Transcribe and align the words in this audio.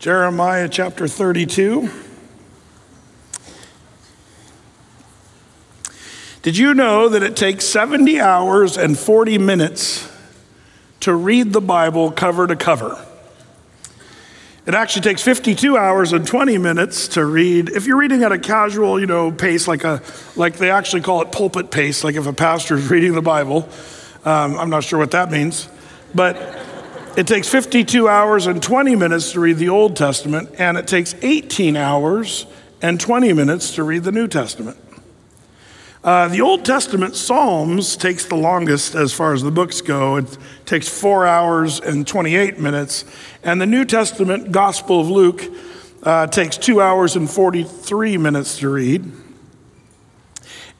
Jeremiah 0.00 0.66
chapter 0.66 1.06
32. 1.06 1.90
Did 6.40 6.56
you 6.56 6.72
know 6.72 7.10
that 7.10 7.22
it 7.22 7.36
takes 7.36 7.66
70 7.66 8.18
hours 8.18 8.78
and 8.78 8.98
40 8.98 9.36
minutes 9.36 10.10
to 11.00 11.14
read 11.14 11.52
the 11.52 11.60
Bible 11.60 12.10
cover 12.10 12.46
to 12.46 12.56
cover? 12.56 12.98
It 14.64 14.74
actually 14.74 15.02
takes 15.02 15.20
52 15.20 15.76
hours 15.76 16.14
and 16.14 16.26
20 16.26 16.56
minutes 16.56 17.08
to 17.08 17.26
read. 17.26 17.68
If 17.68 17.86
you're 17.86 17.98
reading 17.98 18.22
at 18.22 18.32
a 18.32 18.38
casual, 18.38 18.98
you 18.98 19.06
know, 19.06 19.30
pace, 19.30 19.68
like 19.68 19.84
a, 19.84 20.00
like 20.34 20.56
they 20.56 20.70
actually 20.70 21.02
call 21.02 21.20
it 21.20 21.30
pulpit 21.30 21.70
pace, 21.70 22.02
like 22.04 22.14
if 22.14 22.26
a 22.26 22.32
pastor 22.32 22.76
is 22.76 22.88
reading 22.90 23.12
the 23.12 23.20
Bible, 23.20 23.68
um, 24.24 24.58
I'm 24.58 24.70
not 24.70 24.82
sure 24.82 24.98
what 24.98 25.10
that 25.10 25.30
means, 25.30 25.68
but 26.14 26.69
it 27.16 27.26
takes 27.26 27.48
52 27.48 28.08
hours 28.08 28.46
and 28.46 28.62
20 28.62 28.94
minutes 28.96 29.32
to 29.32 29.40
read 29.40 29.56
the 29.56 29.68
Old 29.68 29.96
Testament, 29.96 30.50
and 30.58 30.78
it 30.78 30.86
takes 30.86 31.14
18 31.22 31.76
hours 31.76 32.46
and 32.80 33.00
20 33.00 33.32
minutes 33.32 33.74
to 33.74 33.82
read 33.82 34.04
the 34.04 34.12
New 34.12 34.28
Testament. 34.28 34.76
Uh, 36.02 36.28
the 36.28 36.40
Old 36.40 36.64
Testament 36.64 37.14
Psalms 37.14 37.96
takes 37.96 38.24
the 38.24 38.36
longest 38.36 38.94
as 38.94 39.12
far 39.12 39.34
as 39.34 39.42
the 39.42 39.50
books 39.50 39.82
go. 39.82 40.16
It 40.16 40.38
takes 40.64 40.88
four 40.88 41.26
hours 41.26 41.78
and 41.78 42.06
28 42.06 42.58
minutes. 42.58 43.04
And 43.42 43.60
the 43.60 43.66
New 43.66 43.84
Testament 43.84 44.50
Gospel 44.50 45.00
of 45.00 45.10
Luke 45.10 45.42
uh, 46.02 46.26
takes 46.28 46.56
two 46.56 46.80
hours 46.80 47.16
and 47.16 47.28
43 47.28 48.16
minutes 48.16 48.58
to 48.60 48.70
read. 48.70 49.12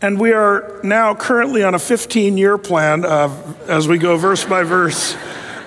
And 0.00 0.18
we 0.18 0.32
are 0.32 0.80
now 0.82 1.14
currently 1.14 1.62
on 1.62 1.74
a 1.74 1.78
15 1.78 2.38
year 2.38 2.56
plan 2.56 3.04
of, 3.04 3.68
as 3.68 3.86
we 3.86 3.98
go 3.98 4.16
verse 4.16 4.46
by 4.46 4.62
verse 4.62 5.14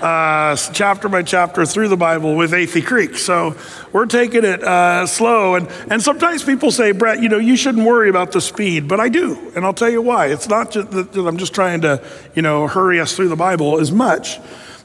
uh, 0.03 0.55
chapter 0.73 1.07
by 1.07 1.23
chapter 1.23 1.66
through 1.66 1.88
the 1.88 1.98
Bible 1.98 2.35
with 2.35 2.52
Athey 2.52 2.85
Creek. 2.85 3.16
So 3.16 3.55
we're 3.93 4.05
taking 4.05 4.43
it 4.43 4.62
uh, 4.62 5.07
slow. 5.07 5.55
And, 5.55 5.70
and 5.89 6.02
sometimes 6.02 6.43
people 6.43 6.71
say, 6.71 6.91
Brett, 6.91 7.21
you 7.21 7.29
know, 7.29 7.37
you 7.37 7.55
shouldn't 7.55 7.85
worry 7.85 8.09
about 8.09 8.34
the 8.34 8.41
speed, 8.41 8.90
but 8.90 8.99
I 8.99 9.07
do. 9.07 9.51
And 9.55 9.65
I'll 9.65 9.74
tell 9.74 9.90
you 9.90 10.01
why. 10.01 10.27
It's 10.27 10.49
not 10.49 10.71
just 10.71 10.91
that 10.91 11.15
I'm 11.15 11.37
just 11.37 11.55
trying 11.55 11.81
to, 11.81 12.04
you 12.35 12.41
know, 12.41 12.68
hurry 12.68 12.99
us 12.99 13.15
through 13.15 13.29
the 13.29 13.37
Bible 13.37 13.79
as 13.79 13.91
much. 13.91 14.40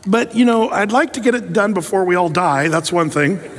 But, 0.06 0.36
you 0.36 0.44
know, 0.44 0.70
I'd 0.70 0.92
like 0.92 1.14
to 1.14 1.20
get 1.20 1.34
it 1.34 1.52
done 1.52 1.74
before 1.74 2.04
we 2.04 2.14
all 2.14 2.28
die. 2.28 2.68
That's 2.68 2.92
one 2.92 3.10
thing. 3.10 3.40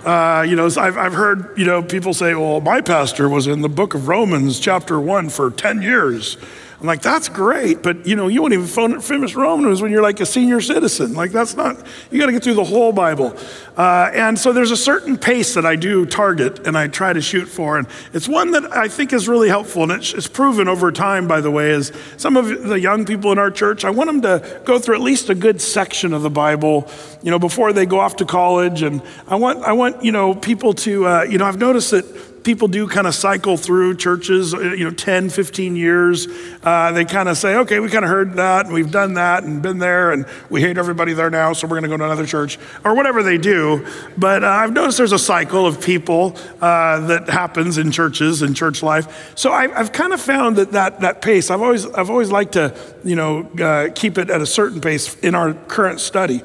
Uh, 0.00 0.46
you 0.48 0.56
know, 0.56 0.64
I've, 0.64 0.96
I've 0.96 1.12
heard, 1.12 1.58
you 1.58 1.66
know, 1.66 1.82
people 1.82 2.14
say, 2.14 2.34
well, 2.34 2.62
my 2.62 2.80
pastor 2.80 3.28
was 3.28 3.46
in 3.46 3.60
the 3.60 3.68
book 3.68 3.92
of 3.92 4.08
Romans, 4.08 4.58
chapter 4.58 4.98
one, 4.98 5.28
for 5.28 5.50
10 5.50 5.82
years. 5.82 6.38
I'm 6.80 6.86
like, 6.86 7.02
that's 7.02 7.28
great, 7.28 7.82
but 7.82 8.06
you 8.06 8.16
know, 8.16 8.28
you 8.28 8.40
won't 8.40 8.54
even 8.54 9.00
finish 9.02 9.34
Romans 9.34 9.82
when 9.82 9.92
you're 9.92 10.00
like 10.00 10.18
a 10.20 10.24
senior 10.24 10.62
citizen. 10.62 11.12
Like, 11.12 11.30
that's 11.30 11.54
not, 11.54 11.76
you 12.10 12.18
got 12.18 12.26
to 12.26 12.32
get 12.32 12.42
through 12.42 12.54
the 12.54 12.64
whole 12.64 12.90
Bible. 12.90 13.36
Uh, 13.76 14.10
and 14.14 14.38
so 14.38 14.54
there's 14.54 14.70
a 14.70 14.78
certain 14.78 15.18
pace 15.18 15.52
that 15.54 15.66
I 15.66 15.76
do 15.76 16.06
target 16.06 16.66
and 16.66 16.78
I 16.78 16.88
try 16.88 17.12
to 17.12 17.20
shoot 17.20 17.46
for. 17.46 17.76
And 17.76 17.86
it's 18.14 18.26
one 18.26 18.52
that 18.52 18.74
I 18.74 18.88
think 18.88 19.12
is 19.12 19.28
really 19.28 19.50
helpful. 19.50 19.82
And 19.82 19.92
it's, 19.92 20.14
it's 20.14 20.26
proven 20.26 20.68
over 20.68 20.90
time, 20.90 21.28
by 21.28 21.42
the 21.42 21.50
way, 21.50 21.70
is 21.70 21.92
some 22.16 22.38
of 22.38 22.46
the 22.46 22.80
young 22.80 23.04
people 23.04 23.30
in 23.30 23.38
our 23.38 23.50
church, 23.50 23.84
I 23.84 23.90
want 23.90 24.08
them 24.08 24.22
to 24.22 24.62
go 24.64 24.78
through 24.78 24.94
at 24.94 25.02
least 25.02 25.28
a 25.28 25.34
good 25.34 25.60
section 25.60 26.14
of 26.14 26.22
the 26.22 26.30
Bible, 26.30 26.90
you 27.22 27.30
know, 27.30 27.38
before 27.38 27.74
they 27.74 27.84
go 27.84 28.00
off 28.00 28.16
to 28.16 28.24
college. 28.24 28.80
And 28.80 29.02
I 29.28 29.34
want, 29.34 29.62
I 29.64 29.72
want, 29.72 30.02
you 30.02 30.12
know, 30.12 30.34
people 30.34 30.72
to, 30.74 31.06
uh, 31.06 31.22
you 31.24 31.36
know, 31.36 31.44
I've 31.44 31.58
noticed 31.58 31.90
that 31.90 32.29
people 32.42 32.68
do 32.68 32.88
kind 32.88 33.06
of 33.06 33.14
cycle 33.14 33.56
through 33.56 33.96
churches, 33.96 34.54
uh, 34.54 34.58
you 34.58 34.84
know, 34.84 34.90
10, 34.90 35.30
15 35.30 35.76
years. 35.76 36.26
Uh, 36.62 36.92
they 36.92 37.04
kind 37.04 37.28
of 37.28 37.36
say, 37.36 37.56
okay, 37.56 37.80
we 37.80 37.88
kind 37.88 38.04
of 38.04 38.10
heard 38.10 38.34
that 38.34 38.66
and 38.66 38.74
we've 38.74 38.90
done 38.90 39.14
that 39.14 39.44
and 39.44 39.62
been 39.62 39.78
there 39.78 40.12
and 40.12 40.26
we 40.48 40.60
hate 40.60 40.78
everybody 40.78 41.12
there 41.12 41.30
now, 41.30 41.52
so 41.52 41.66
we're 41.66 41.80
going 41.80 41.82
to 41.82 41.88
go 41.88 41.96
to 41.96 42.04
another 42.04 42.26
church 42.26 42.58
or 42.84 42.94
whatever 42.94 43.22
they 43.22 43.38
do. 43.38 43.86
But 44.16 44.44
uh, 44.44 44.48
I've 44.48 44.72
noticed 44.72 44.98
there's 44.98 45.12
a 45.12 45.18
cycle 45.18 45.66
of 45.66 45.80
people 45.80 46.36
uh, 46.60 47.06
that 47.06 47.28
happens 47.28 47.78
in 47.78 47.90
churches 47.90 48.42
and 48.42 48.56
church 48.56 48.82
life. 48.82 49.32
So 49.36 49.52
I, 49.52 49.68
have 49.68 49.92
kind 49.92 50.12
of 50.12 50.20
found 50.20 50.56
that, 50.56 50.72
that 50.72 51.00
that 51.00 51.22
pace, 51.22 51.50
I've 51.50 51.62
always, 51.62 51.86
I've 51.86 52.10
always 52.10 52.30
liked 52.30 52.52
to, 52.52 52.74
you 53.04 53.16
know, 53.16 53.50
uh, 53.60 53.88
keep 53.94 54.18
it 54.18 54.30
at 54.30 54.40
a 54.40 54.46
certain 54.46 54.80
pace 54.80 55.18
in 55.20 55.34
our 55.34 55.54
current 55.54 56.00
study. 56.00 56.42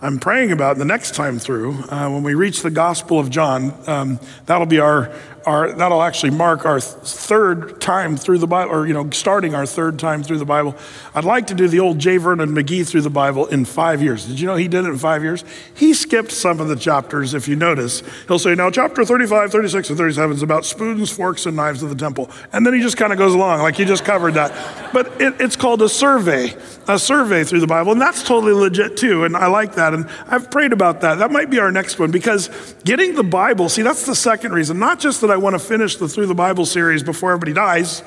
I'm 0.00 0.20
praying 0.20 0.52
about 0.52 0.78
the 0.78 0.84
next 0.84 1.16
time 1.16 1.40
through, 1.40 1.72
uh, 1.90 2.08
when 2.08 2.22
we 2.22 2.34
reach 2.34 2.62
the 2.62 2.70
Gospel 2.70 3.18
of 3.18 3.30
John, 3.30 3.74
um, 3.88 4.20
that'll 4.46 4.66
be 4.66 4.78
our, 4.78 5.12
our, 5.48 5.72
that'll 5.72 6.02
actually 6.02 6.30
mark 6.30 6.66
our 6.66 6.78
third 6.78 7.80
time 7.80 8.18
through 8.18 8.36
the 8.36 8.46
Bible, 8.46 8.70
or, 8.70 8.86
you 8.86 8.92
know, 8.92 9.08
starting 9.10 9.54
our 9.54 9.64
third 9.64 9.98
time 9.98 10.22
through 10.22 10.36
the 10.36 10.44
Bible. 10.44 10.76
I'd 11.14 11.24
like 11.24 11.46
to 11.46 11.54
do 11.54 11.68
the 11.68 11.80
old 11.80 11.98
J. 11.98 12.18
Vernon 12.18 12.50
McGee 12.50 12.86
through 12.86 13.00
the 13.00 13.10
Bible 13.10 13.46
in 13.46 13.64
five 13.64 14.02
years. 14.02 14.26
Did 14.26 14.38
you 14.38 14.46
know 14.46 14.56
he 14.56 14.68
did 14.68 14.84
it 14.84 14.88
in 14.88 14.98
five 14.98 15.22
years? 15.22 15.44
He 15.74 15.94
skipped 15.94 16.32
some 16.32 16.60
of 16.60 16.68
the 16.68 16.76
chapters, 16.76 17.32
if 17.32 17.48
you 17.48 17.56
notice. 17.56 18.02
He'll 18.28 18.38
say, 18.38 18.54
now, 18.54 18.70
chapter 18.70 19.06
35, 19.06 19.50
36, 19.50 19.88
and 19.88 19.98
37 19.98 20.36
is 20.36 20.42
about 20.42 20.66
spoons, 20.66 21.10
forks, 21.10 21.46
and 21.46 21.56
knives 21.56 21.82
of 21.82 21.88
the 21.88 21.96
temple. 21.96 22.30
And 22.52 22.66
then 22.66 22.74
he 22.74 22.80
just 22.80 22.98
kind 22.98 23.12
of 23.12 23.18
goes 23.18 23.32
along, 23.32 23.62
like 23.62 23.76
he 23.76 23.86
just 23.86 24.04
covered 24.04 24.34
that. 24.34 24.92
But 24.92 25.20
it, 25.20 25.40
it's 25.40 25.56
called 25.56 25.80
a 25.80 25.88
survey, 25.88 26.54
a 26.86 26.98
survey 26.98 27.44
through 27.44 27.60
the 27.60 27.66
Bible. 27.66 27.92
And 27.92 28.00
that's 28.00 28.22
totally 28.22 28.52
legit, 28.52 28.98
too. 28.98 29.24
And 29.24 29.34
I 29.34 29.46
like 29.46 29.76
that. 29.76 29.94
And 29.94 30.10
I've 30.26 30.50
prayed 30.50 30.74
about 30.74 31.00
that. 31.00 31.16
That 31.16 31.30
might 31.30 31.48
be 31.48 31.58
our 31.58 31.72
next 31.72 31.98
one 31.98 32.10
because 32.10 32.50
getting 32.84 33.14
the 33.14 33.24
Bible, 33.24 33.70
see, 33.70 33.80
that's 33.80 34.04
the 34.04 34.14
second 34.14 34.52
reason. 34.52 34.78
Not 34.78 35.00
just 35.00 35.22
that 35.22 35.30
I 35.30 35.37
want 35.38 35.54
to 35.54 35.58
finish 35.58 35.96
the 35.96 36.08
Through 36.08 36.26
the 36.26 36.34
Bible 36.34 36.66
series 36.66 37.02
before 37.02 37.32
everybody 37.32 37.54
dies, 37.54 38.02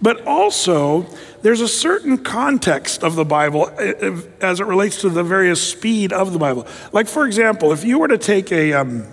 but 0.00 0.26
also 0.26 1.06
there's 1.42 1.60
a 1.60 1.68
certain 1.68 2.18
context 2.18 3.02
of 3.02 3.14
the 3.14 3.24
Bible 3.24 3.70
eh, 3.78 3.94
eh, 4.00 4.20
as 4.40 4.60
it 4.60 4.66
relates 4.66 5.00
to 5.02 5.08
the 5.08 5.22
various 5.22 5.62
speed 5.62 6.12
of 6.12 6.32
the 6.32 6.38
Bible. 6.38 6.66
Like, 6.92 7.08
for 7.08 7.26
example, 7.26 7.72
if 7.72 7.84
you 7.84 7.98
were 7.98 8.08
to 8.08 8.18
take 8.18 8.50
a, 8.52 8.72
um, 8.72 9.06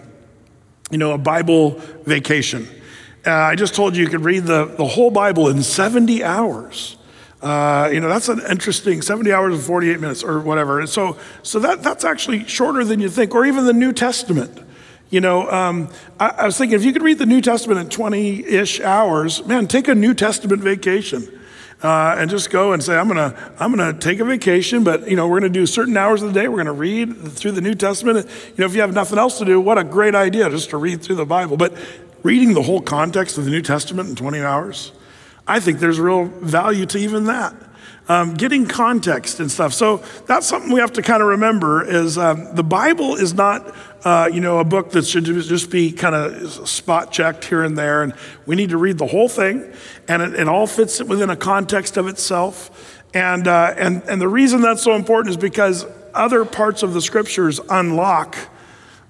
you 0.91 0.97
know, 0.97 1.11
a 1.11 1.17
Bible 1.17 1.79
vacation, 2.05 2.67
uh, 3.25 3.31
I 3.31 3.55
just 3.55 3.73
told 3.73 3.95
you 3.95 4.03
you 4.03 4.09
could 4.09 4.23
read 4.23 4.43
the, 4.43 4.65
the 4.65 4.85
whole 4.85 5.11
Bible 5.11 5.49
in 5.49 5.63
70 5.63 6.23
hours. 6.23 6.97
Uh, 7.41 7.89
you 7.91 7.99
know, 7.99 8.09
that's 8.09 8.29
an 8.29 8.41
interesting 8.49 9.01
70 9.01 9.31
hours 9.31 9.55
and 9.55 9.63
48 9.63 9.99
minutes 9.99 10.23
or 10.23 10.39
whatever. 10.39 10.79
And 10.79 10.89
So, 10.89 11.17
so 11.43 11.59
that, 11.59 11.83
that's 11.83 12.03
actually 12.03 12.45
shorter 12.47 12.83
than 12.83 12.99
you 12.99 13.09
think, 13.09 13.35
or 13.35 13.45
even 13.45 13.65
the 13.65 13.73
New 13.73 13.93
Testament. 13.93 14.64
You 15.09 15.21
know, 15.21 15.49
um, 15.51 15.89
I, 16.19 16.29
I, 16.29 16.45
was 16.45 16.57
thinking 16.57 16.75
if 16.75 16.83
you 16.83 16.91
could 16.91 17.03
read 17.03 17.19
the 17.19 17.25
New 17.25 17.41
Testament 17.41 17.79
in 17.79 17.89
20 17.89 18.43
ish 18.45 18.79
hours, 18.81 19.45
man, 19.45 19.67
take 19.67 19.87
a 19.87 19.95
New 19.95 20.13
Testament 20.13 20.61
vacation. 20.61 21.27
Uh, 21.83 22.15
and 22.17 22.29
just 22.31 22.49
go 22.49 22.71
and 22.71 22.81
say, 22.81 22.97
I'm 22.97 23.07
gonna, 23.07 23.53
I'm 23.59 23.69
gonna 23.69 23.93
take 23.93 24.19
a 24.19 24.25
vacation, 24.25 24.83
but 24.83 25.07
you 25.09 25.15
know, 25.15 25.27
we're 25.27 25.39
gonna 25.39 25.49
do 25.49 25.65
certain 25.65 25.95
hours 25.95 26.23
of 26.23 26.33
the 26.33 26.39
day. 26.39 26.47
We're 26.47 26.57
gonna 26.57 26.73
read 26.73 27.27
through 27.27 27.51
the 27.51 27.61
New 27.61 27.75
Testament. 27.75 28.27
You 28.47 28.53
know, 28.57 28.65
if 28.65 28.73
you 28.73 28.81
have 28.81 28.93
nothing 28.93 29.19
else 29.19 29.37
to 29.39 29.45
do, 29.45 29.59
what 29.59 29.77
a 29.77 29.83
great 29.83 30.15
idea 30.15 30.49
just 30.49 30.69
to 30.71 30.77
read 30.77 31.03
through 31.03 31.17
the 31.17 31.25
Bible. 31.25 31.57
But 31.57 31.75
reading 32.23 32.53
the 32.53 32.63
whole 32.63 32.81
context 32.81 33.37
of 33.37 33.45
the 33.45 33.51
New 33.51 33.61
Testament 33.61 34.09
in 34.09 34.15
20 34.15 34.39
hours, 34.39 34.93
I 35.47 35.59
think 35.59 35.79
there's 35.79 35.99
real 35.99 36.25
value 36.25 36.85
to 36.87 36.97
even 36.97 37.25
that. 37.25 37.53
Um, 38.07 38.35
getting 38.35 38.67
context 38.67 39.39
and 39.39 39.51
stuff. 39.51 39.73
So 39.73 39.97
that's 40.27 40.47
something 40.47 40.71
we 40.71 40.79
have 40.79 40.93
to 40.93 41.01
kind 41.01 41.21
of 41.21 41.29
remember 41.29 41.83
is 41.83 42.17
um, 42.17 42.53
the 42.55 42.63
Bible 42.63 43.15
is 43.15 43.33
not, 43.33 43.75
uh, 44.05 44.29
you 44.31 44.39
know, 44.39 44.59
a 44.59 44.63
book 44.63 44.91
that 44.91 45.05
should 45.05 45.25
just 45.25 45.71
be 45.71 45.91
kind 45.91 46.13
of 46.13 46.69
spot 46.69 47.11
checked 47.11 47.43
here 47.45 47.63
and 47.63 47.75
there. 47.75 48.03
And 48.03 48.13
we 48.45 48.55
need 48.55 48.69
to 48.69 48.77
read 48.77 48.99
the 48.99 49.07
whole 49.07 49.27
thing, 49.27 49.73
and 50.07 50.21
it, 50.21 50.35
it 50.35 50.47
all 50.47 50.67
fits 50.67 51.03
within 51.03 51.31
a 51.31 51.35
context 51.35 51.97
of 51.97 52.07
itself. 52.07 53.03
And, 53.15 53.47
uh, 53.47 53.73
and, 53.75 54.03
and 54.03 54.21
the 54.21 54.27
reason 54.27 54.61
that's 54.61 54.83
so 54.83 54.93
important 54.93 55.31
is 55.31 55.37
because 55.37 55.87
other 56.13 56.45
parts 56.45 56.83
of 56.83 56.93
the 56.93 57.01
scriptures 57.01 57.59
unlock 57.69 58.37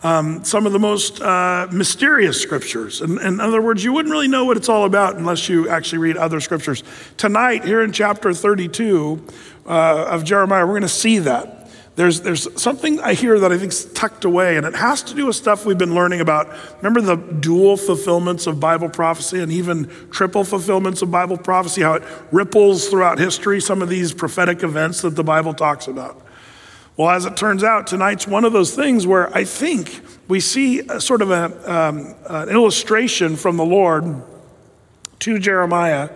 um, 0.01 0.43
some 0.43 0.65
of 0.65 0.71
the 0.71 0.79
most 0.79 1.19
uh, 1.21 1.67
mysterious 1.71 2.39
scriptures. 2.39 3.01
In, 3.01 3.19
in 3.19 3.41
other 3.41 3.61
words, 3.61 3.83
you 3.83 3.91
wouldn't 3.91 4.11
really 4.11 4.27
know 4.27 4.45
what 4.45 4.55
it's 4.55 4.69
all 4.69 4.85
about 4.85 5.15
unless 5.15 5.49
you 5.49 5.67
actually 5.67 5.97
read 5.97 6.15
other 6.15 6.39
scriptures. 6.39 6.83
Tonight, 7.17 7.65
here 7.65 7.81
in 7.81 7.91
chapter 7.91 8.33
32 8.33 9.25
uh, 9.65 10.05
of 10.09 10.23
Jeremiah, 10.23 10.65
we're 10.65 10.73
going 10.73 10.83
to 10.83 10.87
see 10.87 11.19
that. 11.19 11.54
There's, 11.95 12.21
there's 12.21 12.61
something 12.61 12.99
I 12.99 13.13
hear 13.13 13.39
that 13.39 13.53
I 13.53 13.57
think's 13.57 13.85
tucked 13.85 14.25
away, 14.25 14.57
and 14.57 14.65
it 14.65 14.75
has 14.75 15.01
to 15.03 15.13
do 15.13 15.27
with 15.27 15.37
stuff 15.37 15.65
we've 15.65 15.77
been 15.77 15.95
learning 15.95 16.19
about. 16.19 16.53
Remember 16.77 16.99
the 16.99 17.15
dual 17.15 17.77
fulfillments 17.77 18.47
of 18.47 18.59
Bible 18.59 18.89
prophecy 18.89 19.39
and 19.39 19.49
even 19.49 19.89
triple 20.11 20.43
fulfillments 20.43 21.01
of 21.01 21.09
Bible 21.09 21.37
prophecy, 21.37 21.83
how 21.83 21.93
it 21.93 22.03
ripples 22.33 22.89
throughout 22.89 23.17
history, 23.17 23.61
some 23.61 23.81
of 23.81 23.87
these 23.87 24.13
prophetic 24.13 24.61
events 24.61 25.01
that 25.01 25.15
the 25.15 25.23
Bible 25.23 25.53
talks 25.53 25.87
about. 25.87 26.21
Well, 26.97 27.09
as 27.09 27.25
it 27.25 27.37
turns 27.37 27.63
out, 27.63 27.87
tonight's 27.87 28.27
one 28.27 28.43
of 28.43 28.51
those 28.51 28.75
things 28.75 29.07
where 29.07 29.33
I 29.35 29.45
think 29.45 30.01
we 30.27 30.41
see 30.41 30.85
sort 30.99 31.21
of 31.21 31.31
a, 31.31 31.71
um, 31.73 32.13
an 32.27 32.49
illustration 32.49 33.37
from 33.37 33.55
the 33.55 33.65
Lord 33.65 34.21
to 35.19 35.39
Jeremiah 35.39 36.09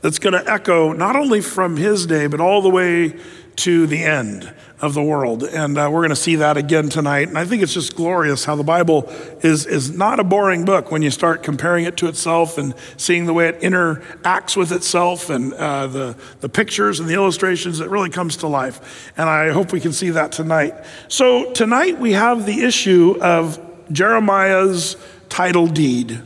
that's 0.00 0.18
going 0.18 0.32
to 0.32 0.50
echo 0.50 0.92
not 0.92 1.16
only 1.16 1.40
from 1.40 1.76
his 1.76 2.06
day, 2.06 2.26
but 2.26 2.40
all 2.40 2.62
the 2.62 2.68
way 2.68 3.16
to 3.56 3.86
the 3.86 4.02
end 4.02 4.52
of 4.80 4.94
the 4.94 5.02
world. 5.02 5.42
And 5.42 5.78
uh, 5.78 5.88
we're 5.90 6.00
going 6.00 6.10
to 6.10 6.16
see 6.16 6.36
that 6.36 6.56
again 6.56 6.88
tonight. 6.88 7.28
And 7.28 7.38
I 7.38 7.44
think 7.44 7.62
it's 7.62 7.72
just 7.72 7.96
glorious 7.96 8.44
how 8.44 8.56
the 8.56 8.64
Bible 8.64 9.04
is, 9.42 9.66
is 9.66 9.96
not 9.96 10.20
a 10.20 10.24
boring 10.24 10.64
book 10.64 10.90
when 10.90 11.02
you 11.02 11.10
start 11.10 11.42
comparing 11.42 11.84
it 11.84 11.96
to 11.98 12.08
itself 12.08 12.58
and 12.58 12.74
seeing 12.96 13.26
the 13.26 13.32
way 13.32 13.48
it 13.48 13.60
interacts 13.60 14.56
with 14.56 14.72
itself 14.72 15.30
and 15.30 15.54
uh, 15.54 15.86
the, 15.86 16.16
the 16.40 16.48
pictures 16.48 17.00
and 17.00 17.08
the 17.08 17.14
illustrations. 17.14 17.80
It 17.80 17.88
really 17.88 18.10
comes 18.10 18.36
to 18.38 18.46
life. 18.46 19.12
And 19.16 19.28
I 19.28 19.50
hope 19.50 19.72
we 19.72 19.80
can 19.80 19.92
see 19.92 20.10
that 20.10 20.32
tonight. 20.32 20.74
So 21.08 21.52
tonight 21.52 21.98
we 21.98 22.12
have 22.12 22.44
the 22.44 22.62
issue 22.62 23.16
of 23.20 23.60
Jeremiah's 23.90 24.96
title 25.28 25.66
deed. 25.66 26.20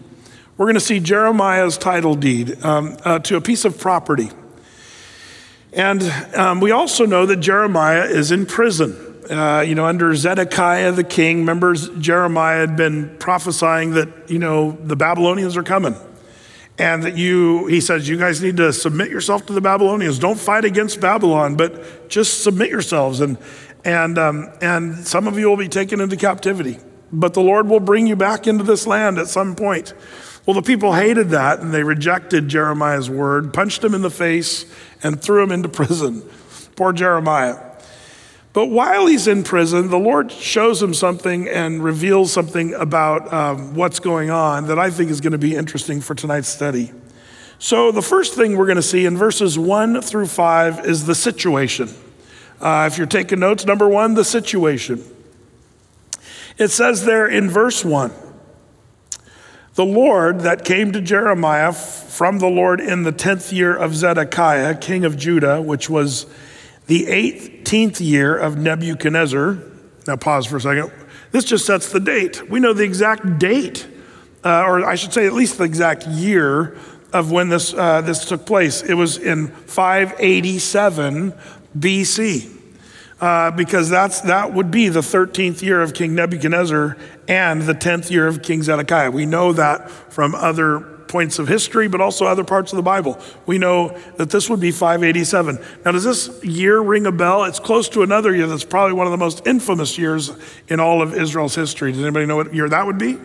We're 0.57 0.67
going 0.67 0.75
to 0.75 0.81
see 0.81 0.99
Jeremiah's 0.99 1.79
title 1.79 2.17
deed 2.17 2.65
um, 2.65 2.97
uh, 3.05 3.21
to 3.21 3.37
a 3.37 3.41
piece 3.41 3.65
of 3.65 3.79
property. 3.79 4.31
And 5.73 6.03
um, 6.35 6.61
we 6.61 6.71
also 6.71 7.05
know 7.05 7.27
that 7.27 7.37
Jeremiah 7.37 8.05
is 8.05 8.31
in 8.31 8.47
prison. 8.47 9.05
Uh, 9.31 9.61
you 9.61 9.75
know, 9.75 9.85
under 9.85 10.15
Zedekiah 10.15 10.93
the 10.93 11.05
king, 11.05 11.45
members 11.45 11.91
Jeremiah 11.99 12.61
had 12.61 12.77
been 12.77 13.19
prophesying 13.19 13.93
that, 13.93 14.09
you 14.31 14.39
know, 14.39 14.73
the 14.73 14.97
Babylonians 14.97 15.57
are 15.57 15.63
coming. 15.63 15.95
And 16.79 17.03
that 17.03 17.19
you, 17.19 17.67
he 17.67 17.81
says, 17.81 18.09
you 18.09 18.17
guys 18.17 18.41
need 18.43 18.57
to 18.59 18.73
submit 18.73 19.11
yourself 19.11 19.45
to 19.47 19.53
the 19.53 19.61
Babylonians. 19.61 20.19
Don't 20.19 20.39
fight 20.39 20.65
against 20.65 21.01
Babylon, 21.01 21.57
but 21.57 22.09
just 22.09 22.43
submit 22.43 22.71
yourselves. 22.71 23.21
And, 23.21 23.37
and, 23.85 24.17
um, 24.17 24.51
and 24.63 25.07
some 25.07 25.27
of 25.27 25.39
you 25.39 25.49
will 25.49 25.57
be 25.57 25.69
taken 25.69 26.01
into 26.01 26.17
captivity, 26.17 26.79
but 27.13 27.35
the 27.35 27.43
Lord 27.43 27.69
will 27.69 27.81
bring 27.81 28.07
you 28.07 28.17
back 28.17 28.47
into 28.47 28.65
this 28.65 28.87
land 28.87 29.19
at 29.19 29.27
some 29.27 29.57
point. 29.57 29.93
Well, 30.49 30.55
the 30.55 30.63
people 30.63 30.95
hated 30.95 31.29
that 31.29 31.61
and 31.61 31.75
they 31.75 31.83
rejected 31.83 32.49
Jeremiah's 32.49 33.11
word, 33.11 33.53
punched 33.53 33.85
him 33.85 33.95
in 33.95 34.01
the 34.01 34.09
face, 34.09 34.65
and 35.03 35.21
threw 35.21 35.43
him 35.43 35.53
into 35.53 35.69
prison. 35.69 36.23
Poor 36.75 36.95
Jeremiah. 36.95 37.59
But 38.55 38.69
while 38.69 39.07
he's 39.07 39.29
in 39.29 39.45
prison, 39.45 39.91
the 39.91 39.99
Lord 39.99 40.33
shows 40.33 40.83
him 40.83 40.95
something 40.95 41.47
and 41.47 41.85
reveals 41.85 42.33
something 42.33 42.73
about 42.73 43.31
um, 43.31 43.75
what's 43.75 44.01
going 44.01 44.31
on 44.31 44.69
that 44.69 44.79
I 44.79 44.89
think 44.89 45.11
is 45.11 45.21
going 45.21 45.33
to 45.33 45.39
be 45.39 45.55
interesting 45.55 46.01
for 46.01 46.15
tonight's 46.15 46.49
study. 46.49 46.93
So, 47.59 47.93
the 47.93 48.01
first 48.01 48.33
thing 48.33 48.57
we're 48.57 48.65
going 48.65 48.77
to 48.77 48.83
see 48.83 49.05
in 49.05 49.19
verses 49.19 49.59
one 49.59 50.01
through 50.01 50.29
five 50.29 50.87
is 50.87 51.05
the 51.05 51.15
situation. 51.15 51.91
Uh, 52.59 52.89
if 52.91 52.97
you're 52.97 53.07
taking 53.07 53.41
notes, 53.41 53.67
number 53.67 53.87
one, 53.87 54.15
the 54.15 54.25
situation. 54.25 55.05
It 56.57 56.69
says 56.69 57.05
there 57.05 57.27
in 57.27 57.51
verse 57.51 57.85
one, 57.85 58.13
the 59.79 59.85
Lord 59.85 60.41
that 60.41 60.65
came 60.65 60.91
to 60.91 61.01
Jeremiah 61.01 61.73
from 61.73 62.41
the 62.41 62.49
Lord 62.49 62.81
in 62.81 63.05
the 63.05 63.13
10th 63.13 63.53
year 63.53 63.77
of 63.77 63.95
Zedekiah, 63.95 64.75
king 64.75 65.05
of 65.05 65.17
Judah, 65.17 65.63
which 65.63 65.89
was 65.89 66.27
the 66.89 67.07
18th 67.07 68.01
year 68.01 68.37
of 68.37 68.59
Nebuchadnezzar. 68.59 69.57
Now, 70.09 70.17
pause 70.17 70.47
for 70.47 70.57
a 70.57 70.61
second. 70.61 70.91
This 71.31 71.45
just 71.45 71.65
sets 71.65 71.93
the 71.93 72.01
date. 72.01 72.51
We 72.51 72.59
know 72.59 72.73
the 72.73 72.83
exact 72.83 73.39
date, 73.39 73.87
uh, 74.45 74.65
or 74.65 74.85
I 74.85 74.97
should 74.97 75.13
say, 75.13 75.29
at 75.29 75.33
least 75.33 75.59
the 75.59 75.65
exact 75.65 76.09
year 76.09 76.77
of 77.13 77.31
when 77.31 77.49
this, 77.49 77.73
uh, 77.73 78.01
this 78.01 78.25
took 78.25 78.45
place. 78.47 78.83
It 78.83 78.95
was 78.95 79.17
in 79.17 79.47
587 79.47 81.35
BC. 81.79 82.58
Uh, 83.21 83.51
because 83.51 83.89
that's, 83.89 84.21
that 84.21 84.55
would 84.55 84.71
be 84.71 84.89
the 84.89 85.01
13th 85.01 85.61
year 85.61 85.83
of 85.83 85.93
King 85.93 86.15
Nebuchadnezzar 86.15 86.97
and 87.27 87.63
the 87.63 87.75
10th 87.75 88.11
year 88.11 88.29
of 88.29 88.43
King 88.43 88.63
Zedekiah. 88.63 89.11
We 89.11 89.27
know 89.27 89.53
that 89.53 89.91
from 89.91 90.37
other 90.37 90.81
points 91.09 91.39
of 91.39 91.49
history, 91.49 91.89
but 91.89 92.01
also 92.01 92.27
other 92.27 92.45
parts 92.45 92.73
of 92.73 92.77
the 92.77 92.83
Bible. 92.83 93.19
We 93.47 93.59
know 93.59 93.99
that 94.19 94.31
this 94.31 94.49
would 94.49 94.61
be 94.61 94.71
587. 94.71 95.59
Now, 95.85 95.93
does 95.93 96.05
this 96.05 96.45
year 96.45 96.79
ring 96.81 97.07
a 97.07 97.13
bell? 97.13 97.45
It's 97.45 97.59
close 97.59 97.89
to 97.91 98.03
another 98.03 98.35
year 98.35 98.47
that's 98.47 98.65
probably 98.65 98.93
one 98.93 99.07
of 99.07 99.11
the 99.11 99.17
most 99.17 99.47
infamous 99.47 99.99
years 99.99 100.31
in 100.69 100.79
all 100.79 101.03
of 101.03 101.15
Israel's 101.15 101.55
history. 101.55 101.93
Does 101.93 102.03
anybody 102.03 102.27
know 102.27 102.37
what 102.37 102.55
year 102.55 102.69
that 102.69 102.87
would 102.87 102.99
be? 102.99 103.19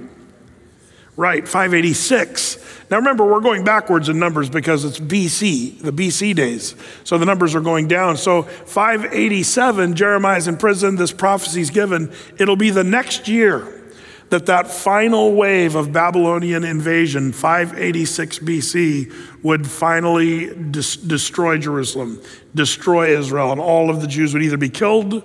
Right, 1.15 1.47
586. 1.47 2.57
Now 2.89 2.97
remember, 2.97 3.23
we're 3.23 3.39
going 3.39 3.63
backwards 3.63 4.09
in 4.09 4.17
numbers 4.17 4.49
because 4.49 4.83
it's 4.83 4.99
BC, 4.99 5.79
the 5.79 5.93
BC 5.93 6.35
days. 6.35 6.75
So 7.03 7.19
the 7.19 7.25
numbers 7.25 7.53
are 7.53 7.61
going 7.61 7.87
down. 7.87 8.17
So 8.17 8.41
587, 8.43 9.95
Jeremiah's 9.95 10.47
in 10.47 10.57
prison, 10.57 10.95
this 10.95 11.11
prophecy's 11.11 11.69
given. 11.69 12.11
It'll 12.39 12.55
be 12.55 12.71
the 12.71 12.83
next 12.83 13.27
year 13.27 13.83
that 14.29 14.47
that 14.47 14.67
final 14.67 15.35
wave 15.35 15.75
of 15.75 15.93
Babylonian 15.93 16.63
invasion, 16.63 17.31
586 17.31 18.39
BC, 18.39 19.43
would 19.43 19.67
finally 19.67 20.55
dis- 20.55 20.97
destroy 20.97 21.59
Jerusalem, 21.59 22.19
destroy 22.55 23.15
Israel, 23.15 23.51
and 23.51 23.61
all 23.61 23.91
of 23.91 24.01
the 24.01 24.07
Jews 24.07 24.33
would 24.33 24.41
either 24.41 24.57
be 24.57 24.69
killed 24.69 25.23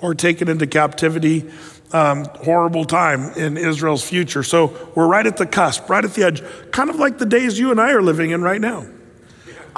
or 0.00 0.14
taken 0.14 0.48
into 0.48 0.66
captivity. 0.66 1.48
Um, 1.90 2.26
horrible 2.44 2.84
time 2.84 3.32
in 3.32 3.56
Israel's 3.56 4.06
future. 4.06 4.42
So 4.42 4.76
we're 4.94 5.06
right 5.06 5.26
at 5.26 5.38
the 5.38 5.46
cusp, 5.46 5.88
right 5.88 6.04
at 6.04 6.12
the 6.12 6.22
edge, 6.22 6.42
kind 6.70 6.90
of 6.90 6.96
like 6.96 7.16
the 7.16 7.24
days 7.24 7.58
you 7.58 7.70
and 7.70 7.80
I 7.80 7.92
are 7.92 8.02
living 8.02 8.30
in 8.30 8.42
right 8.42 8.60
now. 8.60 8.84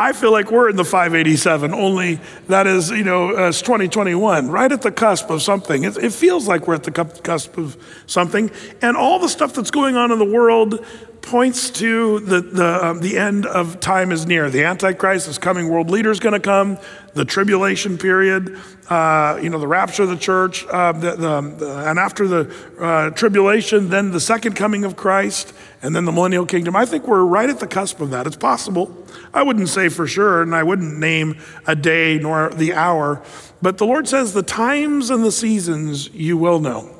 I 0.00 0.12
feel 0.14 0.32
like 0.32 0.50
we're 0.50 0.70
in 0.70 0.76
the 0.76 0.84
587, 0.84 1.74
only 1.74 2.20
that 2.48 2.66
is, 2.66 2.90
you 2.90 3.04
know, 3.04 3.32
uh, 3.32 3.52
2021, 3.52 4.48
right 4.48 4.72
at 4.72 4.80
the 4.80 4.90
cusp 4.90 5.28
of 5.28 5.42
something. 5.42 5.84
It, 5.84 5.98
it 5.98 6.12
feels 6.14 6.48
like 6.48 6.66
we're 6.66 6.76
at 6.76 6.84
the 6.84 6.90
cusp 6.90 7.58
of 7.58 7.76
something. 8.06 8.50
And 8.80 8.96
all 8.96 9.18
the 9.18 9.28
stuff 9.28 9.52
that's 9.52 9.70
going 9.70 9.96
on 9.96 10.10
in 10.10 10.18
the 10.18 10.24
world 10.24 10.84
points 11.22 11.70
to 11.70 12.20
the, 12.20 12.40
the, 12.40 12.84
um, 12.86 13.00
the 13.00 13.18
end 13.18 13.46
of 13.46 13.80
time 13.80 14.12
is 14.12 14.26
near. 14.26 14.50
The 14.50 14.64
Antichrist 14.64 15.28
is 15.28 15.38
coming, 15.38 15.68
world 15.68 15.90
leader 15.90 16.10
is 16.10 16.20
going 16.20 16.32
to 16.32 16.40
come, 16.40 16.78
the 17.14 17.24
tribulation 17.24 17.98
period, 17.98 18.58
uh, 18.88 19.38
you 19.42 19.50
know, 19.50 19.58
the 19.58 19.66
rapture 19.66 20.04
of 20.04 20.08
the 20.08 20.16
church, 20.16 20.66
uh, 20.66 20.92
the, 20.92 21.16
the, 21.16 21.84
and 21.86 21.98
after 21.98 22.26
the 22.26 22.54
uh, 22.80 23.10
tribulation, 23.10 23.88
then 23.88 24.10
the 24.10 24.20
second 24.20 24.54
coming 24.54 24.84
of 24.84 24.96
Christ, 24.96 25.52
and 25.82 25.94
then 25.94 26.04
the 26.04 26.12
millennial 26.12 26.46
kingdom. 26.46 26.74
I 26.76 26.86
think 26.86 27.06
we're 27.06 27.24
right 27.24 27.48
at 27.48 27.60
the 27.60 27.66
cusp 27.66 28.00
of 28.00 28.10
that. 28.10 28.26
It's 28.26 28.36
possible. 28.36 29.06
I 29.32 29.42
wouldn't 29.42 29.68
say 29.68 29.88
for 29.88 30.06
sure, 30.06 30.42
and 30.42 30.54
I 30.54 30.62
wouldn't 30.62 30.98
name 30.98 31.38
a 31.66 31.76
day 31.76 32.18
nor 32.18 32.50
the 32.50 32.74
hour, 32.74 33.22
but 33.62 33.78
the 33.78 33.86
Lord 33.86 34.08
says 34.08 34.32
the 34.32 34.42
times 34.42 35.10
and 35.10 35.24
the 35.24 35.32
seasons 35.32 36.12
you 36.12 36.36
will 36.36 36.60
know. 36.60 36.99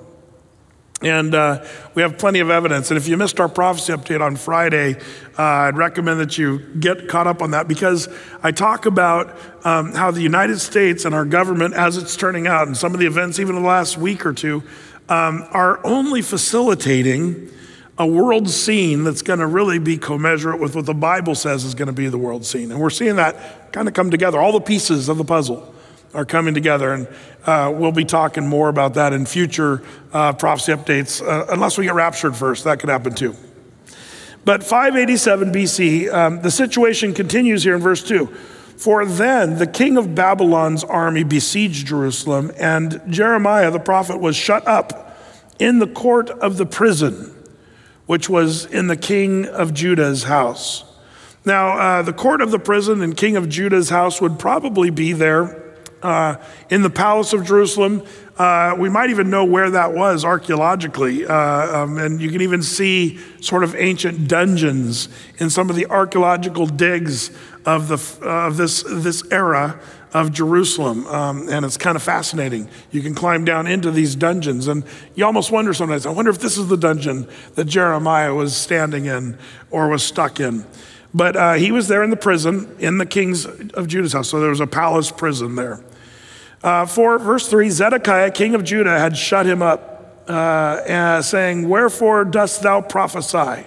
And 1.03 1.35
uh, 1.35 1.65
we 1.95 2.03
have 2.03 2.19
plenty 2.19 2.41
of 2.41 2.51
evidence. 2.51 2.91
And 2.91 2.99
if 2.99 3.09
you 3.09 3.17
missed 3.17 3.41
our 3.41 3.49
prophecy 3.49 3.93
update 3.93 4.21
on 4.21 4.37
Friday, 4.37 4.97
uh, 5.39 5.43
I'd 5.43 5.77
recommend 5.77 6.21
that 6.21 6.37
you 6.37 6.59
get 6.79 7.09
caught 7.09 7.27
up 7.27 7.41
on 7.41 7.53
that 7.53 7.69
because 7.69 8.09
I 8.43 8.51
talk 8.53 8.85
about 8.85 9.35
um, 9.65 9.95
how 9.95 10.11
the 10.11 10.21
United 10.21 10.59
States 10.59 11.07
and 11.07 11.15
our 11.15 11.25
government, 11.25 11.73
as 11.73 11.97
it's 11.97 12.17
turning 12.17 12.47
out, 12.47 12.67
and 12.67 12.77
some 12.77 12.93
of 12.93 13.01
the 13.01 13.07
events, 13.07 13.39
even 13.39 13.57
in 13.57 13.63
the 13.63 13.69
last 13.69 13.97
week 13.97 14.27
or 14.27 14.35
two, 14.35 14.63
um, 15.09 15.47
are 15.53 15.85
only 15.87 16.21
facilitating 16.21 17.49
a 17.97 18.07
world 18.07 18.51
scene 18.51 19.03
that's 19.03 19.23
going 19.23 19.39
to 19.39 19.47
really 19.47 19.79
be 19.79 19.97
commensurate 19.97 20.61
with 20.61 20.75
what 20.75 20.85
the 20.85 20.95
Bible 20.95 21.35
says 21.35 21.65
is 21.65 21.75
going 21.75 21.87
to 21.87 21.95
be 21.95 22.09
the 22.09 22.19
world 22.19 22.45
scene. 22.45 22.71
And 22.71 22.79
we're 22.79 22.91
seeing 22.91 23.17
that 23.17 23.73
kind 23.73 23.89
of 23.89 23.95
come 23.95 24.11
together, 24.11 24.39
all 24.39 24.53
the 24.53 24.61
pieces 24.61 25.09
of 25.09 25.17
the 25.17 25.25
puzzle 25.25 25.75
are 26.15 26.25
coming 26.25 26.55
together. 26.55 26.93
And 26.93 27.09
uh, 27.47 27.73
we'll 27.75 27.93
be 27.93 28.05
talking 28.05 28.47
more 28.47 28.69
about 28.69 28.95
that 28.95 29.13
in 29.13 29.27
future 29.27 29.83
uh, 30.13 30.33
prophecy 30.33 30.73
updates, 30.73 31.27
uh, 31.27 31.47
unless 31.49 31.79
we 31.79 31.85
get 31.85 31.95
raptured 31.95 32.37
first. 32.37 32.65
That 32.65 32.81
could 32.81 32.89
happen 32.91 33.15
too. 33.15 33.35
But 34.45 34.65
587 34.65 35.53
BC, 35.53 36.13
um, 36.13 36.43
the 36.43 36.51
situation 36.51 37.15
continues 37.15 37.63
here 37.63 37.75
in 37.75 37.81
verse 37.81 38.03
2. 38.03 38.27
For 38.27 39.05
then 39.05 39.59
the 39.59 39.67
king 39.67 39.99
of 39.99 40.15
Babylon's 40.15 40.83
army 40.85 41.23
besieged 41.23 41.87
Jerusalem, 41.87 42.51
and 42.59 43.01
Jeremiah 43.09 43.71
the 43.71 43.79
prophet 43.79 44.19
was 44.19 44.37
shut 44.37 44.67
up 44.67 45.19
in 45.59 45.79
the 45.79 45.87
court 45.87 46.31
of 46.31 46.57
the 46.57 46.65
prison 46.65 47.37
which 48.11 48.29
was 48.29 48.65
in 48.65 48.89
the 48.89 48.97
king 48.97 49.47
of 49.47 49.73
Judah's 49.73 50.25
house. 50.25 50.83
Now, 51.45 51.79
uh, 51.79 52.03
the 52.03 52.13
court 52.13 52.41
of 52.41 52.51
the 52.51 52.59
prison 52.59 53.03
and 53.03 53.17
king 53.17 53.37
of 53.37 53.49
Judah's 53.49 53.89
house 53.89 54.21
would 54.21 54.37
probably 54.37 54.91
be 54.91 55.13
there 55.13 55.60
uh, 56.03 56.37
in 56.71 56.83
the 56.83 56.91
palace 56.91 57.33
of 57.33 57.45
Jerusalem. 57.45 58.03
Uh, 58.37 58.75
we 58.79 58.89
might 58.89 59.11
even 59.11 59.29
know 59.29 59.45
where 59.45 59.71
that 59.71 59.93
was 59.93 60.25
archaeologically. 60.25 61.27
Uh, 61.27 61.35
um, 61.83 61.99
and 61.99 62.21
you 62.23 62.31
can 62.31 62.41
even 62.41 62.63
see 62.63 63.19
sort 63.41 63.63
of 63.63 63.75
ancient 63.77 64.29
dungeons 64.29 65.09
in 65.39 65.51
some 65.51 65.69
of 65.69 65.77
the 65.77 65.87
archaeological 65.87 66.67
digs 66.67 67.31
of, 67.67 67.89
the, 67.89 68.27
of 68.27 68.57
this, 68.57 68.83
this 68.89 69.23
era 69.31 69.79
of 70.13 70.33
Jerusalem. 70.33 71.07
Um, 71.07 71.49
and 71.49 71.65
it's 71.65 71.77
kind 71.77 71.97
of 71.97 72.03
fascinating. 72.03 72.69
You 72.91 73.03
can 73.03 73.15
climb 73.15 73.45
down 73.45 73.67
into 73.67 73.91
these 73.91 74.17
dungeons, 74.17 74.69
and 74.69 74.85
you 75.15 75.25
almost 75.25 75.51
wonder 75.51 75.73
sometimes, 75.75 76.07
I 76.07 76.11
wonder 76.11 76.31
if 76.31 76.39
this 76.39 76.57
is 76.59 76.69
the 76.69 76.77
dungeon 76.77 77.29
that 77.55 77.67
Jeremiah 77.67 78.35
was 78.35 78.57
standing 78.57 79.07
in 79.07 79.39
or 79.71 79.89
was 79.89 80.03
stuck 80.03 80.41
in. 80.41 80.65
But 81.13 81.37
uh, 81.37 81.53
he 81.55 81.73
was 81.73 81.89
there 81.89 82.03
in 82.03 82.11
the 82.11 82.17
prison 82.17 82.75
in 82.79 82.99
the 82.99 83.07
king's 83.07 83.45
of 83.45 83.89
Judah's 83.89 84.13
house. 84.13 84.29
So 84.29 84.41
there 84.41 84.51
was 84.51 84.61
a 84.61 84.67
palace 84.67 85.11
prison 85.11 85.57
there. 85.57 85.81
Uh, 86.63 86.85
for 86.85 87.19
verse 87.19 87.49
3 87.49 87.71
Zedekiah, 87.71 88.31
king 88.31 88.55
of 88.55 88.65
Judah, 88.65 88.99
had 88.99 89.17
shut 89.17 89.47
him 89.47 89.63
up, 89.63 90.25
uh, 90.29 91.23
saying, 91.23 91.69
Wherefore 91.69 92.25
dost 92.25 92.63
thou 92.63 92.81
prophesy? 92.81 93.67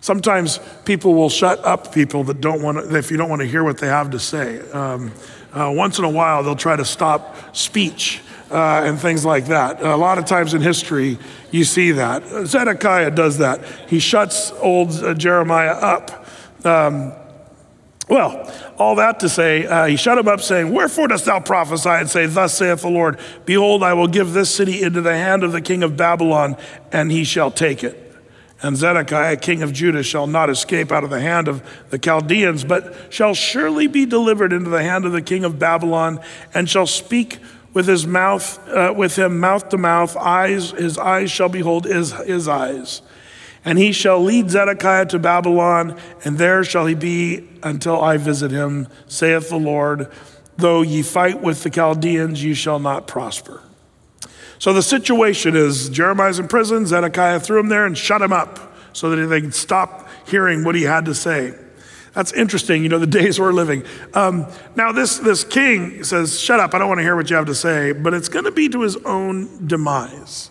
Sometimes 0.00 0.60
people 0.84 1.14
will 1.14 1.28
shut 1.28 1.62
up 1.64 1.92
people 1.92 2.24
that 2.24 2.40
don't 2.40 2.62
want 2.62 2.78
to, 2.78 2.96
if 2.96 3.10
you 3.10 3.16
don't 3.16 3.28
want 3.28 3.42
to 3.42 3.48
hear 3.48 3.64
what 3.64 3.78
they 3.78 3.88
have 3.88 4.10
to 4.10 4.18
say. 4.18 4.60
Um, 4.70 5.12
uh, 5.52 5.72
once 5.74 5.98
in 5.98 6.04
a 6.04 6.10
while, 6.10 6.42
they'll 6.42 6.56
try 6.56 6.76
to 6.76 6.84
stop 6.84 7.56
speech 7.56 8.20
uh, 8.50 8.82
and 8.84 8.98
things 8.98 9.24
like 9.24 9.46
that. 9.46 9.82
A 9.82 9.96
lot 9.96 10.18
of 10.18 10.24
times 10.24 10.54
in 10.54 10.62
history, 10.62 11.18
you 11.50 11.64
see 11.64 11.92
that. 11.92 12.46
Zedekiah 12.46 13.10
does 13.10 13.38
that. 13.38 13.64
He 13.88 13.98
shuts 13.98 14.52
old 14.52 14.92
uh, 14.92 15.14
Jeremiah 15.14 15.72
up. 15.72 16.26
Um, 16.64 17.12
Well, 18.08 18.50
all 18.78 18.94
that 18.94 19.20
to 19.20 19.28
say, 19.28 19.66
uh, 19.66 19.84
he 19.84 19.96
shut 19.96 20.16
him 20.16 20.28
up, 20.28 20.40
saying, 20.40 20.72
Wherefore 20.72 21.08
dost 21.08 21.26
thou 21.26 21.40
prophesy 21.40 21.90
and 21.90 22.08
say, 22.08 22.26
Thus 22.26 22.54
saith 22.54 22.80
the 22.80 22.88
Lord, 22.88 23.18
Behold, 23.44 23.82
I 23.82 23.92
will 23.92 24.08
give 24.08 24.32
this 24.32 24.54
city 24.54 24.82
into 24.82 25.02
the 25.02 25.14
hand 25.14 25.44
of 25.44 25.52
the 25.52 25.60
king 25.60 25.82
of 25.82 25.96
Babylon, 25.96 26.56
and 26.90 27.12
he 27.12 27.24
shall 27.24 27.50
take 27.50 27.84
it. 27.84 28.04
And 28.62 28.76
Zedekiah, 28.76 29.36
king 29.36 29.62
of 29.62 29.72
Judah, 29.72 30.02
shall 30.02 30.26
not 30.26 30.50
escape 30.50 30.90
out 30.90 31.04
of 31.04 31.10
the 31.10 31.20
hand 31.20 31.48
of 31.48 31.62
the 31.90 31.98
Chaldeans, 31.98 32.64
but 32.64 33.12
shall 33.12 33.34
surely 33.34 33.86
be 33.86 34.06
delivered 34.06 34.52
into 34.52 34.70
the 34.70 34.82
hand 34.82 35.04
of 35.04 35.12
the 35.12 35.22
king 35.22 35.44
of 35.44 35.58
Babylon, 35.58 36.18
and 36.54 36.68
shall 36.68 36.86
speak 36.86 37.38
with 37.74 37.86
his 37.86 38.06
mouth, 38.06 38.58
uh, 38.70 38.92
with 38.96 39.16
him 39.16 39.38
mouth 39.38 39.68
to 39.68 39.78
mouth, 39.78 40.16
eyes, 40.16 40.70
his 40.70 40.98
eyes 40.98 41.30
shall 41.30 41.50
behold 41.50 41.84
his, 41.84 42.12
his 42.24 42.48
eyes. 42.48 43.02
And 43.68 43.76
he 43.76 43.92
shall 43.92 44.18
lead 44.18 44.50
Zedekiah 44.50 45.04
to 45.08 45.18
Babylon, 45.18 45.94
and 46.24 46.38
there 46.38 46.64
shall 46.64 46.86
he 46.86 46.94
be 46.94 47.46
until 47.62 48.00
I 48.00 48.16
visit 48.16 48.50
him, 48.50 48.88
saith 49.08 49.50
the 49.50 49.58
Lord. 49.58 50.10
Though 50.56 50.80
ye 50.80 51.02
fight 51.02 51.42
with 51.42 51.64
the 51.64 51.68
Chaldeans, 51.68 52.42
ye 52.42 52.54
shall 52.54 52.78
not 52.78 53.06
prosper. 53.06 53.60
So 54.58 54.72
the 54.72 54.80
situation 54.80 55.54
is 55.54 55.90
Jeremiah's 55.90 56.38
in 56.38 56.48
prison, 56.48 56.86
Zedekiah 56.86 57.40
threw 57.40 57.60
him 57.60 57.68
there 57.68 57.84
and 57.84 57.96
shut 57.96 58.22
him 58.22 58.32
up 58.32 58.74
so 58.94 59.10
that 59.10 59.26
they 59.26 59.42
could 59.42 59.54
stop 59.54 60.08
hearing 60.26 60.64
what 60.64 60.74
he 60.74 60.84
had 60.84 61.04
to 61.04 61.14
say. 61.14 61.54
That's 62.14 62.32
interesting, 62.32 62.82
you 62.82 62.88
know, 62.88 62.98
the 62.98 63.06
days 63.20 63.38
we're 63.38 63.52
living. 63.52 63.84
Um, 64.14 64.46
now, 64.76 64.92
this, 64.92 65.18
this 65.18 65.44
king 65.44 66.04
says, 66.04 66.40
Shut 66.40 66.58
up, 66.58 66.72
I 66.72 66.78
don't 66.78 66.88
want 66.88 67.00
to 67.00 67.04
hear 67.04 67.16
what 67.16 67.28
you 67.28 67.36
have 67.36 67.44
to 67.44 67.54
say, 67.54 67.92
but 67.92 68.14
it's 68.14 68.30
going 68.30 68.46
to 68.46 68.50
be 68.50 68.70
to 68.70 68.80
his 68.80 68.96
own 69.04 69.66
demise. 69.66 70.48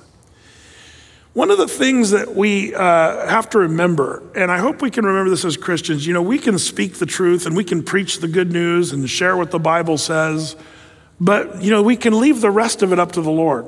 One 1.38 1.52
of 1.52 1.60
the 1.60 1.68
things 1.68 2.10
that 2.10 2.34
we 2.34 2.74
uh, 2.74 3.28
have 3.28 3.48
to 3.52 3.60
remember, 3.60 4.24
and 4.34 4.52
I 4.52 4.58
hope 4.58 4.82
we 4.82 4.90
can 4.90 5.06
remember 5.06 5.30
this 5.30 5.46
as 5.46 5.56
Christians, 5.56 6.08
you 6.08 6.12
know, 6.12 6.24
we 6.24 6.40
can 6.40 6.58
speak 6.58 6.96
the 6.96 7.06
truth 7.06 7.46
and 7.46 7.56
we 7.56 7.64
can 7.64 7.84
preach 7.84 8.22
the 8.22 8.28
good 8.28 8.52
news 8.52 8.92
and 8.92 9.08
share 9.08 9.38
what 9.38 9.52
the 9.52 9.60
Bible 9.60 10.00
says, 10.00 10.56
but, 11.20 11.62
you 11.62 11.70
know, 11.70 11.84
we 11.84 11.96
can 11.96 12.20
leave 12.20 12.42
the 12.42 12.50
rest 12.50 12.82
of 12.82 12.92
it 12.92 12.98
up 12.98 13.12
to 13.12 13.22
the 13.22 13.30
Lord. 13.30 13.68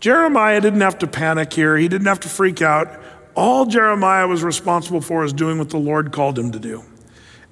Jeremiah 0.00 0.58
didn't 0.58 0.80
have 0.80 0.98
to 1.00 1.06
panic 1.06 1.52
here, 1.52 1.76
he 1.76 1.86
didn't 1.86 2.06
have 2.06 2.20
to 2.20 2.30
freak 2.30 2.62
out. 2.62 2.98
All 3.34 3.66
Jeremiah 3.66 4.26
was 4.26 4.42
responsible 4.42 5.02
for 5.02 5.22
is 5.22 5.34
doing 5.34 5.58
what 5.58 5.68
the 5.68 5.76
Lord 5.76 6.12
called 6.12 6.38
him 6.38 6.50
to 6.52 6.58
do. 6.58 6.82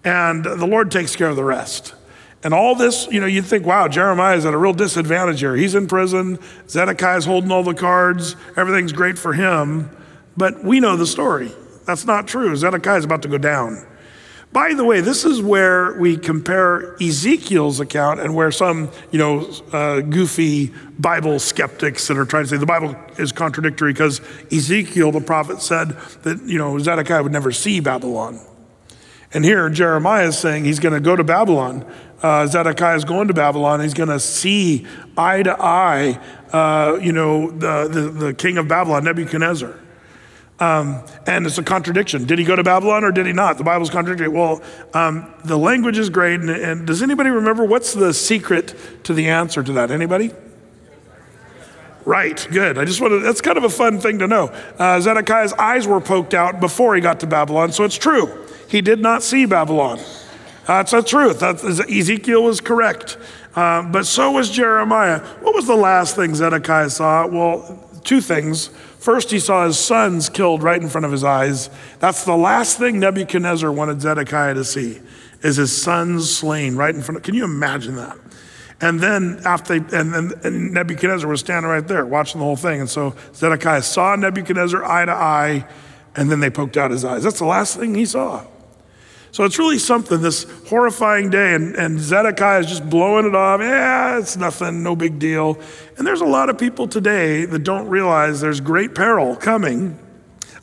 And 0.04 0.42
the 0.42 0.66
Lord 0.66 0.90
takes 0.90 1.14
care 1.14 1.28
of 1.28 1.36
the 1.36 1.44
rest. 1.44 1.94
And 2.44 2.54
all 2.54 2.74
this, 2.76 3.08
you 3.10 3.20
know, 3.20 3.26
you'd 3.26 3.46
think, 3.46 3.66
wow, 3.66 3.88
Jeremiah's 3.88 4.46
at 4.46 4.54
a 4.54 4.58
real 4.58 4.72
disadvantage 4.72 5.40
here. 5.40 5.56
He's 5.56 5.74
in 5.74 5.88
prison, 5.88 6.38
Zedekiah's 6.68 7.24
holding 7.24 7.50
all 7.50 7.64
the 7.64 7.74
cards, 7.74 8.36
everything's 8.56 8.92
great 8.92 9.18
for 9.18 9.32
him. 9.32 9.90
But 10.36 10.62
we 10.62 10.78
know 10.78 10.96
the 10.96 11.06
story. 11.06 11.50
That's 11.84 12.04
not 12.04 12.28
true. 12.28 12.54
Zedekiah's 12.54 13.04
about 13.04 13.22
to 13.22 13.28
go 13.28 13.38
down. 13.38 13.84
By 14.52 14.72
the 14.72 14.84
way, 14.84 15.00
this 15.00 15.24
is 15.24 15.42
where 15.42 15.98
we 15.98 16.16
compare 16.16 16.94
Ezekiel's 17.02 17.80
account 17.80 18.20
and 18.20 18.34
where 18.34 18.50
some, 18.50 18.90
you 19.10 19.18
know, 19.18 19.50
uh, 19.72 20.00
goofy 20.00 20.72
Bible 20.98 21.38
skeptics 21.38 22.08
that 22.08 22.16
are 22.16 22.24
trying 22.24 22.44
to 22.44 22.48
say 22.48 22.56
the 22.56 22.64
Bible 22.64 22.96
is 23.18 23.30
contradictory 23.30 23.92
because 23.92 24.22
Ezekiel, 24.50 25.12
the 25.12 25.20
prophet, 25.20 25.60
said 25.60 25.90
that, 26.22 26.42
you 26.44 26.56
know, 26.56 26.78
Zedekiah 26.78 27.22
would 27.22 27.32
never 27.32 27.52
see 27.52 27.80
Babylon. 27.80 28.40
And 29.34 29.44
here 29.44 29.68
Jeremiah 29.68 30.28
is 30.28 30.38
saying 30.38 30.64
he's 30.64 30.80
going 30.80 30.94
to 30.94 31.00
go 31.00 31.14
to 31.14 31.24
Babylon 31.24 31.84
uh, 32.22 32.46
Zedekiah 32.46 32.96
is 32.96 33.04
going 33.04 33.28
to 33.28 33.34
Babylon. 33.34 33.80
He's 33.80 33.94
going 33.94 34.08
to 34.08 34.20
see 34.20 34.86
eye 35.16 35.42
to 35.42 35.56
eye, 35.60 36.20
uh, 36.52 36.98
you 37.00 37.12
know, 37.12 37.50
the, 37.50 37.88
the, 37.88 38.00
the, 38.10 38.34
king 38.34 38.58
of 38.58 38.66
Babylon, 38.66 39.04
Nebuchadnezzar. 39.04 39.78
Um, 40.60 41.04
and 41.26 41.46
it's 41.46 41.58
a 41.58 41.62
contradiction. 41.62 42.24
Did 42.24 42.40
he 42.40 42.44
go 42.44 42.56
to 42.56 42.64
Babylon 42.64 43.04
or 43.04 43.12
did 43.12 43.26
he 43.26 43.32
not? 43.32 43.58
The 43.58 43.64
Bible's 43.64 43.90
contradictory. 43.90 44.28
Well, 44.28 44.60
um, 44.92 45.32
the 45.44 45.56
language 45.56 45.98
is 45.98 46.10
great. 46.10 46.40
And, 46.40 46.50
and, 46.50 46.86
does 46.86 47.00
anybody 47.00 47.30
remember 47.30 47.64
what's 47.64 47.92
the 47.92 48.12
secret 48.12 48.74
to 49.04 49.14
the 49.14 49.28
answer 49.28 49.62
to 49.62 49.72
that? 49.74 49.92
Anybody? 49.92 50.32
Right, 52.04 52.44
good. 52.50 52.78
I 52.78 52.84
just 52.84 53.00
wanted, 53.00 53.22
that's 53.22 53.40
kind 53.40 53.58
of 53.58 53.64
a 53.64 53.70
fun 53.70 54.00
thing 54.00 54.18
to 54.18 54.26
know. 54.26 54.48
Uh, 54.78 54.98
Zedekiah's 54.98 55.52
eyes 55.52 55.86
were 55.86 56.00
poked 56.00 56.34
out 56.34 56.58
before 56.58 56.96
he 56.96 57.00
got 57.00 57.20
to 57.20 57.26
Babylon, 57.26 57.70
so 57.70 57.84
it's 57.84 57.98
true. 57.98 58.46
He 58.68 58.80
did 58.80 59.00
not 59.00 59.22
see 59.22 59.44
Babylon. 59.44 60.00
That's 60.68 60.90
the 60.90 61.00
truth. 61.02 61.40
That's, 61.40 61.64
Ezekiel 61.64 62.44
was 62.44 62.60
correct. 62.60 63.16
Uh, 63.56 63.82
but 63.90 64.04
so 64.04 64.32
was 64.32 64.50
Jeremiah. 64.50 65.20
What 65.40 65.54
was 65.54 65.66
the 65.66 65.74
last 65.74 66.14
thing 66.14 66.34
Zedekiah 66.34 66.90
saw? 66.90 67.26
Well, 67.26 67.90
two 68.04 68.20
things. 68.20 68.68
First, 68.98 69.30
he 69.30 69.38
saw 69.38 69.64
his 69.64 69.78
sons 69.78 70.28
killed 70.28 70.62
right 70.62 70.80
in 70.80 70.90
front 70.90 71.06
of 71.06 71.10
his 71.10 71.24
eyes. 71.24 71.70
That's 72.00 72.26
the 72.26 72.36
last 72.36 72.76
thing 72.78 73.00
Nebuchadnezzar 73.00 73.72
wanted 73.72 74.02
Zedekiah 74.02 74.52
to 74.54 74.64
see, 74.64 75.00
is 75.40 75.56
his 75.56 75.74
sons 75.74 76.30
slain 76.30 76.76
right 76.76 76.94
in 76.94 77.00
front 77.00 77.16
of. 77.16 77.22
Can 77.22 77.34
you 77.34 77.44
imagine 77.44 77.96
that? 77.96 78.18
And 78.82 79.00
then 79.00 79.40
after 79.46 79.78
they, 79.78 79.96
and, 79.96 80.14
and, 80.14 80.32
and 80.44 80.72
Nebuchadnezzar 80.74 81.30
was 81.30 81.40
standing 81.40 81.70
right 81.70 81.88
there 81.88 82.04
watching 82.04 82.40
the 82.40 82.44
whole 82.44 82.56
thing. 82.56 82.80
And 82.80 82.90
so 82.90 83.14
Zedekiah 83.32 83.80
saw 83.80 84.14
Nebuchadnezzar 84.16 84.84
eye 84.84 85.06
to 85.06 85.12
eye, 85.12 85.66
and 86.14 86.30
then 86.30 86.40
they 86.40 86.50
poked 86.50 86.76
out 86.76 86.90
his 86.90 87.06
eyes. 87.06 87.22
That's 87.22 87.38
the 87.38 87.46
last 87.46 87.78
thing 87.78 87.94
he 87.94 88.04
saw. 88.04 88.44
So 89.30 89.44
it's 89.44 89.58
really 89.58 89.78
something, 89.78 90.20
this 90.20 90.46
horrifying 90.68 91.30
day, 91.30 91.54
and, 91.54 91.76
and 91.76 92.00
Zedekiah 92.00 92.60
is 92.60 92.66
just 92.66 92.88
blowing 92.88 93.26
it 93.26 93.34
off. 93.34 93.60
Yeah, 93.60 94.18
it's 94.18 94.36
nothing, 94.36 94.82
no 94.82 94.96
big 94.96 95.18
deal. 95.18 95.58
And 95.96 96.06
there's 96.06 96.22
a 96.22 96.26
lot 96.26 96.48
of 96.48 96.58
people 96.58 96.88
today 96.88 97.44
that 97.44 97.60
don't 97.60 97.88
realize 97.88 98.40
there's 98.40 98.60
great 98.60 98.94
peril 98.94 99.36
coming. 99.36 99.98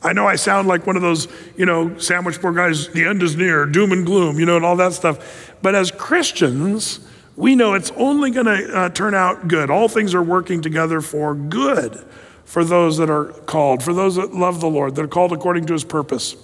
I 0.02 0.12
know 0.12 0.26
I 0.26 0.36
sound 0.36 0.68
like 0.68 0.86
one 0.86 0.96
of 0.96 1.02
those, 1.02 1.28
you 1.56 1.64
know, 1.64 1.96
sandwich 1.98 2.40
board 2.40 2.56
guys, 2.56 2.88
the 2.88 3.04
end 3.04 3.22
is 3.22 3.36
near, 3.36 3.66
doom 3.66 3.92
and 3.92 4.04
gloom, 4.04 4.38
you 4.38 4.46
know, 4.46 4.56
and 4.56 4.64
all 4.64 4.76
that 4.76 4.92
stuff. 4.92 5.54
But 5.62 5.74
as 5.74 5.90
Christians, 5.90 7.00
we 7.36 7.54
know 7.54 7.74
it's 7.74 7.92
only 7.92 8.30
going 8.30 8.46
to 8.46 8.76
uh, 8.76 8.88
turn 8.90 9.14
out 9.14 9.48
good. 9.48 9.70
All 9.70 9.88
things 9.88 10.14
are 10.14 10.22
working 10.22 10.60
together 10.60 11.00
for 11.00 11.34
good 11.34 12.04
for 12.44 12.64
those 12.64 12.98
that 12.98 13.10
are 13.10 13.26
called, 13.26 13.82
for 13.82 13.92
those 13.92 14.16
that 14.16 14.32
love 14.32 14.60
the 14.60 14.70
Lord, 14.70 14.94
that 14.94 15.04
are 15.04 15.08
called 15.08 15.32
according 15.32 15.66
to 15.66 15.72
his 15.72 15.84
purpose. 15.84 16.36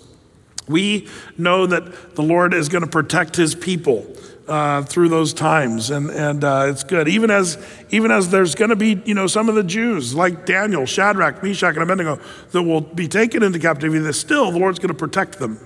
We 0.72 1.08
know 1.38 1.66
that 1.66 2.16
the 2.16 2.22
Lord 2.22 2.54
is 2.54 2.68
going 2.68 2.82
to 2.82 2.90
protect 2.90 3.36
his 3.36 3.54
people 3.54 4.06
uh, 4.48 4.82
through 4.82 5.08
those 5.08 5.32
times, 5.32 5.90
and, 5.90 6.10
and 6.10 6.42
uh, 6.42 6.66
it's 6.68 6.82
good. 6.84 7.08
Even 7.08 7.30
as, 7.30 7.58
even 7.90 8.10
as 8.10 8.30
there's 8.30 8.54
going 8.54 8.70
to 8.70 8.76
be, 8.76 9.00
you 9.04 9.14
know, 9.14 9.26
some 9.26 9.48
of 9.48 9.54
the 9.54 9.62
Jews 9.62 10.14
like 10.14 10.46
Daniel, 10.46 10.84
Shadrach, 10.84 11.42
Meshach, 11.42 11.74
and 11.74 11.82
Abednego 11.82 12.18
that 12.50 12.62
will 12.62 12.80
be 12.80 13.06
taken 13.06 13.42
into 13.42 13.58
captivity, 13.58 14.00
that 14.00 14.14
still 14.14 14.50
the 14.50 14.58
Lord's 14.58 14.78
going 14.78 14.88
to 14.88 14.94
protect 14.94 15.38
them. 15.38 15.60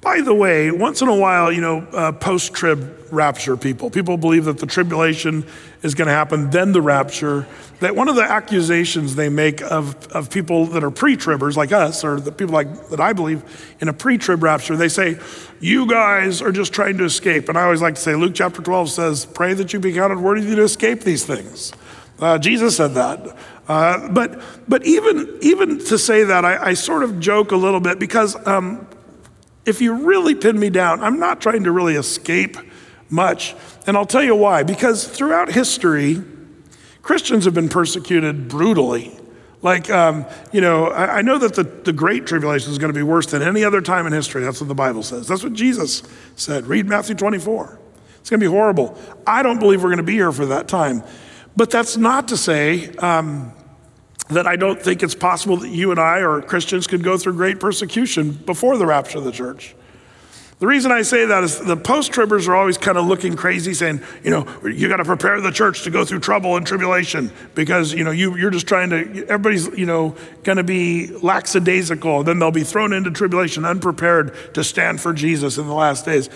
By 0.00 0.20
the 0.20 0.34
way, 0.34 0.70
once 0.70 1.02
in 1.02 1.08
a 1.08 1.14
while, 1.14 1.50
you 1.50 1.60
know, 1.60 1.80
uh, 1.92 2.12
post 2.12 2.54
trib 2.54 2.96
rapture 3.10 3.56
people, 3.56 3.90
people 3.90 4.16
believe 4.16 4.44
that 4.44 4.58
the 4.58 4.66
tribulation 4.66 5.44
is 5.82 5.94
going 5.94 6.06
to 6.06 6.14
happen, 6.14 6.50
then 6.50 6.72
the 6.72 6.82
rapture. 6.82 7.46
That 7.80 7.96
one 7.96 8.08
of 8.08 8.16
the 8.16 8.22
accusations 8.22 9.14
they 9.14 9.28
make 9.28 9.60
of, 9.60 10.06
of 10.08 10.30
people 10.30 10.66
that 10.66 10.84
are 10.84 10.90
pre 10.90 11.16
tribbers 11.16 11.56
like 11.56 11.72
us, 11.72 12.04
or 12.04 12.20
the 12.20 12.30
people 12.30 12.54
like 12.54 12.88
that 12.88 13.00
I 13.00 13.12
believe 13.12 13.42
in 13.80 13.88
a 13.88 13.92
pre 13.92 14.18
trib 14.18 14.42
rapture, 14.42 14.76
they 14.76 14.88
say, 14.88 15.18
You 15.60 15.86
guys 15.86 16.42
are 16.42 16.52
just 16.52 16.72
trying 16.72 16.98
to 16.98 17.04
escape. 17.04 17.48
And 17.48 17.58
I 17.58 17.62
always 17.64 17.82
like 17.82 17.94
to 17.96 18.00
say, 18.00 18.14
Luke 18.14 18.34
chapter 18.34 18.62
12 18.62 18.90
says, 18.90 19.26
Pray 19.26 19.54
that 19.54 19.72
you 19.72 19.80
be 19.80 19.92
counted 19.92 20.18
worthy 20.18 20.54
to 20.54 20.62
escape 20.62 21.00
these 21.00 21.24
things. 21.24 21.72
Uh, 22.20 22.38
Jesus 22.38 22.76
said 22.76 22.94
that. 22.94 23.36
Uh, 23.68 24.08
but 24.08 24.40
but 24.68 24.84
even, 24.86 25.38
even 25.40 25.78
to 25.78 25.98
say 25.98 26.24
that, 26.24 26.44
I, 26.44 26.68
I, 26.68 26.74
sort 26.74 27.02
of 27.02 27.20
joke 27.20 27.52
a 27.52 27.56
little 27.56 27.80
bit 27.80 27.98
because 27.98 28.34
um, 28.46 28.86
if 29.68 29.80
you 29.80 29.92
really 29.92 30.34
pin 30.34 30.58
me 30.58 30.70
down, 30.70 31.02
I'm 31.02 31.18
not 31.18 31.40
trying 31.40 31.64
to 31.64 31.72
really 31.72 31.94
escape 31.94 32.56
much. 33.10 33.54
And 33.86 33.96
I'll 33.96 34.06
tell 34.06 34.22
you 34.22 34.34
why. 34.34 34.62
Because 34.62 35.06
throughout 35.06 35.52
history, 35.52 36.22
Christians 37.02 37.44
have 37.44 37.54
been 37.54 37.68
persecuted 37.68 38.48
brutally. 38.48 39.18
Like, 39.60 39.90
um, 39.90 40.24
you 40.52 40.60
know, 40.60 40.86
I, 40.86 41.18
I, 41.18 41.22
know 41.22 41.36
that 41.38 41.54
the, 41.54 41.64
the 41.64 41.92
Great 41.92 42.26
Tribulation 42.26 42.70
is 42.70 42.78
going 42.78 42.92
to 42.92 42.98
be 42.98 43.02
worse 43.02 43.26
than 43.26 43.42
any 43.42 43.64
other 43.64 43.80
time 43.80 44.06
in 44.06 44.12
history. 44.12 44.44
That's 44.44 44.60
what 44.60 44.68
the 44.68 44.74
Bible 44.74 45.02
says. 45.02 45.26
That's 45.26 45.42
what 45.42 45.52
Jesus 45.52 46.02
said. 46.36 46.66
Read 46.66 46.86
Matthew 46.86 47.16
24. 47.16 47.78
It's 48.20 48.30
going 48.30 48.40
to 48.40 48.46
be 48.46 48.50
horrible. 48.50 48.96
I 49.26 49.42
don't 49.42 49.58
believe 49.58 49.82
we're 49.82 49.88
going 49.88 49.98
to 49.98 50.04
be 50.04 50.12
here 50.12 50.30
for 50.30 50.46
that 50.46 50.68
time. 50.68 51.02
But 51.56 51.70
that's 51.70 51.96
not 51.96 52.28
to 52.28 52.36
say 52.36 52.90
um, 52.96 53.52
that 54.30 54.46
I 54.46 54.56
don't 54.56 54.80
think 54.80 55.02
it's 55.02 55.14
possible 55.14 55.56
that 55.58 55.70
you 55.70 55.90
and 55.90 55.98
I 55.98 56.18
or 56.18 56.42
Christians 56.42 56.86
could 56.86 57.02
go 57.02 57.16
through 57.16 57.34
great 57.34 57.60
persecution 57.60 58.32
before 58.32 58.76
the 58.76 58.86
rapture 58.86 59.18
of 59.18 59.24
the 59.24 59.32
church. 59.32 59.74
The 60.58 60.66
reason 60.66 60.90
I 60.90 61.02
say 61.02 61.24
that 61.24 61.44
is 61.44 61.60
the 61.60 61.76
post 61.76 62.10
tribbers 62.10 62.48
are 62.48 62.56
always 62.56 62.76
kind 62.76 62.98
of 62.98 63.06
looking 63.06 63.36
crazy, 63.36 63.74
saying, 63.74 64.00
you 64.24 64.30
know, 64.30 64.44
you 64.64 64.88
got 64.88 64.96
to 64.96 65.04
prepare 65.04 65.40
the 65.40 65.52
church 65.52 65.84
to 65.84 65.90
go 65.90 66.04
through 66.04 66.18
trouble 66.18 66.56
and 66.56 66.66
tribulation 66.66 67.30
because, 67.54 67.92
you 67.92 68.02
know, 68.02 68.10
you, 68.10 68.36
you're 68.36 68.50
just 68.50 68.66
trying 68.66 68.90
to, 68.90 69.24
everybody's, 69.28 69.68
you 69.78 69.86
know, 69.86 70.16
going 70.42 70.56
to 70.58 70.64
be 70.64 71.06
lackadaisical. 71.22 72.24
Then 72.24 72.40
they'll 72.40 72.50
be 72.50 72.64
thrown 72.64 72.92
into 72.92 73.12
tribulation 73.12 73.64
unprepared 73.64 74.34
to 74.54 74.64
stand 74.64 75.00
for 75.00 75.12
Jesus 75.12 75.58
in 75.58 75.68
the 75.68 75.74
last 75.74 76.04
days. 76.04 76.28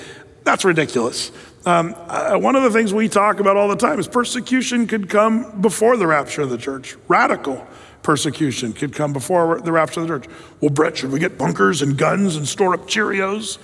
That's 0.44 0.64
ridiculous. 0.64 1.32
Um, 1.66 1.96
uh, 2.06 2.36
one 2.38 2.54
of 2.54 2.62
the 2.62 2.70
things 2.70 2.94
we 2.94 3.08
talk 3.08 3.40
about 3.40 3.56
all 3.56 3.68
the 3.68 3.76
time 3.76 3.98
is 3.98 4.06
persecution 4.06 4.86
could 4.86 5.08
come 5.08 5.60
before 5.60 5.96
the 5.96 6.06
rapture 6.06 6.42
of 6.42 6.50
the 6.50 6.58
church, 6.58 6.96
radical 7.08 7.66
persecution 8.02 8.72
could 8.72 8.92
come 8.94 9.12
before 9.12 9.60
the 9.60 9.72
rapture 9.72 10.00
of 10.00 10.08
the 10.08 10.18
church. 10.18 10.30
Well, 10.60 10.70
Brett, 10.70 10.96
should 10.96 11.12
we 11.12 11.18
get 11.18 11.38
bunkers 11.38 11.82
and 11.82 11.96
guns 11.96 12.36
and 12.36 12.46
store 12.46 12.74
up 12.74 12.82
Cheerios? 12.82 13.58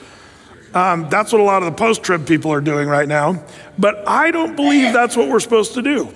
Um, 0.74 1.08
that's 1.08 1.32
what 1.32 1.40
a 1.40 1.44
lot 1.44 1.62
of 1.62 1.66
the 1.66 1.76
post 1.76 2.02
trib 2.02 2.26
people 2.26 2.52
are 2.52 2.60
doing 2.60 2.88
right 2.88 3.08
now. 3.08 3.42
But 3.78 4.06
I 4.06 4.30
don't 4.30 4.54
believe 4.54 4.92
that's 4.92 5.16
what 5.16 5.28
we're 5.28 5.40
supposed 5.40 5.74
to 5.74 5.82
do. 5.82 6.08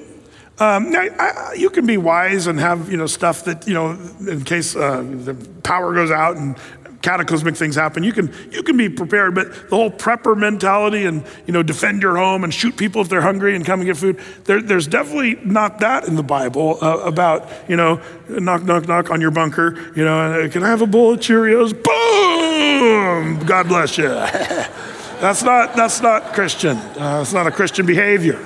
Um, 0.59 0.95
I, 0.95 1.09
I, 1.19 1.55
you 1.55 1.71
can 1.71 1.87
be 1.87 1.97
wise 1.97 2.47
and 2.47 2.61
have 2.61 2.91
you 2.91 2.99
know 2.99 3.07
stuff 3.07 3.45
that 3.45 3.67
you 3.67 3.73
know 3.73 3.93
in 4.29 4.45
case 4.45 4.77
uh, 4.77 5.03
the 5.03 5.35
power 5.63 5.95
goes 5.95 6.11
out 6.11 6.37
and 6.37 6.57
cataclysmic 7.03 7.57
things 7.57 7.75
happen. 7.75 8.03
You 8.03 8.13
can 8.13 8.33
you 8.51 8.63
can 8.63 8.77
be 8.77 8.89
prepared, 8.89 9.35
but 9.35 9.53
the 9.69 9.77
whole 9.77 9.91
prepper 9.91 10.37
mentality 10.37 11.05
and 11.05 11.25
you 11.47 11.53
know 11.53 11.63
defend 11.63 12.01
your 12.03 12.17
home 12.17 12.45
and 12.45 12.55
shoot 12.55 12.77
people 12.77 13.03
if 13.03 13.09
they're 13.09 13.21
hungry 13.21 13.55
and 13.55 13.67
come 13.67 13.81
and 13.81 13.87
get 13.87 13.97
food. 13.97 14.21
There, 14.45 14.63
there's 14.63 14.87
definitely 14.87 15.39
not 15.45 15.81
that 15.81 16.07
in 16.09 16.17
the 16.17 16.23
Bible 16.23 16.79
uh, 16.81 16.99
about 16.99 17.49
you 17.69 17.77
know 17.77 18.01
knock 18.29 18.63
knock 18.63 18.89
knock 18.89 19.11
on 19.11 19.21
your 19.21 19.31
bunker. 19.31 19.93
You 19.95 20.05
know, 20.05 20.49
can 20.51 20.63
I 20.63 20.69
have 20.69 20.83
a 20.83 20.87
bowl 20.87 21.13
of 21.13 21.21
Cheerios? 21.21 21.73
Boom! 21.73 23.45
God 23.47 23.69
bless 23.69 23.99
you. 23.99 24.09
that's 24.09 25.43
not 25.43 25.75
that's 25.75 26.01
not 26.01 26.33
Christian. 26.33 26.77
Uh, 26.77 27.25
not 27.33 27.47
a 27.47 27.51
Christian 27.51 27.85
behavior. 27.87 28.45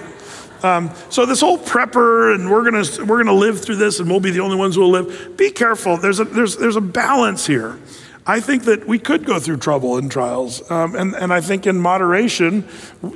Um, 0.63 0.91
so 1.11 1.27
this 1.27 1.41
whole 1.41 1.59
prepper 1.59 2.35
and 2.35 2.51
we're 2.51 2.65
gonna 2.65 2.85
we're 3.05 3.23
gonna 3.23 3.37
live 3.37 3.61
through 3.61 3.77
this 3.77 4.01
and 4.01 4.09
we'll 4.09 4.21
be 4.21 4.31
the 4.31 4.41
only 4.41 4.57
ones 4.57 4.75
who 4.75 4.81
will 4.81 4.91
live. 4.91 5.37
Be 5.37 5.51
careful. 5.51 5.97
There's 5.97 6.19
a 6.19 6.25
there's 6.25 6.57
there's 6.57 6.77
a 6.77 6.81
balance 6.81 7.47
here. 7.47 7.79
I 8.28 8.40
think 8.40 8.64
that 8.64 8.88
we 8.88 8.99
could 8.99 9.25
go 9.25 9.38
through 9.38 9.59
trouble 9.59 9.99
and 9.99 10.11
trials. 10.11 10.68
Um, 10.68 10.97
and, 10.97 11.14
and 11.14 11.33
I 11.33 11.40
think 11.40 11.64
in 11.64 11.78
moderation, 11.78 12.66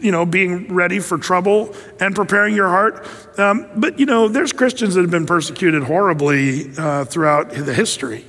you 0.01 0.13
know, 0.13 0.25
being 0.25 0.73
ready 0.73 1.01
for 1.01 1.19
trouble 1.19 1.75
and 1.99 2.15
preparing 2.15 2.55
your 2.55 2.69
heart. 2.69 3.07
Um, 3.37 3.67
but, 3.75 3.99
you 3.99 4.07
know, 4.07 4.29
there's 4.29 4.53
Christians 4.53 4.95
that 4.95 5.01
have 5.01 5.11
been 5.11 5.27
persecuted 5.27 5.83
horribly 5.83 6.71
uh, 6.79 7.07
throughout 7.07 7.51
the 7.51 7.75
history. 7.75 8.25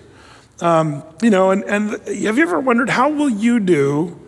Um, 0.60 1.04
you 1.22 1.30
know, 1.30 1.52
and, 1.52 1.64
and 1.66 1.92
have 1.92 2.38
you 2.38 2.44
ever 2.44 2.60
wondered 2.60 2.90
how 2.90 3.10
will 3.10 3.30
you 3.30 3.60
do 3.60 4.20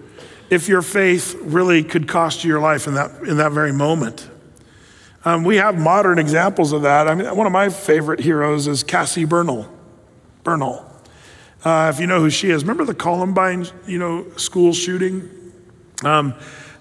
if 0.51 0.67
your 0.67 0.83
faith 0.83 1.35
really 1.41 1.83
could 1.83 2.07
cost 2.07 2.43
you 2.43 2.49
your 2.49 2.59
life 2.59 2.85
in 2.85 2.93
that, 2.93 3.23
in 3.23 3.37
that 3.37 3.51
very 3.51 3.73
moment? 3.73 4.29
Um, 5.25 5.43
we 5.43 5.55
have 5.55 5.77
modern 5.79 6.19
examples 6.19 6.71
of 6.71 6.83
that. 6.83 7.07
I 7.07 7.15
mean, 7.15 7.35
one 7.35 7.47
of 7.47 7.53
my 7.53 7.69
favorite 7.69 8.19
heroes 8.19 8.67
is 8.67 8.83
Cassie 8.83 9.25
Bernal. 9.25 9.67
Bernall. 10.43 10.92
Uh, 11.63 11.89
if 11.93 11.99
you 11.99 12.07
know 12.07 12.19
who 12.19 12.29
she 12.29 12.49
is, 12.49 12.63
remember 12.63 12.83
the 12.83 12.93
Columbine, 12.93 13.65
you 13.87 13.97
know, 13.97 14.29
school 14.35 14.73
shooting? 14.73 15.29
Um, 16.03 16.33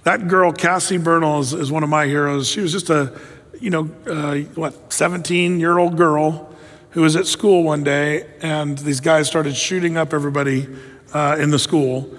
that 0.03 0.27
girl, 0.27 0.53
Cassie 0.53 0.99
Bernall, 0.99 1.41
is, 1.41 1.53
is, 1.53 1.71
one 1.71 1.85
of 1.85 1.89
my 1.89 2.07
heroes. 2.07 2.49
She 2.49 2.61
was 2.61 2.73
just 2.73 2.91
a, 2.91 3.17
you 3.61 3.71
know, 3.71 3.89
uh, 4.09 4.39
what, 4.57 4.93
17 4.93 5.61
year 5.61 5.79
old 5.79 5.97
girl 5.97 6.53
who 6.91 7.03
was 7.03 7.15
at 7.15 7.27
school 7.27 7.63
one 7.63 7.85
day, 7.85 8.29
and 8.41 8.77
these 8.79 8.99
guys 8.99 9.29
started 9.29 9.57
shooting 9.57 9.97
up 9.97 10.13
everybody 10.13 10.69
uh, 11.15 11.37
in 11.39 11.51
the 11.51 11.59
school. 11.61 12.13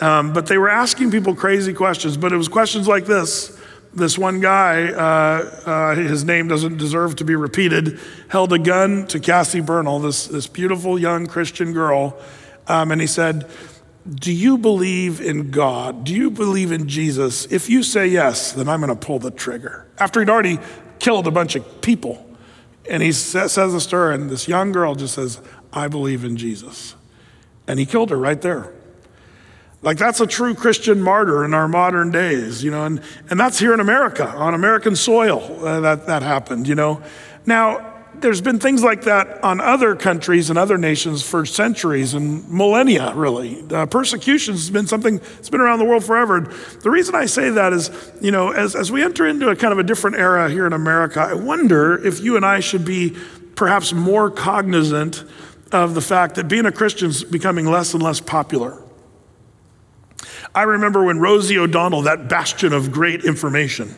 Um, 0.00 0.32
but 0.32 0.46
they 0.46 0.56
were 0.56 0.70
asking 0.70 1.10
people 1.10 1.34
crazy 1.34 1.72
questions, 1.72 2.16
but 2.16 2.32
it 2.32 2.36
was 2.36 2.48
questions 2.48 2.86
like 2.86 3.06
this 3.06 3.58
this 3.94 4.18
one 4.18 4.40
guy, 4.40 4.88
uh, 4.88 5.60
uh, 5.66 5.94
his 5.94 6.24
name 6.24 6.48
doesn't 6.48 6.76
deserve 6.78 7.16
to 7.16 7.24
be 7.24 7.36
repeated, 7.36 7.98
held 8.28 8.52
a 8.52 8.58
gun 8.58 9.06
to 9.08 9.20
Cassie 9.20 9.60
Bernall, 9.60 10.02
this, 10.02 10.26
this 10.26 10.46
beautiful 10.46 10.98
young 10.98 11.26
Christian 11.26 11.72
girl, 11.72 12.18
um, 12.66 12.90
and 12.90 13.00
he 13.00 13.06
said, 13.06 13.48
Do 14.08 14.32
you 14.32 14.58
believe 14.58 15.20
in 15.20 15.50
God? 15.50 16.04
Do 16.04 16.14
you 16.14 16.30
believe 16.30 16.72
in 16.72 16.88
Jesus? 16.88 17.46
If 17.52 17.70
you 17.70 17.82
say 17.82 18.06
yes, 18.06 18.52
then 18.52 18.68
I'm 18.68 18.80
going 18.80 18.96
to 18.96 19.06
pull 19.06 19.18
the 19.18 19.30
trigger. 19.30 19.86
After 19.98 20.20
he'd 20.20 20.30
already 20.30 20.58
killed 20.98 21.26
a 21.26 21.30
bunch 21.30 21.54
of 21.54 21.80
people. 21.80 22.26
And 22.88 23.02
he 23.02 23.12
says 23.12 23.54
this 23.54 23.86
to 23.86 23.96
her, 23.96 24.12
and 24.12 24.28
this 24.28 24.48
young 24.48 24.72
girl 24.72 24.94
just 24.94 25.14
says, 25.14 25.40
I 25.72 25.88
believe 25.88 26.24
in 26.24 26.36
Jesus. 26.36 26.94
And 27.66 27.78
he 27.78 27.86
killed 27.86 28.10
her 28.10 28.16
right 28.16 28.40
there. 28.40 28.72
Like 29.84 29.98
that's 29.98 30.20
a 30.20 30.26
true 30.26 30.54
Christian 30.54 31.02
martyr 31.02 31.44
in 31.44 31.52
our 31.52 31.68
modern 31.68 32.10
days, 32.10 32.64
you 32.64 32.70
know, 32.70 32.86
and, 32.86 33.02
and 33.28 33.38
that's 33.38 33.58
here 33.58 33.74
in 33.74 33.80
America, 33.80 34.26
on 34.26 34.54
American 34.54 34.96
soil, 34.96 35.64
uh, 35.64 35.80
that, 35.80 36.06
that 36.06 36.22
happened, 36.22 36.66
you 36.66 36.74
know. 36.74 37.02
Now, 37.44 37.92
there's 38.14 38.40
been 38.40 38.58
things 38.58 38.82
like 38.82 39.02
that 39.02 39.44
on 39.44 39.60
other 39.60 39.94
countries 39.94 40.48
and 40.48 40.58
other 40.58 40.78
nations 40.78 41.22
for 41.22 41.44
centuries 41.44 42.14
and 42.14 42.48
millennia, 42.48 43.12
really. 43.14 43.62
Uh, 43.70 43.84
persecution 43.84 44.54
has 44.54 44.70
been 44.70 44.86
something 44.86 45.18
that's 45.18 45.50
been 45.50 45.60
around 45.60 45.80
the 45.80 45.84
world 45.84 46.04
forever. 46.04 46.38
And 46.38 46.46
the 46.80 46.90
reason 46.90 47.14
I 47.14 47.26
say 47.26 47.50
that 47.50 47.74
is, 47.74 47.90
you 48.22 48.30
know, 48.30 48.52
as, 48.52 48.74
as 48.74 48.90
we 48.90 49.02
enter 49.02 49.26
into 49.26 49.50
a 49.50 49.56
kind 49.56 49.72
of 49.72 49.78
a 49.78 49.82
different 49.82 50.16
era 50.16 50.48
here 50.48 50.66
in 50.66 50.72
America, 50.72 51.20
I 51.20 51.34
wonder 51.34 52.02
if 52.06 52.20
you 52.20 52.36
and 52.36 52.46
I 52.46 52.60
should 52.60 52.86
be 52.86 53.14
perhaps 53.56 53.92
more 53.92 54.30
cognizant 54.30 55.24
of 55.72 55.94
the 55.94 56.00
fact 56.00 56.36
that 56.36 56.48
being 56.48 56.64
a 56.64 56.72
Christian 56.72 57.10
is 57.10 57.22
becoming 57.22 57.66
less 57.66 57.92
and 57.92 58.02
less 58.02 58.20
popular. 58.20 58.80
I 60.56 60.62
remember 60.62 61.02
when 61.02 61.18
Rosie 61.18 61.58
O'Donnell, 61.58 62.02
that 62.02 62.28
bastion 62.28 62.72
of 62.72 62.92
great 62.92 63.24
information, 63.24 63.92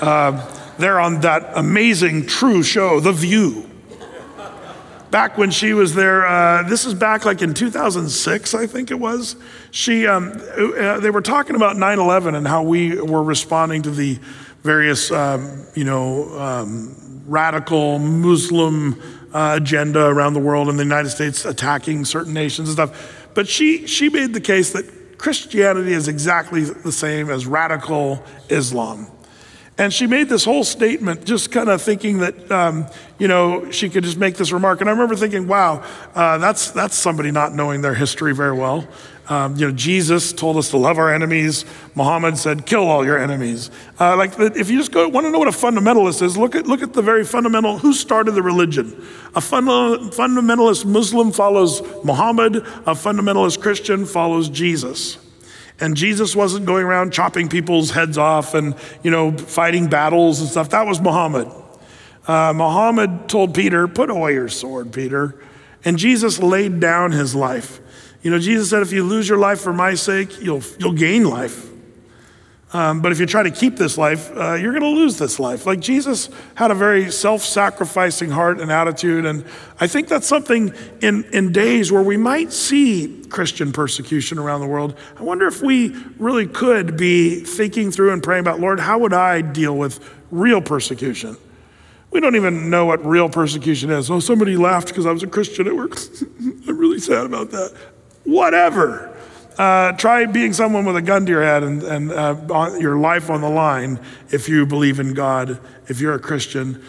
uh, 0.00 0.56
there 0.78 0.98
on 0.98 1.20
that 1.20 1.52
amazing 1.54 2.26
true 2.26 2.64
show, 2.64 2.98
The 2.98 3.12
View. 3.12 3.70
Back 5.12 5.38
when 5.38 5.52
she 5.52 5.72
was 5.72 5.94
there, 5.94 6.26
uh, 6.26 6.64
this 6.64 6.84
is 6.84 6.94
back 6.94 7.24
like 7.24 7.42
in 7.42 7.54
2006, 7.54 8.54
I 8.54 8.66
think 8.66 8.90
it 8.90 8.98
was. 8.98 9.36
She, 9.70 10.06
um, 10.08 10.32
uh, 10.56 10.98
they 10.98 11.10
were 11.10 11.22
talking 11.22 11.54
about 11.54 11.76
9/11 11.76 12.34
and 12.34 12.46
how 12.46 12.62
we 12.62 13.00
were 13.00 13.22
responding 13.22 13.82
to 13.82 13.90
the 13.90 14.18
various, 14.62 15.10
um, 15.10 15.66
you 15.74 15.84
know, 15.84 16.36
um, 16.38 17.22
radical 17.26 17.98
Muslim 17.98 19.00
uh, 19.32 19.54
agenda 19.56 20.06
around 20.06 20.34
the 20.34 20.40
world 20.40 20.68
and 20.68 20.78
the 20.78 20.84
United 20.84 21.10
States 21.10 21.44
attacking 21.44 22.04
certain 22.04 22.32
nations 22.32 22.68
and 22.68 22.76
stuff. 22.76 23.28
But 23.34 23.48
she 23.48 23.86
she 23.86 24.08
made 24.08 24.32
the 24.32 24.40
case 24.40 24.72
that 24.72 24.99
Christianity 25.20 25.92
is 25.92 26.08
exactly 26.08 26.64
the 26.64 26.90
same 26.90 27.28
as 27.28 27.46
radical 27.46 28.24
Islam. 28.48 29.06
And 29.76 29.92
she 29.92 30.06
made 30.06 30.28
this 30.28 30.44
whole 30.44 30.64
statement 30.64 31.24
just 31.24 31.52
kind 31.52 31.68
of 31.68 31.80
thinking 31.80 32.18
that, 32.18 32.50
um, 32.50 32.86
you 33.18 33.28
know, 33.28 33.70
she 33.70 33.88
could 33.88 34.04
just 34.04 34.16
make 34.16 34.36
this 34.36 34.50
remark. 34.50 34.80
And 34.80 34.88
I 34.88 34.92
remember 34.92 35.16
thinking, 35.16 35.46
wow, 35.46 35.84
uh, 36.14 36.38
that's, 36.38 36.70
that's 36.70 36.96
somebody 36.96 37.30
not 37.30 37.54
knowing 37.54 37.82
their 37.82 37.94
history 37.94 38.34
very 38.34 38.54
well. 38.54 38.88
Um, 39.30 39.54
you 39.54 39.68
know, 39.68 39.72
Jesus 39.72 40.32
told 40.32 40.56
us 40.56 40.70
to 40.70 40.76
love 40.76 40.98
our 40.98 41.14
enemies. 41.14 41.64
Muhammad 41.94 42.36
said, 42.36 42.66
kill 42.66 42.88
all 42.88 43.04
your 43.04 43.16
enemies. 43.16 43.70
Uh, 44.00 44.16
like, 44.16 44.36
if 44.40 44.68
you 44.68 44.76
just 44.76 44.90
go, 44.90 45.08
want 45.08 45.24
to 45.24 45.30
know 45.30 45.38
what 45.38 45.46
a 45.46 45.52
fundamentalist 45.52 46.20
is, 46.20 46.36
look 46.36 46.56
at, 46.56 46.66
look 46.66 46.82
at 46.82 46.94
the 46.94 47.00
very 47.00 47.24
fundamental, 47.24 47.78
who 47.78 47.92
started 47.92 48.32
the 48.32 48.42
religion? 48.42 48.88
A 49.36 49.40
fundamentalist 49.40 50.84
Muslim 50.84 51.30
follows 51.30 51.80
Muhammad, 52.02 52.56
a 52.56 52.94
fundamentalist 52.94 53.62
Christian 53.62 54.04
follows 54.04 54.48
Jesus. 54.48 55.16
And 55.78 55.96
Jesus 55.96 56.34
wasn't 56.34 56.66
going 56.66 56.84
around 56.84 57.12
chopping 57.12 57.48
people's 57.48 57.92
heads 57.92 58.18
off 58.18 58.54
and, 58.54 58.74
you 59.04 59.12
know, 59.12 59.30
fighting 59.30 59.88
battles 59.88 60.40
and 60.40 60.50
stuff. 60.50 60.70
That 60.70 60.86
was 60.86 61.00
Muhammad. 61.00 61.48
Uh, 62.26 62.52
Muhammad 62.52 63.28
told 63.28 63.54
Peter, 63.54 63.86
put 63.86 64.10
away 64.10 64.34
your 64.34 64.48
sword, 64.48 64.92
Peter. 64.92 65.40
And 65.84 65.98
Jesus 65.98 66.42
laid 66.42 66.80
down 66.80 67.12
his 67.12 67.36
life. 67.36 67.80
You 68.22 68.30
know, 68.30 68.38
Jesus 68.38 68.70
said, 68.70 68.82
if 68.82 68.92
you 68.92 69.02
lose 69.02 69.28
your 69.28 69.38
life 69.38 69.60
for 69.60 69.72
my 69.72 69.94
sake, 69.94 70.42
you'll, 70.42 70.62
you'll 70.78 70.92
gain 70.92 71.24
life. 71.24 71.70
Um, 72.72 73.02
but 73.02 73.10
if 73.10 73.18
you 73.18 73.26
try 73.26 73.42
to 73.42 73.50
keep 73.50 73.76
this 73.76 73.98
life, 73.98 74.30
uh, 74.36 74.54
you're 74.54 74.70
going 74.72 74.82
to 74.82 75.00
lose 75.00 75.18
this 75.18 75.40
life. 75.40 75.66
Like 75.66 75.80
Jesus 75.80 76.28
had 76.54 76.70
a 76.70 76.74
very 76.74 77.10
self 77.10 77.42
sacrificing 77.42 78.30
heart 78.30 78.60
and 78.60 78.70
attitude. 78.70 79.26
And 79.26 79.44
I 79.80 79.88
think 79.88 80.06
that's 80.06 80.28
something 80.28 80.72
in, 81.00 81.24
in 81.32 81.50
days 81.50 81.90
where 81.90 82.02
we 82.02 82.16
might 82.16 82.52
see 82.52 83.24
Christian 83.28 83.72
persecution 83.72 84.38
around 84.38 84.60
the 84.60 84.68
world. 84.68 84.96
I 85.16 85.22
wonder 85.24 85.48
if 85.48 85.62
we 85.62 85.96
really 86.18 86.46
could 86.46 86.96
be 86.96 87.40
thinking 87.40 87.90
through 87.90 88.12
and 88.12 88.22
praying 88.22 88.42
about, 88.42 88.60
Lord, 88.60 88.78
how 88.78 89.00
would 89.00 89.12
I 89.12 89.40
deal 89.40 89.76
with 89.76 89.98
real 90.30 90.60
persecution? 90.60 91.36
We 92.12 92.20
don't 92.20 92.36
even 92.36 92.70
know 92.70 92.86
what 92.86 93.04
real 93.04 93.28
persecution 93.28 93.90
is. 93.90 94.10
Oh, 94.10 94.20
somebody 94.20 94.56
laughed 94.56 94.88
because 94.88 95.06
I 95.06 95.12
was 95.12 95.22
a 95.22 95.28
Christian 95.28 95.66
at 95.66 95.74
work. 95.74 95.96
I'm 96.68 96.78
really 96.78 96.98
sad 97.00 97.26
about 97.26 97.50
that 97.50 97.74
whatever. 98.24 99.06
Uh, 99.58 99.92
try 99.92 100.24
being 100.26 100.52
someone 100.52 100.84
with 100.84 100.96
a 100.96 101.02
gun 101.02 101.26
to 101.26 101.32
your 101.32 101.42
head 101.42 101.62
and, 101.62 101.82
and 101.82 102.12
uh, 102.12 102.76
your 102.78 102.96
life 102.96 103.28
on 103.28 103.42
the 103.42 103.48
line 103.48 104.00
if 104.30 104.48
you 104.48 104.64
believe 104.64 104.98
in 104.98 105.12
God, 105.12 105.60
if 105.86 106.00
you're 106.00 106.14
a 106.14 106.18
Christian. 106.18 106.82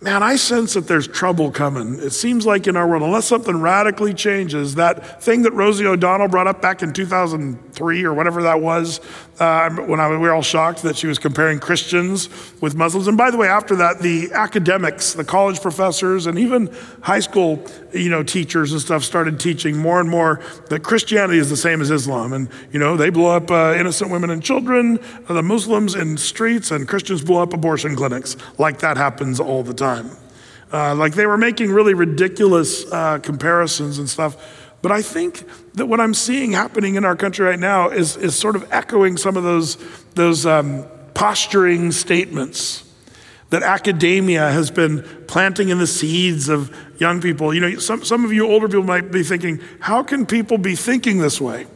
Man, 0.00 0.22
I 0.22 0.36
sense 0.36 0.74
that 0.74 0.86
there's 0.86 1.08
trouble 1.08 1.50
coming. 1.50 1.94
It 1.94 2.10
seems 2.10 2.44
like 2.44 2.66
in 2.66 2.76
our 2.76 2.86
world, 2.86 3.02
unless 3.02 3.26
something 3.26 3.58
radically 3.60 4.12
changes, 4.12 4.74
that 4.74 5.22
thing 5.22 5.42
that 5.42 5.52
Rosie 5.54 5.86
O'Donnell 5.86 6.28
brought 6.28 6.46
up 6.46 6.60
back 6.60 6.82
in 6.82 6.92
2003 6.92 8.04
or 8.04 8.12
whatever 8.12 8.42
that 8.42 8.60
was, 8.60 9.00
uh, 9.38 9.70
when 9.70 10.00
I, 10.00 10.08
we 10.08 10.16
were 10.16 10.32
all 10.32 10.42
shocked 10.42 10.82
that 10.82 10.96
she 10.96 11.06
was 11.06 11.18
comparing 11.18 11.58
Christians 11.58 12.28
with 12.60 12.74
Muslims. 12.74 13.08
And 13.08 13.16
by 13.16 13.30
the 13.30 13.36
way, 13.36 13.48
after 13.48 13.76
that, 13.76 14.00
the 14.00 14.30
academics, 14.32 15.14
the 15.14 15.24
college 15.24 15.60
professors, 15.60 16.26
and 16.26 16.38
even 16.38 16.72
high 17.02 17.20
school, 17.20 17.64
you 17.92 18.10
know, 18.10 18.22
teachers 18.22 18.72
and 18.72 18.80
stuff 18.80 19.02
started 19.02 19.40
teaching 19.40 19.76
more 19.76 20.00
and 20.00 20.08
more 20.08 20.40
that 20.70 20.82
Christianity 20.82 21.38
is 21.38 21.50
the 21.50 21.56
same 21.56 21.80
as 21.80 21.90
Islam. 21.90 22.32
And, 22.32 22.48
you 22.72 22.78
know, 22.78 22.96
they 22.96 23.10
blow 23.10 23.36
up 23.36 23.50
uh, 23.50 23.74
innocent 23.76 24.10
women 24.10 24.30
and 24.30 24.42
children, 24.42 25.00
the 25.28 25.42
Muslims 25.42 25.94
in 25.94 26.16
streets, 26.16 26.70
and 26.70 26.86
Christians 26.86 27.22
blow 27.22 27.42
up 27.42 27.52
abortion 27.52 27.96
clinics. 27.96 28.36
Like 28.58 28.78
that 28.80 28.96
happens 28.96 29.40
all 29.40 29.62
the 29.62 29.74
time. 29.74 30.10
Uh, 30.72 30.94
like 30.94 31.14
they 31.14 31.26
were 31.26 31.38
making 31.38 31.70
really 31.70 31.94
ridiculous 31.94 32.90
uh, 32.90 33.18
comparisons 33.18 33.98
and 33.98 34.08
stuff. 34.08 34.36
But 34.84 34.92
I 34.92 35.00
think 35.00 35.42
that 35.76 35.86
what 35.86 35.98
I'm 35.98 36.12
seeing 36.12 36.52
happening 36.52 36.96
in 36.96 37.06
our 37.06 37.16
country 37.16 37.46
right 37.46 37.58
now 37.58 37.88
is, 37.88 38.18
is 38.18 38.34
sort 38.34 38.54
of 38.54 38.70
echoing 38.70 39.16
some 39.16 39.34
of 39.34 39.42
those, 39.42 39.78
those 40.10 40.44
um, 40.44 40.84
posturing 41.14 41.90
statements 41.90 42.84
that 43.48 43.62
academia 43.62 44.50
has 44.50 44.70
been 44.70 45.02
planting 45.26 45.70
in 45.70 45.78
the 45.78 45.86
seeds 45.86 46.50
of 46.50 46.70
young 46.98 47.22
people. 47.22 47.54
You 47.54 47.60
know, 47.62 47.78
some, 47.78 48.04
some 48.04 48.26
of 48.26 48.32
you 48.34 48.46
older 48.46 48.68
people 48.68 48.84
might 48.84 49.10
be 49.10 49.22
thinking, 49.22 49.62
how 49.80 50.02
can 50.02 50.26
people 50.26 50.58
be 50.58 50.76
thinking 50.76 51.16
this 51.16 51.40
way? 51.40 51.66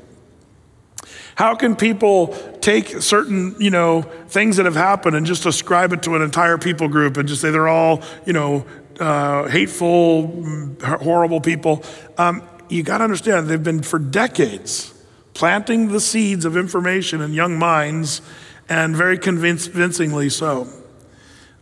How 1.34 1.54
can 1.54 1.76
people 1.76 2.36
take 2.60 2.88
certain, 3.00 3.56
you 3.58 3.70
know, 3.70 4.02
things 4.02 4.58
that 4.58 4.66
have 4.66 4.76
happened 4.76 5.16
and 5.16 5.24
just 5.24 5.46
ascribe 5.46 5.94
it 5.94 6.02
to 6.02 6.14
an 6.14 6.20
entire 6.20 6.58
people 6.58 6.88
group 6.88 7.16
and 7.16 7.26
just 7.26 7.40
say 7.40 7.50
they're 7.50 7.68
all, 7.68 8.02
you 8.26 8.34
know, 8.34 8.66
uh, 9.00 9.48
hateful, 9.48 10.28
mm, 10.28 10.82
horrible 10.82 11.40
people? 11.40 11.82
Um, 12.18 12.46
you 12.68 12.82
got 12.82 12.98
to 12.98 13.04
understand, 13.04 13.48
they've 13.48 13.62
been 13.62 13.82
for 13.82 13.98
decades 13.98 14.94
planting 15.38 15.86
the 15.88 16.00
seeds 16.00 16.44
of 16.44 16.56
information 16.56 17.20
in 17.20 17.32
young 17.32 17.56
minds, 17.56 18.20
and 18.68 18.96
very 18.96 19.16
convincingly 19.16 20.28
so. 20.28 20.66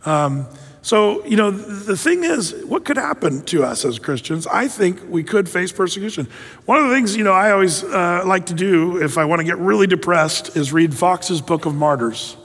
Um, 0.03 0.47
so, 0.81 1.23
you 1.25 1.37
know, 1.37 1.51
the 1.51 1.95
thing 1.95 2.23
is, 2.23 2.55
what 2.65 2.85
could 2.85 2.97
happen 2.97 3.43
to 3.43 3.63
us 3.63 3.85
as 3.85 3.99
Christians? 3.99 4.47
I 4.47 4.67
think 4.67 5.01
we 5.09 5.21
could 5.21 5.47
face 5.47 5.71
persecution. 5.71 6.27
One 6.65 6.79
of 6.79 6.89
the 6.89 6.95
things, 6.95 7.15
you 7.15 7.23
know, 7.23 7.33
I 7.33 7.51
always 7.51 7.83
uh, 7.83 8.23
like 8.25 8.47
to 8.47 8.55
do 8.55 8.99
if 8.99 9.19
I 9.19 9.25
want 9.25 9.41
to 9.41 9.45
get 9.45 9.59
really 9.59 9.85
depressed 9.85 10.57
is 10.57 10.73
read 10.73 10.95
Foxe's 10.95 11.41
Book 11.41 11.67
of 11.67 11.75
Martyrs. 11.75 12.35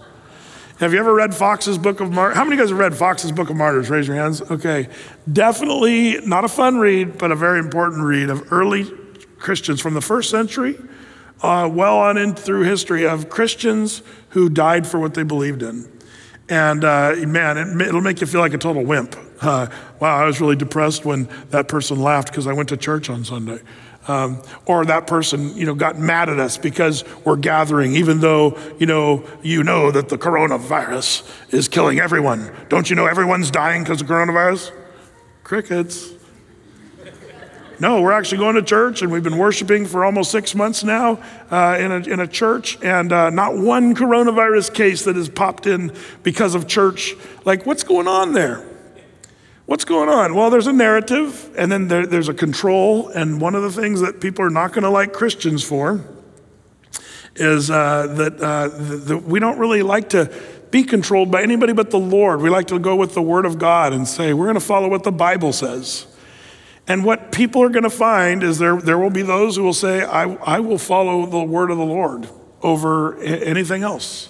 Have 0.78 0.92
you 0.92 0.98
ever 0.98 1.14
read 1.14 1.34
Foxe's 1.34 1.78
Book 1.78 2.00
of 2.00 2.10
Martyrs? 2.12 2.36
How 2.36 2.44
many 2.44 2.54
of 2.54 2.58
you 2.58 2.64
guys 2.64 2.70
have 2.70 2.78
read 2.78 2.96
Foxe's 2.96 3.30
Book 3.30 3.50
of 3.50 3.56
Martyrs? 3.56 3.90
Raise 3.90 4.08
your 4.08 4.16
hands. 4.16 4.40
Okay. 4.42 4.88
Definitely 5.30 6.20
not 6.26 6.44
a 6.44 6.48
fun 6.48 6.78
read, 6.78 7.18
but 7.18 7.30
a 7.30 7.36
very 7.36 7.58
important 7.58 8.02
read 8.02 8.30
of 8.30 8.52
early 8.52 8.90
Christians 9.38 9.80
from 9.80 9.94
the 9.94 10.00
first 10.00 10.30
century, 10.30 10.78
uh, 11.42 11.68
well 11.70 11.98
on 11.98 12.16
in 12.16 12.34
through 12.34 12.62
history 12.62 13.06
of 13.06 13.28
Christians 13.28 14.02
who 14.30 14.48
died 14.48 14.86
for 14.86 14.98
what 14.98 15.14
they 15.14 15.22
believed 15.22 15.62
in. 15.62 15.90
And 16.48 16.84
uh, 16.84 17.14
man, 17.26 17.58
it, 17.80 17.92
will 17.92 18.00
make 18.00 18.20
you 18.20 18.26
feel 18.26 18.40
like 18.40 18.54
a 18.54 18.58
total 18.58 18.84
wimp. 18.84 19.16
Uh, 19.40 19.68
wow, 20.00 20.22
I 20.22 20.24
was 20.24 20.40
really 20.40 20.56
depressed 20.56 21.04
when 21.04 21.28
that 21.50 21.68
person 21.68 22.00
laughed 22.00 22.28
because 22.28 22.46
I 22.46 22.52
went 22.52 22.68
to 22.70 22.76
church 22.76 23.10
on 23.10 23.24
Sunday. 23.24 23.60
Um, 24.08 24.42
or 24.66 24.84
that 24.86 25.06
person, 25.06 25.56
you 25.56 25.64
know, 25.64 25.74
got 25.74 25.96
mad 25.96 26.28
at 26.28 26.40
us 26.40 26.58
because 26.58 27.04
we're 27.24 27.36
gathering, 27.36 27.94
even 27.94 28.18
though, 28.18 28.58
you 28.78 28.86
know, 28.86 29.24
you 29.42 29.62
know 29.62 29.92
that 29.92 30.08
the 30.08 30.18
coronavirus 30.18 31.28
is 31.52 31.68
killing 31.68 32.00
everyone. 32.00 32.50
Don't 32.68 32.90
you 32.90 32.96
know 32.96 33.06
everyone's 33.06 33.50
dying 33.50 33.84
because 33.84 34.00
of 34.00 34.08
coronavirus? 34.08 34.72
Crickets. 35.44 36.10
No, 37.82 38.00
we're 38.00 38.12
actually 38.12 38.38
going 38.38 38.54
to 38.54 38.62
church, 38.62 39.02
and 39.02 39.10
we've 39.10 39.24
been 39.24 39.38
worshiping 39.38 39.86
for 39.86 40.04
almost 40.04 40.30
six 40.30 40.54
months 40.54 40.84
now 40.84 41.20
uh, 41.50 41.76
in, 41.80 41.90
a, 41.90 41.96
in 41.96 42.20
a 42.20 42.28
church, 42.28 42.78
and 42.80 43.12
uh, 43.12 43.30
not 43.30 43.56
one 43.56 43.96
coronavirus 43.96 44.72
case 44.72 45.04
that 45.04 45.16
has 45.16 45.28
popped 45.28 45.66
in 45.66 45.92
because 46.22 46.54
of 46.54 46.68
church. 46.68 47.16
Like, 47.44 47.66
what's 47.66 47.82
going 47.82 48.06
on 48.06 48.34
there? 48.34 48.64
What's 49.66 49.84
going 49.84 50.08
on? 50.08 50.34
Well, 50.34 50.50
there's 50.50 50.66
a 50.66 50.72
narrative, 50.72 51.50
and 51.56 51.70
then 51.70 51.86
there, 51.86 52.04
there's 52.06 52.28
a 52.28 52.34
control, 52.34 53.08
and 53.08 53.40
one 53.40 53.54
of 53.54 53.62
the 53.62 53.70
things 53.70 54.00
that 54.00 54.20
people 54.20 54.44
are 54.44 54.50
not 54.50 54.72
going 54.72 54.82
to 54.82 54.90
like 54.90 55.12
Christians 55.12 55.62
for 55.62 56.04
is 57.36 57.70
uh, 57.70 58.08
that, 58.08 58.40
uh, 58.40 58.68
that 59.06 59.18
we 59.18 59.38
don't 59.38 59.58
really 59.58 59.82
like 59.82 60.10
to 60.10 60.32
be 60.72 60.82
controlled 60.82 61.30
by 61.30 61.42
anybody 61.42 61.72
but 61.72 61.90
the 61.90 61.98
Lord. 61.98 62.40
We 62.40 62.50
like 62.50 62.66
to 62.68 62.78
go 62.78 62.96
with 62.96 63.14
the 63.14 63.22
Word 63.22 63.46
of 63.46 63.58
God 63.58 63.92
and 63.92 64.08
say, 64.08 64.32
we're 64.32 64.46
going 64.46 64.54
to 64.54 64.60
follow 64.60 64.88
what 64.88 65.04
the 65.04 65.12
Bible 65.12 65.52
says. 65.52 66.06
And 66.88 67.04
what 67.04 67.30
people 67.30 67.62
are 67.62 67.68
going 67.68 67.84
to 67.84 67.90
find 67.90 68.42
is 68.42 68.58
there, 68.58 68.76
there 68.80 68.98
will 68.98 69.10
be 69.10 69.22
those 69.22 69.56
who 69.56 69.62
will 69.62 69.72
say, 69.72 70.02
I, 70.02 70.34
I 70.34 70.58
will 70.58 70.78
follow 70.78 71.26
the 71.26 71.42
word 71.42 71.70
of 71.70 71.78
the 71.78 71.84
Lord 71.84 72.28
over 72.60 73.16
anything 73.20 73.82
else. 73.84 74.28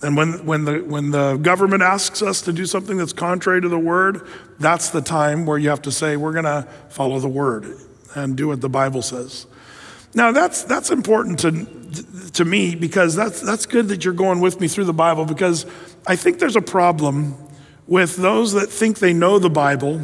And 0.00 0.16
when, 0.16 0.46
when, 0.46 0.64
the, 0.64 0.78
when 0.78 1.10
the 1.10 1.36
government 1.36 1.82
asks 1.82 2.22
us 2.22 2.40
to 2.42 2.52
do 2.52 2.66
something 2.66 2.96
that's 2.96 3.12
contrary 3.12 3.60
to 3.60 3.68
the 3.68 3.78
word, 3.78 4.26
that's 4.60 4.90
the 4.90 5.00
time 5.00 5.44
where 5.44 5.58
you 5.58 5.70
have 5.70 5.82
to 5.82 5.92
say, 5.92 6.16
we're 6.16 6.32
going 6.32 6.44
to 6.44 6.68
follow 6.88 7.18
the 7.18 7.28
word 7.28 7.66
and 8.14 8.36
do 8.36 8.48
what 8.48 8.60
the 8.60 8.68
Bible 8.68 9.02
says. 9.02 9.46
Now, 10.14 10.30
that's, 10.32 10.62
that's 10.62 10.90
important 10.90 11.40
to, 11.40 12.30
to 12.32 12.44
me 12.44 12.74
because 12.74 13.14
that's, 13.14 13.40
that's 13.40 13.66
good 13.66 13.88
that 13.88 14.04
you're 14.04 14.14
going 14.14 14.40
with 14.40 14.60
me 14.60 14.68
through 14.68 14.84
the 14.84 14.92
Bible 14.92 15.24
because 15.24 15.66
I 16.06 16.16
think 16.16 16.38
there's 16.38 16.56
a 16.56 16.62
problem 16.62 17.36
with 17.86 18.16
those 18.16 18.52
that 18.52 18.68
think 18.68 19.00
they 19.00 19.12
know 19.12 19.38
the 19.38 19.50
Bible 19.50 20.00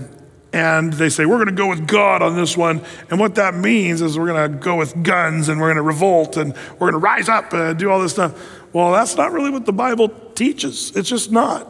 and 0.55 0.93
they 0.93 1.09
say, 1.09 1.27
We're 1.27 1.45
going 1.45 1.49
to 1.49 1.53
go 1.53 1.69
with 1.69 1.89
God 1.89 2.23
on 2.23 2.37
this 2.37 2.57
one. 2.57 2.81
And 3.11 3.19
what 3.19 3.35
that 3.35 3.55
means 3.55 4.01
is 4.01 4.17
we're 4.17 4.29
going 4.29 4.53
to 4.53 4.57
go 4.57 4.77
with 4.77 5.03
guns 5.03 5.49
and 5.49 5.61
we're 5.61 5.67
going 5.67 5.77
to 5.77 5.83
revolt 5.83 6.37
and 6.37 6.55
we're 6.75 6.91
going 6.91 6.93
to 6.93 6.99
rise 6.99 7.29
up 7.29 7.53
and 7.53 7.77
do 7.77 7.91
all 7.91 8.01
this 8.01 8.13
stuff. 8.13 8.41
Well, 8.73 8.93
that's 8.93 9.17
not 9.17 9.33
really 9.33 9.51
what 9.51 9.67
the 9.67 9.73
Bible 9.73 10.09
teaches. 10.09 10.97
It's 10.97 11.09
just 11.09 11.33
not. 11.33 11.67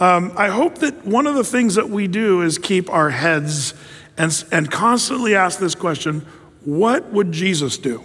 Um, 0.00 0.32
I 0.34 0.48
hope 0.48 0.78
that 0.78 1.04
one 1.04 1.26
of 1.26 1.34
the 1.34 1.44
things 1.44 1.74
that 1.74 1.90
we 1.90 2.06
do 2.06 2.40
is 2.40 2.56
keep 2.56 2.88
our 2.90 3.10
heads 3.10 3.74
and, 4.16 4.44
and 4.50 4.70
constantly 4.70 5.34
ask 5.34 5.58
this 5.58 5.74
question 5.74 6.26
what 6.64 7.12
would 7.12 7.32
Jesus 7.32 7.76
do? 7.76 8.02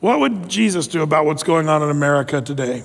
What 0.00 0.20
would 0.20 0.50
Jesus 0.50 0.86
do 0.86 1.02
about 1.02 1.24
what's 1.24 1.42
going 1.42 1.70
on 1.70 1.82
in 1.82 1.88
America 1.88 2.42
today? 2.42 2.84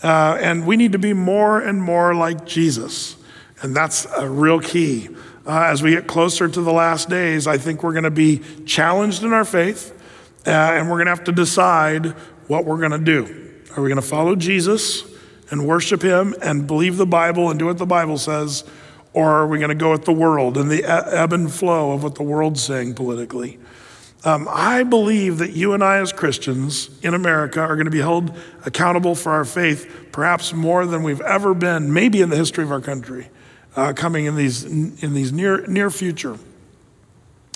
Uh, 0.00 0.38
and 0.40 0.64
we 0.64 0.76
need 0.76 0.92
to 0.92 0.98
be 0.98 1.12
more 1.12 1.60
and 1.60 1.82
more 1.82 2.14
like 2.14 2.46
Jesus. 2.46 3.16
And 3.62 3.74
that's 3.74 4.06
a 4.16 4.28
real 4.28 4.60
key 4.60 5.08
uh, 5.46 5.62
as 5.62 5.82
we 5.82 5.92
get 5.92 6.06
closer 6.06 6.48
to 6.48 6.60
the 6.60 6.72
last 6.72 7.08
days, 7.08 7.46
I 7.46 7.56
think 7.56 7.82
we're 7.82 7.92
going 7.92 8.04
to 8.04 8.10
be 8.10 8.42
challenged 8.64 9.22
in 9.22 9.32
our 9.32 9.44
faith, 9.44 9.92
uh, 10.46 10.50
and 10.50 10.88
we're 10.88 10.96
going 10.96 11.06
to 11.06 11.12
have 11.12 11.24
to 11.24 11.32
decide 11.32 12.06
what 12.48 12.64
we're 12.64 12.78
going 12.78 12.90
to 12.90 12.98
do. 12.98 13.52
Are 13.76 13.82
we 13.82 13.88
going 13.88 14.00
to 14.00 14.06
follow 14.06 14.34
Jesus 14.34 15.04
and 15.50 15.66
worship 15.66 16.02
him 16.02 16.34
and 16.42 16.66
believe 16.66 16.96
the 16.96 17.06
Bible 17.06 17.48
and 17.50 17.58
do 17.58 17.66
what 17.66 17.78
the 17.78 17.86
Bible 17.86 18.18
says? 18.18 18.64
Or 19.12 19.30
are 19.30 19.46
we 19.46 19.58
going 19.58 19.70
to 19.70 19.74
go 19.74 19.92
with 19.92 20.04
the 20.04 20.12
world 20.12 20.58
and 20.58 20.70
the 20.70 20.84
ebb 20.84 21.32
and 21.32 21.50
flow 21.50 21.92
of 21.92 22.02
what 22.02 22.16
the 22.16 22.22
world's 22.22 22.62
saying 22.62 22.94
politically? 22.94 23.58
Um, 24.24 24.48
I 24.50 24.82
believe 24.82 25.38
that 25.38 25.52
you 25.52 25.72
and 25.72 25.84
I, 25.84 25.98
as 25.98 26.12
Christians 26.12 26.90
in 27.02 27.14
America, 27.14 27.60
are 27.60 27.76
going 27.76 27.84
to 27.84 27.90
be 27.90 28.00
held 28.00 28.36
accountable 28.64 29.14
for 29.14 29.30
our 29.30 29.44
faith 29.44 30.08
perhaps 30.10 30.52
more 30.52 30.84
than 30.84 31.04
we've 31.04 31.20
ever 31.20 31.54
been, 31.54 31.92
maybe 31.92 32.20
in 32.20 32.30
the 32.30 32.36
history 32.36 32.64
of 32.64 32.72
our 32.72 32.80
country 32.80 33.28
uh, 33.76 33.92
coming 33.92 34.24
in 34.24 34.34
these, 34.34 34.64
in 34.64 35.14
these 35.14 35.32
near, 35.32 35.66
near 35.66 35.90
future. 35.90 36.38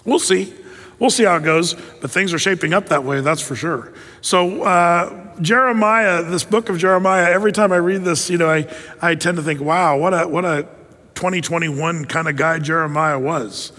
We'll 0.04 0.18
see. 0.18 0.54
We'll 0.98 1.10
see 1.10 1.24
how 1.24 1.36
it 1.36 1.44
goes, 1.44 1.74
but 2.02 2.10
things 2.10 2.34
are 2.34 2.38
shaping 2.38 2.74
up 2.74 2.90
that 2.90 3.04
way, 3.04 3.22
that's 3.22 3.40
for 3.40 3.56
sure. 3.56 3.94
So, 4.20 4.62
uh, 4.62 5.40
Jeremiah, 5.40 6.22
this 6.22 6.44
book 6.44 6.68
of 6.68 6.76
Jeremiah, 6.76 7.30
every 7.30 7.52
time 7.52 7.72
I 7.72 7.76
read 7.76 8.04
this, 8.04 8.28
you 8.28 8.36
know, 8.36 8.50
I, 8.50 8.66
I 9.00 9.14
tend 9.14 9.38
to 9.38 9.42
think, 9.42 9.62
wow, 9.62 9.96
what 9.96 10.12
a, 10.12 10.28
what 10.28 10.44
a 10.44 10.68
2021 11.14 12.04
kind 12.04 12.28
of 12.28 12.36
guy 12.36 12.58
Jeremiah 12.58 13.18
was. 13.18 13.72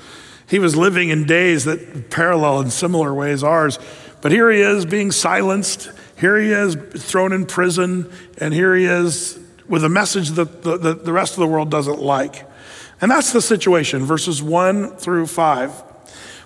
He 0.47 0.57
was 0.57 0.75
living 0.75 1.09
in 1.09 1.25
days 1.25 1.65
that 1.65 2.09
parallel 2.09 2.61
in 2.61 2.71
similar 2.71 3.13
ways 3.13 3.43
ours, 3.43 3.77
but 4.21 4.31
here 4.31 4.49
he 4.49 4.61
is 4.61 4.87
being 4.87 5.11
silenced. 5.11 5.91
Here 6.19 6.37
he 6.39 6.51
is 6.51 6.75
thrown 6.75 7.33
in 7.33 7.45
prison, 7.45 8.11
and 8.39 8.51
here 8.51 8.75
he 8.75 8.85
is 8.85 9.39
with 9.71 9.85
a 9.85 9.89
message 9.89 10.31
that 10.31 10.63
the, 10.63 10.77
the, 10.77 10.93
the 10.93 11.13
rest 11.13 11.33
of 11.33 11.39
the 11.39 11.47
world 11.47 11.71
doesn't 11.71 11.99
like. 11.99 12.45
And 12.99 13.09
that's 13.09 13.31
the 13.31 13.41
situation, 13.41 14.03
verses 14.03 14.43
1 14.43 14.97
through 14.97 15.27
5. 15.27 15.83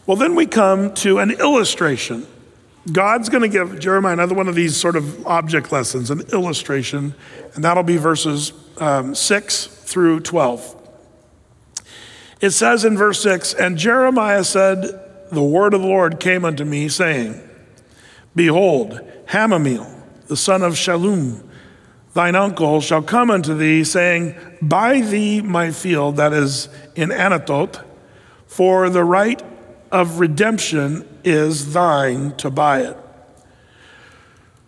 Well, 0.06 0.16
then 0.16 0.36
we 0.36 0.46
come 0.46 0.94
to 0.96 1.18
an 1.18 1.32
illustration. 1.32 2.28
God's 2.92 3.30
going 3.30 3.42
to 3.42 3.50
give 3.50 3.80
Jeremiah 3.80 4.14
another 4.14 4.36
one 4.36 4.48
of 4.48 4.54
these 4.54 4.78
sort 4.78 4.96
of 4.96 5.26
object 5.26 5.72
lessons, 5.72 6.12
an 6.12 6.22
illustration, 6.32 7.16
and 7.56 7.64
that'll 7.64 7.82
be 7.82 7.98
verses 7.98 8.54
um, 8.78 9.16
6 9.16 9.66
through 9.66 10.20
12. 10.20 10.74
It 12.42 12.52
says 12.52 12.86
in 12.86 12.96
verse 12.96 13.24
6 13.24 13.56
And 13.56 13.76
Jeremiah 13.76 14.44
said, 14.44 14.84
The 15.32 15.42
word 15.42 15.74
of 15.74 15.82
the 15.82 15.88
Lord 15.88 16.20
came 16.20 16.46
unto 16.46 16.64
me, 16.64 16.90
saying, 16.90 17.42
Behold, 18.36 19.02
Hanameel, 19.30 20.28
the 20.28 20.38
son 20.38 20.62
of 20.62 20.74
Shallum, 20.74 21.45
thine 22.16 22.34
uncle 22.34 22.82
shall 22.82 23.04
come 23.04 23.30
unto 23.30 23.54
thee, 23.56 23.84
saying, 23.84 24.36
Buy 24.62 25.02
thee 25.02 25.42
my 25.42 25.70
field 25.70 26.16
that 26.16 26.34
is 26.34 26.70
in 26.96 27.10
Anathoth, 27.10 27.84
for 28.48 28.90
the 28.90 29.04
right 29.04 29.44
of 29.92 30.20
redemption 30.20 31.08
is 31.24 31.74
thine 31.74 32.36
to 32.38 32.50
buy 32.50 32.82
it. 32.82 32.98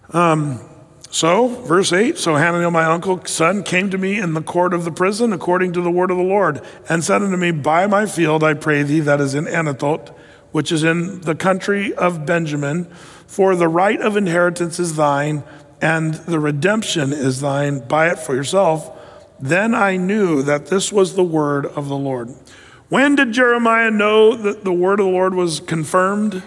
Um, 0.10 0.60
so, 1.10 1.47
verse 1.47 1.93
8 1.93 2.17
So 2.17 2.36
Hananiah, 2.36 2.69
my 2.69 2.83
uncle's 2.83 3.31
son, 3.31 3.63
came 3.63 3.89
to 3.91 3.97
me 3.97 4.19
in 4.19 4.33
the 4.33 4.41
court 4.41 4.73
of 4.73 4.83
the 4.83 4.91
prison 4.91 5.31
according 5.31 5.71
to 5.73 5.81
the 5.81 5.89
word 5.89 6.12
of 6.12 6.17
the 6.17 6.23
Lord, 6.23 6.62
and 6.89 7.01
said 7.01 7.21
unto 7.21 7.38
me, 7.38 7.51
Buy 7.51 7.88
my 7.88 8.05
field, 8.05 8.43
I 8.43 8.55
pray 8.55 8.83
thee, 8.83 8.99
that 8.99 9.21
is 9.21 9.33
in 9.33 9.45
Anathoth, 9.45 10.10
which 10.51 10.69
is 10.69 10.83
in 10.83 11.21
the 11.21 11.36
country 11.36 11.93
of 11.93 12.25
Benjamin, 12.25 12.86
for 13.25 13.55
the 13.55 13.69
right 13.69 14.01
of 14.01 14.17
inheritance 14.17 14.79
is 14.79 14.97
thine 14.97 15.43
and 15.82 16.13
the 16.13 16.40
redemption 16.40 17.13
is 17.13 17.42
thine. 17.42 17.80
Buy 17.88 18.10
it 18.10 18.20
for 18.20 18.36
yourself. 18.36 18.92
Then 19.40 19.76
I 19.76 19.98
knew 19.98 20.42
that 20.44 20.68
this 20.68 20.92
was 20.92 21.16
the 21.16 21.24
word 21.24 21.66
of 21.66 21.88
the 21.88 21.98
Lord. 21.98 22.34
When 22.90 23.16
did 23.16 23.34
Jeremiah 23.34 23.92
know 23.92 24.36
that 24.36 24.63
the 24.63 24.74
word 24.74 25.00
of 25.00 25.06
the 25.06 25.12
Lord 25.12 25.36
was 25.36 25.60
confirmed? 25.60 26.42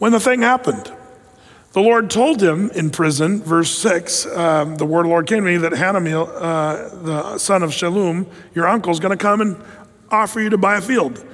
when 0.00 0.12
the 0.12 0.18
thing 0.18 0.40
happened. 0.40 0.90
The 1.72 1.80
Lord 1.80 2.10
told 2.10 2.42
him 2.42 2.70
in 2.70 2.90
prison, 2.90 3.42
verse 3.42 3.70
6, 3.70 4.26
um, 4.34 4.76
the 4.76 4.86
word 4.86 5.00
of 5.00 5.04
the 5.04 5.10
Lord 5.10 5.26
came 5.28 5.44
to 5.44 5.50
me 5.50 5.56
that 5.58 5.72
Hanamel, 5.72 6.28
uh, 6.34 7.02
the 7.02 7.38
son 7.38 7.62
of 7.62 7.70
Shallum, 7.70 8.26
your 8.54 8.66
uncle, 8.66 8.90
is 8.90 8.98
going 8.98 9.16
to 9.16 9.22
come 9.22 9.40
and 9.40 9.62
offer 10.10 10.40
you 10.40 10.50
to 10.50 10.58
buy 10.58 10.78
a 10.78 10.80
field. 10.80 11.24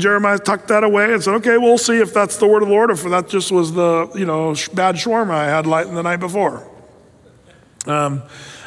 Jeremiah 0.00 0.38
tucked 0.38 0.68
that 0.68 0.84
away 0.84 1.12
and 1.12 1.22
said, 1.22 1.34
okay, 1.34 1.58
we'll 1.58 1.78
see 1.78 1.98
if 1.98 2.12
that's 2.12 2.36
the 2.36 2.46
word 2.46 2.62
of 2.62 2.68
the 2.68 2.74
Lord 2.74 2.90
or 2.90 2.94
if 2.94 3.02
that 3.04 3.28
just 3.28 3.52
was 3.52 3.72
the, 3.72 4.10
you 4.14 4.24
know, 4.24 4.54
bad 4.74 4.96
shawarma 4.96 5.30
I 5.30 5.46
had 5.46 5.66
light 5.66 5.86
the 5.86 6.02
night 6.02 6.20
before. 6.20 6.68
Um, 7.86 8.22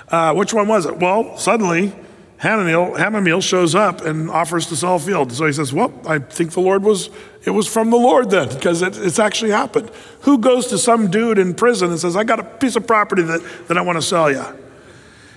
uh, 0.07 0.33
which 0.33 0.53
one 0.53 0.67
was 0.67 0.85
it? 0.85 0.97
Well, 0.97 1.37
suddenly 1.37 1.93
Hananiel, 2.37 2.95
Hananiel 2.95 3.41
shows 3.41 3.75
up 3.75 4.01
and 4.01 4.29
offers 4.29 4.67
to 4.67 4.75
sell 4.75 4.95
a 4.95 4.99
field. 4.99 5.33
So 5.33 5.45
he 5.45 5.51
says, 5.51 5.73
Well, 5.73 5.93
I 6.07 6.19
think 6.19 6.53
the 6.53 6.61
Lord 6.61 6.83
was, 6.83 7.09
it 7.43 7.49
was 7.49 7.67
from 7.67 7.89
the 7.89 7.97
Lord 7.97 8.29
then, 8.29 8.47
because 8.47 8.81
it, 8.81 8.97
it's 8.97 9.19
actually 9.19 9.51
happened. 9.51 9.91
Who 10.21 10.37
goes 10.37 10.67
to 10.67 10.77
some 10.77 11.11
dude 11.11 11.37
in 11.37 11.53
prison 11.53 11.91
and 11.91 11.99
says, 11.99 12.15
I 12.15 12.23
got 12.23 12.39
a 12.39 12.43
piece 12.43 12.77
of 12.77 12.87
property 12.87 13.23
that, 13.23 13.41
that 13.67 13.77
I 13.77 13.81
want 13.81 13.97
to 13.97 14.01
sell 14.01 14.31
you? 14.31 14.45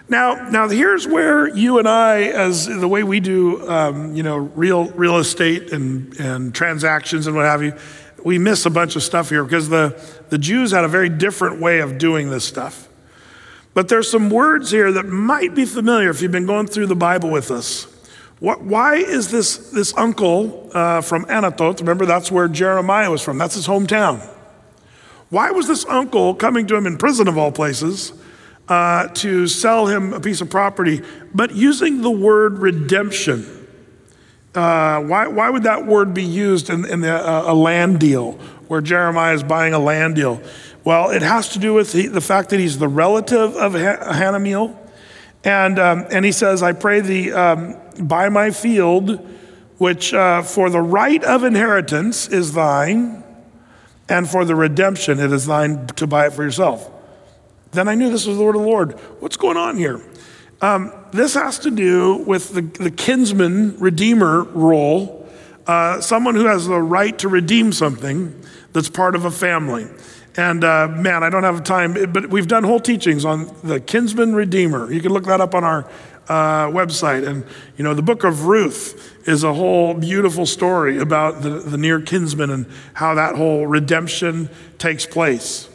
Now, 0.09 0.49
now 0.51 0.69
here's 0.69 1.07
where 1.07 1.49
you 1.49 1.79
and 1.79 1.89
I, 1.89 2.23
as 2.25 2.67
the 2.67 2.89
way 2.89 3.03
we 3.03 3.21
do, 3.21 3.69
um, 3.69 4.15
you 4.15 4.23
know, 4.23 4.37
real 4.37 4.87
real 4.91 5.19
estate 5.19 5.73
and, 5.73 6.19
and 6.19 6.55
transactions 6.55 7.27
and 7.27 7.37
what 7.37 7.45
have 7.45 7.63
you, 7.63 7.75
we 8.25 8.39
miss 8.39 8.67
a 8.67 8.71
bunch 8.71 8.97
of 8.97 9.03
stuff 9.03 9.31
here 9.31 9.45
because 9.45 9.69
the, 9.69 10.01
the 10.29 10.39
Jews 10.39 10.73
had 10.73 10.85
a 10.85 10.89
very 10.89 11.09
different 11.09 11.61
way 11.61 11.81
of 11.81 11.99
doing 11.99 12.31
this 12.31 12.45
stuff. 12.45 12.89
But 13.75 13.89
there's 13.89 14.11
some 14.11 14.29
words 14.29 14.71
here 14.71 14.93
that 14.93 15.07
might 15.07 15.55
be 15.55 15.65
familiar 15.65 16.11
if 16.11 16.21
you've 16.21 16.33
been 16.33 16.47
going 16.47 16.67
through 16.67 16.87
the 16.87 16.97
Bible 16.97 17.31
with 17.31 17.51
us. 17.51 17.87
What, 18.39 18.63
why 18.63 18.97
is 18.97 19.31
this, 19.31 19.71
this 19.71 19.97
uncle 19.97 20.71
uh, 20.75 21.01
from 21.01 21.25
Anatot? 21.27 21.79
remember 21.81 22.05
that's 22.05 22.31
where 22.31 22.49
Jeremiah 22.49 23.11
was 23.11 23.23
from, 23.23 23.39
that's 23.39 23.55
his 23.55 23.67
hometown. 23.67 24.29
Why 25.31 25.51
was 25.53 25.67
this 25.67 25.87
uncle 25.87 26.35
coming 26.35 26.67
to 26.67 26.77
him 26.77 26.87
in 26.87 26.99
prison 26.99 27.29
of 27.29 27.39
all 27.39 27.53
places 27.53 28.13
uh, 28.73 29.09
to 29.09 29.47
sell 29.47 29.87
him 29.87 30.15
a 30.15 30.21
piece 30.21 30.41
of 30.41 30.49
property, 30.49 31.03
but 31.35 31.55
using 31.55 32.01
the 32.01 32.11
word 32.11 32.59
redemption? 32.59 33.45
Uh, 34.55 35.03
why, 35.03 35.27
why 35.27 35.51
would 35.51 35.65
that 35.65 35.87
word 35.87 36.15
be 36.15 36.25
used 36.25 36.71
in, 36.71 36.87
in 36.87 37.03
the, 37.03 37.13
uh, 37.13 37.53
a 37.53 37.55
land 37.55 38.01
deal 38.01 38.33
where 38.69 38.81
Jeremiah 38.81 39.35
is 39.35 39.43
buying 39.43 39.75
a 39.75 39.79
land 39.79 40.15
deal? 40.15 40.41
Well, 40.85 41.11
it 41.11 41.21
has 41.21 41.51
to 41.51 41.59
do 41.59 41.75
with 41.75 41.93
the, 41.93 42.07
the 42.07 42.23
fact 42.23 42.49
that 42.49 42.61
he's 42.61 42.79
the 42.79 42.89
relative 42.89 43.55
of 43.57 43.75
Hanamiel. 43.75 44.75
And, 45.45 45.79
um, 45.79 46.07
and 46.11 46.25
he 46.25 46.33
says, 46.33 46.63
I 46.63 46.73
pray 46.73 47.01
thee, 47.01 47.31
um, 47.31 47.77
buy 48.01 48.31
my 48.31 48.53
field, 48.53 49.19
which 49.77 50.15
uh, 50.15 50.43
for 50.43 50.71
the 50.71 50.81
right 50.81 51.23
of 51.25 51.45
inheritance 51.45 52.27
is 52.27 52.55
thine, 52.55 53.23
and 54.09 54.29
for 54.29 54.47
the 54.47 54.55
redemption 54.55 55.21
it 55.21 55.31
is 55.31 55.45
thine 55.45 55.89
to 55.89 56.07
buy 56.07 56.29
it 56.29 56.33
for 56.33 56.43
yourself. 56.43 56.91
Then 57.73 57.89
I 57.89 57.95
knew 57.95 58.11
this 58.11 58.27
was 58.27 58.37
the 58.37 58.45
word 58.45 58.55
of 58.55 58.63
the 58.63 58.69
Lord. 58.69 58.93
What's 59.21 59.37
going 59.37 59.57
on 59.57 59.77
here? 59.77 60.01
Um, 60.61 60.93
this 61.13 61.35
has 61.35 61.59
to 61.61 61.71
do 61.71 62.19
with 62.19 62.55
the, 62.55 62.61
the 62.61 62.91
kinsman 62.91 63.79
redeemer 63.79 64.43
role, 64.45 65.29
uh, 65.67 66.01
someone 66.01 66.35
who 66.35 66.47
has 66.47 66.67
the 66.67 66.81
right 66.81 67.19
to 67.19 67.29
redeem 67.29 67.73
something 67.73 68.41
that's 68.73 68.89
part 68.89 69.15
of 69.15 69.25
a 69.25 69.31
family. 69.31 69.89
And 70.37 70.65
uh, 70.65 70.89
man, 70.89 71.25
I 71.25 71.31
don't 71.31 71.43
have 71.43 71.65
time, 71.65 72.13
but 72.13 72.31
we've 72.31 72.47
done 72.47 72.65
whole 72.65 72.81
teachings 72.81 73.25
on 73.25 73.55
the 73.65 73.81
kinsman 73.81 74.35
redeemer. 74.35 74.91
You 74.93 75.01
can 75.01 75.13
look 75.13 75.25
that 75.25 75.41
up 75.41 75.55
on 75.55 75.65
our 75.65 75.91
uh, 76.29 76.69
website. 76.69 77.27
And, 77.27 77.45
you 77.77 77.85
know, 77.85 77.95
the 77.95 78.03
book 78.03 78.23
of 78.25 78.47
Ruth 78.47 79.29
is 79.29 79.45
a 79.45 79.53
whole 79.53 79.95
beautiful 79.95 80.47
story 80.47 80.99
about 80.99 81.43
the, 81.43 81.51
the 81.59 81.77
near 81.77 82.01
kinsman 82.01 82.51
and 82.51 82.67
how 82.95 83.15
that 83.15 83.35
whole 83.35 83.67
redemption 83.67 84.49
takes 84.79 85.07
place. 85.07 85.69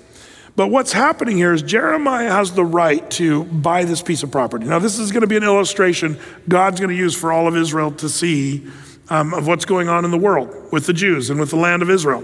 But 0.58 0.72
what's 0.72 0.92
happening 0.92 1.38
here 1.38 1.54
is 1.54 1.62
Jeremiah 1.62 2.32
has 2.32 2.52
the 2.52 2.66
right 2.66 3.08
to 3.12 3.44
buy 3.44 3.84
this 3.84 4.02
piece 4.02 4.24
of 4.24 4.32
property. 4.32 4.66
Now, 4.66 4.80
this 4.80 4.98
is 4.98 5.12
going 5.12 5.22
to 5.22 5.28
be 5.28 5.38
an 5.38 5.44
illustration 5.44 6.18
God's 6.50 6.80
going 6.80 6.90
to 6.90 6.96
use 6.96 7.14
for 7.14 7.32
all 7.32 7.48
of 7.48 7.56
Israel 7.56 7.92
to 7.92 8.10
see 8.10 8.66
um, 9.12 9.36
of 9.36 9.46
what's 9.46 9.66
going 9.66 9.88
on 9.88 10.04
in 10.04 10.10
the 10.10 10.18
world 10.18 10.72
with 10.72 10.88
the 10.88 10.94
Jews 10.94 11.30
and 11.30 11.40
with 11.40 11.52
the 11.52 11.58
land 11.58 11.84
of 11.84 11.92
Israel. 11.92 12.24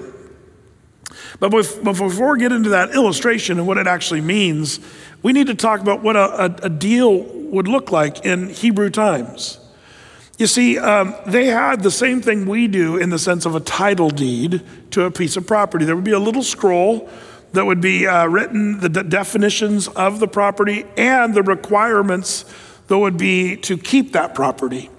But 1.39 1.49
before 1.49 2.33
we 2.33 2.39
get 2.39 2.51
into 2.51 2.69
that 2.69 2.95
illustration 2.95 3.59
and 3.59 3.67
what 3.67 3.77
it 3.77 3.85
actually 3.85 4.21
means, 4.21 4.79
we 5.21 5.31
need 5.31 5.45
to 5.45 5.55
talk 5.55 5.81
about 5.81 6.01
what 6.01 6.15
a, 6.15 6.45
a, 6.63 6.69
deal 6.69 7.21
would 7.51 7.67
look 7.67 7.91
like 7.91 8.25
in 8.25 8.49
Hebrew 8.49 8.89
times. 8.89 9.59
You 10.39 10.47
see, 10.47 10.79
um, 10.79 11.13
they 11.27 11.45
had 11.45 11.83
the 11.83 11.91
same 11.91 12.19
thing 12.19 12.47
we 12.47 12.67
do 12.67 12.97
in 12.97 13.11
the 13.11 13.19
sense 13.19 13.45
of 13.45 13.53
a 13.53 13.59
title 13.59 14.09
deed 14.09 14.63
to 14.89 15.03
a 15.03 15.11
piece 15.11 15.37
of 15.37 15.45
property. 15.45 15.85
There 15.85 15.95
would 15.95 16.03
be 16.03 16.11
a 16.11 16.19
little 16.19 16.41
scroll 16.41 17.11
that 17.53 17.65
would 17.65 17.81
be 17.81 18.05
uh, 18.05 18.25
written, 18.25 18.79
the 18.79 18.89
de- 18.89 19.03
definitions 19.03 19.87
of 19.87 20.19
the 20.19 20.27
property 20.27 20.85
and 20.97 21.33
the 21.33 21.43
requirements 21.43 22.45
that 22.87 22.97
would 22.97 23.17
be 23.17 23.55
to 23.57 23.77
keep 23.77 24.11
that 24.13 24.35
property. 24.35 24.89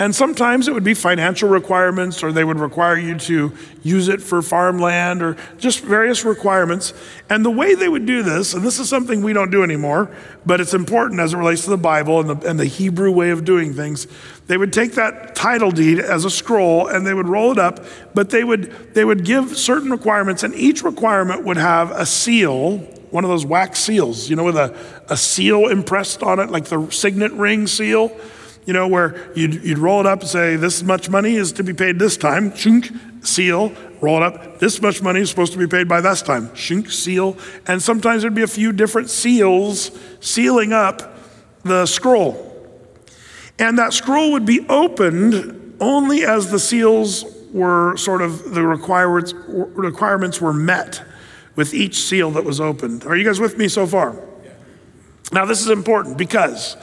And 0.00 0.14
sometimes 0.14 0.68
it 0.68 0.74
would 0.74 0.84
be 0.84 0.94
financial 0.94 1.48
requirements, 1.48 2.22
or 2.22 2.30
they 2.30 2.44
would 2.44 2.60
require 2.60 2.96
you 2.96 3.18
to 3.18 3.52
use 3.82 4.06
it 4.06 4.22
for 4.22 4.42
farmland, 4.42 5.22
or 5.22 5.36
just 5.58 5.80
various 5.80 6.24
requirements. 6.24 6.94
And 7.28 7.44
the 7.44 7.50
way 7.50 7.74
they 7.74 7.88
would 7.88 8.06
do 8.06 8.22
this, 8.22 8.54
and 8.54 8.62
this 8.62 8.78
is 8.78 8.88
something 8.88 9.22
we 9.22 9.32
don't 9.32 9.50
do 9.50 9.64
anymore, 9.64 10.08
but 10.46 10.60
it's 10.60 10.72
important 10.72 11.18
as 11.18 11.34
it 11.34 11.36
relates 11.36 11.64
to 11.64 11.70
the 11.70 11.76
Bible 11.76 12.20
and 12.20 12.30
the, 12.30 12.48
and 12.48 12.60
the 12.60 12.64
Hebrew 12.64 13.10
way 13.10 13.30
of 13.30 13.44
doing 13.44 13.74
things, 13.74 14.06
they 14.46 14.56
would 14.56 14.72
take 14.72 14.92
that 14.92 15.34
title 15.34 15.72
deed 15.72 15.98
as 15.98 16.24
a 16.24 16.30
scroll 16.30 16.86
and 16.86 17.04
they 17.04 17.12
would 17.12 17.28
roll 17.28 17.50
it 17.50 17.58
up, 17.58 17.84
but 18.14 18.30
they 18.30 18.44
would, 18.44 18.94
they 18.94 19.04
would 19.04 19.24
give 19.24 19.58
certain 19.58 19.90
requirements, 19.90 20.44
and 20.44 20.54
each 20.54 20.84
requirement 20.84 21.44
would 21.44 21.56
have 21.56 21.90
a 21.90 22.06
seal, 22.06 22.78
one 23.10 23.24
of 23.24 23.30
those 23.30 23.44
wax 23.44 23.80
seals, 23.80 24.30
you 24.30 24.36
know, 24.36 24.44
with 24.44 24.56
a, 24.56 24.76
a 25.08 25.16
seal 25.16 25.66
impressed 25.66 26.22
on 26.22 26.38
it, 26.38 26.50
like 26.50 26.66
the 26.66 26.88
signet 26.90 27.32
ring 27.32 27.66
seal 27.66 28.16
you 28.68 28.74
know, 28.74 28.86
where 28.86 29.32
you'd, 29.34 29.64
you'd 29.64 29.78
roll 29.78 29.98
it 30.00 30.04
up 30.04 30.20
and 30.20 30.28
say, 30.28 30.54
this 30.54 30.82
much 30.82 31.08
money 31.08 31.36
is 31.36 31.52
to 31.52 31.64
be 31.64 31.72
paid 31.72 31.98
this 31.98 32.18
time, 32.18 32.54
shunk, 32.54 32.90
seal, 33.22 33.72
roll 34.02 34.18
it 34.18 34.22
up. 34.22 34.58
This 34.58 34.82
much 34.82 35.00
money 35.00 35.20
is 35.20 35.30
supposed 35.30 35.54
to 35.54 35.58
be 35.58 35.66
paid 35.66 35.88
by 35.88 36.02
this 36.02 36.20
time, 36.20 36.54
shunk, 36.54 36.90
seal. 36.90 37.38
And 37.66 37.82
sometimes 37.82 38.20
there'd 38.20 38.34
be 38.34 38.42
a 38.42 38.46
few 38.46 38.74
different 38.74 39.08
seals 39.08 39.90
sealing 40.20 40.74
up 40.74 41.18
the 41.62 41.86
scroll. 41.86 42.44
And 43.58 43.78
that 43.78 43.94
scroll 43.94 44.32
would 44.32 44.44
be 44.44 44.66
opened 44.68 45.78
only 45.80 46.26
as 46.26 46.50
the 46.50 46.58
seals 46.58 47.24
were 47.54 47.96
sort 47.96 48.20
of, 48.20 48.52
the 48.52 48.62
requirements, 48.66 49.32
requirements 49.32 50.42
were 50.42 50.52
met 50.52 51.02
with 51.56 51.72
each 51.72 51.94
seal 52.02 52.32
that 52.32 52.44
was 52.44 52.60
opened. 52.60 53.06
Are 53.06 53.16
you 53.16 53.24
guys 53.24 53.40
with 53.40 53.56
me 53.56 53.66
so 53.66 53.86
far? 53.86 54.22
Now, 55.32 55.46
this 55.46 55.62
is 55.62 55.70
important 55.70 56.18
because 56.18 56.76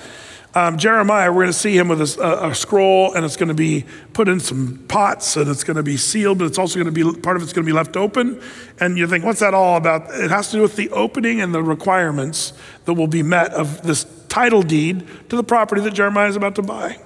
um, 0.55 0.77
Jeremiah, 0.77 1.31
we're 1.31 1.43
going 1.43 1.47
to 1.47 1.53
see 1.53 1.77
him 1.77 1.89
with 1.89 2.01
a, 2.01 2.47
a, 2.47 2.55
scroll, 2.55 3.13
and 3.13 3.25
it's 3.25 3.35
going 3.35 3.49
to 3.49 3.53
be 3.53 3.85
put 4.13 4.29
in 4.29 4.39
some 4.39 4.85
pots, 4.87 5.35
and 5.35 5.49
it's 5.49 5.65
going 5.65 5.75
to 5.75 5.83
be 5.83 5.97
sealed, 5.97 6.37
but 6.37 6.45
it's 6.45 6.57
also 6.57 6.81
going 6.81 6.93
to 6.93 7.13
be 7.13 7.19
part 7.19 7.35
of 7.35 7.43
it's 7.43 7.51
going 7.51 7.65
to 7.65 7.69
be 7.69 7.75
left 7.75 7.97
open. 7.97 8.41
And 8.79 8.97
you 8.97 9.05
think, 9.05 9.25
what's 9.25 9.41
that 9.41 9.53
all 9.53 9.75
about? 9.75 10.09
It 10.13 10.31
has 10.31 10.51
to 10.51 10.57
do 10.57 10.61
with 10.61 10.77
the 10.77 10.89
opening 10.91 11.41
and 11.41 11.53
the 11.53 11.61
requirements 11.61 12.53
that 12.85 12.93
will 12.93 13.07
be 13.07 13.21
met 13.21 13.53
of 13.53 13.81
this 13.83 14.05
title 14.29 14.63
deed 14.63 15.05
to 15.29 15.35
the 15.35 15.43
property 15.43 15.81
that 15.81 15.93
Jeremiah 15.93 16.29
is 16.29 16.37
about 16.37 16.55
to 16.55 16.61
buy. 16.61 16.99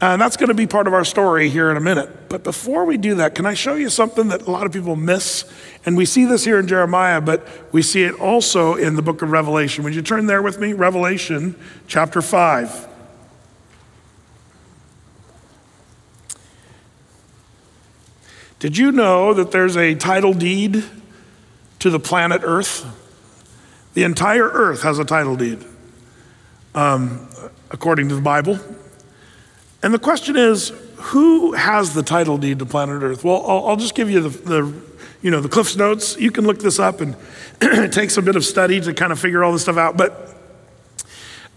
And 0.00 0.20
that's 0.20 0.36
going 0.36 0.48
to 0.48 0.54
be 0.54 0.66
part 0.66 0.86
of 0.86 0.92
our 0.92 1.04
story 1.04 1.48
here 1.48 1.70
in 1.70 1.76
a 1.76 1.80
minute. 1.80 2.28
But 2.28 2.42
before 2.42 2.84
we 2.84 2.96
do 2.96 3.14
that, 3.16 3.34
can 3.34 3.46
I 3.46 3.54
show 3.54 3.74
you 3.74 3.88
something 3.88 4.28
that 4.28 4.42
a 4.42 4.50
lot 4.50 4.66
of 4.66 4.72
people 4.72 4.96
miss? 4.96 5.50
And 5.86 5.96
we 5.96 6.04
see 6.04 6.24
this 6.24 6.44
here 6.44 6.58
in 6.58 6.66
Jeremiah, 6.66 7.20
but 7.20 7.46
we 7.72 7.80
see 7.80 8.02
it 8.02 8.14
also 8.20 8.74
in 8.74 8.96
the 8.96 9.02
book 9.02 9.22
of 9.22 9.30
Revelation. 9.30 9.84
Would 9.84 9.94
you 9.94 10.02
turn 10.02 10.26
there 10.26 10.42
with 10.42 10.58
me? 10.58 10.72
Revelation 10.72 11.54
chapter 11.86 12.20
5. 12.20 12.88
Did 18.58 18.76
you 18.78 18.92
know 18.92 19.34
that 19.34 19.52
there's 19.52 19.76
a 19.76 19.94
title 19.94 20.32
deed 20.32 20.84
to 21.78 21.90
the 21.90 22.00
planet 22.00 22.40
Earth? 22.44 22.84
The 23.92 24.02
entire 24.02 24.48
Earth 24.48 24.82
has 24.82 24.98
a 24.98 25.04
title 25.04 25.36
deed, 25.36 25.64
um, 26.74 27.28
according 27.70 28.08
to 28.08 28.14
the 28.16 28.22
Bible. 28.22 28.58
And 29.84 29.92
the 29.92 29.98
question 29.98 30.34
is, 30.34 30.72
who 30.96 31.52
has 31.52 31.92
the 31.92 32.02
title 32.02 32.38
deed 32.38 32.58
to 32.60 32.64
planet 32.64 33.02
Earth? 33.02 33.22
Well, 33.22 33.44
I'll, 33.46 33.66
I'll 33.66 33.76
just 33.76 33.94
give 33.94 34.08
you 34.08 34.20
the, 34.20 34.30
the, 34.30 34.74
you 35.20 35.30
know, 35.30 35.42
the 35.42 35.48
CliffsNotes. 35.50 36.18
You 36.18 36.30
can 36.30 36.46
look 36.46 36.58
this 36.58 36.78
up, 36.78 37.02
and 37.02 37.14
it 37.60 37.92
takes 37.92 38.16
a 38.16 38.22
bit 38.22 38.34
of 38.34 38.46
study 38.46 38.80
to 38.80 38.94
kind 38.94 39.12
of 39.12 39.18
figure 39.18 39.44
all 39.44 39.52
this 39.52 39.60
stuff 39.60 39.76
out. 39.76 39.98
But 39.98 40.34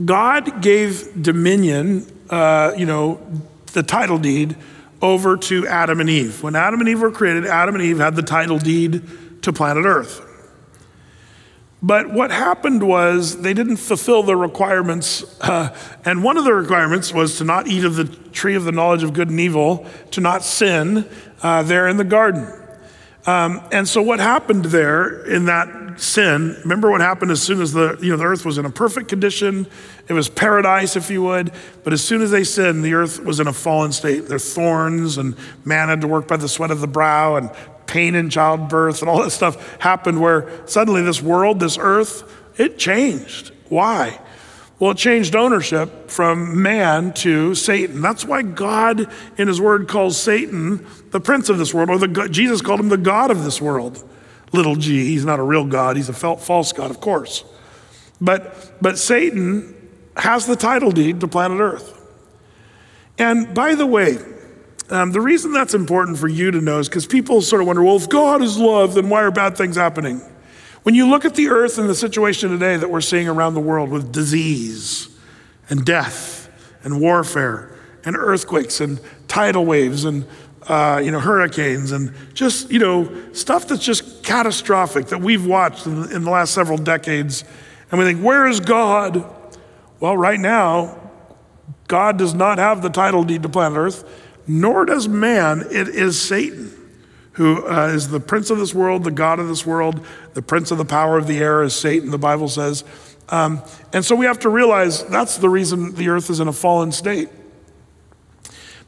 God 0.03 0.61
gave 0.61 1.23
dominion, 1.23 2.05
uh, 2.29 2.73
you 2.75 2.85
know, 2.85 3.25
the 3.71 3.81
title 3.81 4.17
deed 4.17 4.57
over 5.01 5.37
to 5.37 5.65
Adam 5.65 6.01
and 6.01 6.09
Eve. 6.09 6.43
When 6.43 6.57
Adam 6.57 6.81
and 6.81 6.89
Eve 6.89 6.99
were 6.99 7.11
created, 7.11 7.45
Adam 7.45 7.75
and 7.75 7.83
Eve 7.85 7.99
had 7.99 8.17
the 8.17 8.23
title 8.23 8.59
deed 8.59 9.41
to 9.43 9.53
planet 9.53 9.85
Earth. 9.85 10.26
But 11.81 12.11
what 12.11 12.31
happened 12.31 12.81
was 12.81 13.41
they 13.41 13.53
didn't 13.53 13.77
fulfill 13.77 14.23
the 14.23 14.35
requirements. 14.35 15.23
Uh, 15.39 15.75
and 16.05 16.23
one 16.23 16.37
of 16.37 16.43
the 16.43 16.53
requirements 16.53 17.13
was 17.13 17.37
to 17.37 17.43
not 17.43 17.67
eat 17.67 17.83
of 17.83 17.95
the 17.95 18.05
tree 18.05 18.55
of 18.55 18.63
the 18.63 18.71
knowledge 18.71 19.03
of 19.03 19.13
good 19.13 19.29
and 19.29 19.39
evil, 19.39 19.85
to 20.11 20.21
not 20.21 20.43
sin 20.43 21.07
uh, 21.43 21.61
there 21.63 21.87
in 21.87 21.97
the 21.97 22.03
garden. 22.03 22.51
Um, 23.27 23.61
and 23.71 23.87
so 23.87 24.01
what 24.01 24.19
happened 24.19 24.65
there 24.65 25.25
in 25.25 25.45
that 25.45 25.99
sin, 25.99 26.55
remember 26.61 26.89
what 26.89 27.01
happened 27.01 27.29
as 27.29 27.41
soon 27.41 27.61
as 27.61 27.73
the, 27.73 27.97
you 28.01 28.11
know, 28.11 28.17
the 28.17 28.23
earth 28.23 28.45
was 28.45 28.57
in 28.57 28.65
a 28.65 28.69
perfect 28.69 29.09
condition. 29.09 29.67
It 30.07 30.13
was 30.13 30.29
paradise, 30.29 30.95
if 30.95 31.09
you 31.09 31.21
would. 31.23 31.51
But 31.83 31.93
as 31.93 32.03
soon 32.03 32.21
as 32.21 32.31
they 32.31 32.43
sinned, 32.43 32.83
the 32.83 32.93
earth 32.93 33.23
was 33.23 33.39
in 33.39 33.47
a 33.47 33.53
fallen 33.53 33.91
state. 33.91 34.27
There 34.27 34.39
thorns 34.39 35.17
and 35.17 35.35
man 35.65 35.89
had 35.89 36.01
to 36.01 36.07
work 36.07 36.27
by 36.27 36.37
the 36.37 36.47
sweat 36.47 36.71
of 36.71 36.79
the 36.79 36.87
brow 36.87 37.35
and 37.35 37.51
pain 37.87 38.15
in 38.15 38.29
childbirth 38.29 39.01
and 39.01 39.09
all 39.09 39.23
that 39.23 39.31
stuff 39.31 39.79
happened 39.79 40.21
where 40.21 40.49
suddenly 40.67 41.01
this 41.01 41.21
world, 41.21 41.59
this 41.59 41.77
earth, 41.79 42.23
it 42.59 42.77
changed. 42.77 43.51
Why? 43.69 44.19
Well, 44.79 44.91
it 44.91 44.97
changed 44.97 45.35
ownership 45.35 46.11
from 46.11 46.61
man 46.61 47.13
to 47.13 47.55
Satan. 47.55 48.01
That's 48.01 48.23
why 48.23 48.43
God, 48.43 49.11
in 49.37 49.47
His 49.47 49.59
Word, 49.59 49.87
calls 49.87 50.19
Satan 50.19 50.85
the 51.09 51.19
prince 51.19 51.49
of 51.49 51.57
this 51.57 51.73
world, 51.73 51.89
or 51.89 51.97
the, 51.97 52.29
Jesus 52.29 52.61
called 52.61 52.79
him 52.79 52.89
the 52.89 52.97
God 52.97 53.31
of 53.31 53.43
this 53.43 53.59
world. 53.59 54.03
Little 54.53 54.75
g, 54.75 55.05
he's 55.05 55.25
not 55.25 55.39
a 55.39 55.43
real 55.43 55.65
God, 55.65 55.97
he's 55.97 56.09
a 56.09 56.13
false 56.13 56.71
God, 56.71 56.91
of 56.91 57.01
course. 57.01 57.43
But, 58.21 58.71
but 58.81 58.97
Satan 58.99 59.73
has 60.15 60.45
the 60.45 60.55
title 60.55 60.91
deed 60.91 61.21
to 61.21 61.27
planet 61.27 61.59
Earth. 61.59 61.93
And 63.17 63.53
by 63.53 63.75
the 63.75 63.85
way, 63.85 64.17
um, 64.89 65.11
the 65.11 65.21
reason 65.21 65.51
that's 65.51 65.73
important 65.73 66.17
for 66.17 66.27
you 66.27 66.51
to 66.51 66.61
know 66.61 66.79
is 66.79 66.87
because 66.87 67.05
people 67.05 67.41
sort 67.41 67.61
of 67.61 67.67
wonder 67.67 67.83
well, 67.83 67.97
if 67.97 68.07
God 68.07 68.41
is 68.41 68.57
love, 68.57 68.93
then 68.93 69.09
why 69.09 69.23
are 69.23 69.31
bad 69.31 69.57
things 69.57 69.75
happening? 69.75 70.21
When 70.83 70.95
you 70.95 71.09
look 71.09 71.25
at 71.25 71.35
the 71.35 71.49
earth 71.49 71.77
and 71.77 71.89
the 71.89 71.95
situation 71.95 72.49
today 72.49 72.77
that 72.77 72.89
we're 72.89 73.01
seeing 73.01 73.27
around 73.27 73.55
the 73.55 73.59
world 73.59 73.89
with 73.89 74.13
disease 74.13 75.09
and 75.69 75.85
death 75.85 76.49
and 76.83 77.01
warfare 77.01 77.75
and 78.05 78.15
earthquakes 78.15 78.79
and 78.79 79.01
tidal 79.27 79.65
waves 79.65 80.05
and 80.05 80.25
uh, 80.67 81.01
you 81.03 81.11
know 81.11 81.19
hurricanes 81.19 81.91
and 81.91 82.13
just 82.33 82.71
you 82.71 82.79
know 82.79 83.09
stuff 83.33 83.67
that's 83.67 83.83
just 83.83 84.23
catastrophic 84.23 85.07
that 85.07 85.19
we've 85.19 85.45
watched 85.45 85.85
in, 85.85 86.11
in 86.11 86.23
the 86.23 86.29
last 86.29 86.53
several 86.53 86.77
decades, 86.77 87.43
and 87.91 87.99
we 87.99 88.05
think, 88.05 88.21
where 88.23 88.47
is 88.47 88.59
God? 88.59 89.25
Well, 89.99 90.15
right 90.15 90.39
now, 90.39 91.09
God 91.87 92.17
does 92.17 92.33
not 92.33 92.57
have 92.57 92.81
the 92.81 92.89
title 92.89 93.23
deed 93.23 93.43
to 93.43 93.49
planet 93.49 93.77
Earth, 93.77 94.03
nor 94.47 94.85
does 94.85 95.07
man. 95.07 95.67
It 95.71 95.89
is 95.89 96.19
Satan 96.19 96.73
who 97.37 97.63
uh, 97.67 97.91
is 97.93 98.09
the 98.09 98.19
prince 98.19 98.49
of 98.49 98.57
this 98.57 98.73
world, 98.73 99.03
the 99.03 99.11
God 99.11 99.39
of 99.39 99.47
this 99.47 99.63
world, 99.63 100.03
the 100.33 100.41
prince 100.41 100.71
of 100.71 100.79
the 100.79 100.85
power 100.85 101.19
of 101.19 101.27
the 101.27 101.37
air, 101.37 101.61
is 101.61 101.75
Satan, 101.75 102.09
the 102.09 102.17
Bible 102.17 102.47
says. 102.47 102.83
Um, 103.29 103.61
and 103.93 104.03
so 104.03 104.15
we 104.15 104.25
have 104.25 104.39
to 104.39 104.49
realize 104.49 105.03
that's 105.05 105.37
the 105.37 105.47
reason 105.47 105.93
the 105.93 106.09
earth 106.09 106.31
is 106.31 106.39
in 106.39 106.47
a 106.47 106.53
fallen 106.53 106.91
state. 106.91 107.29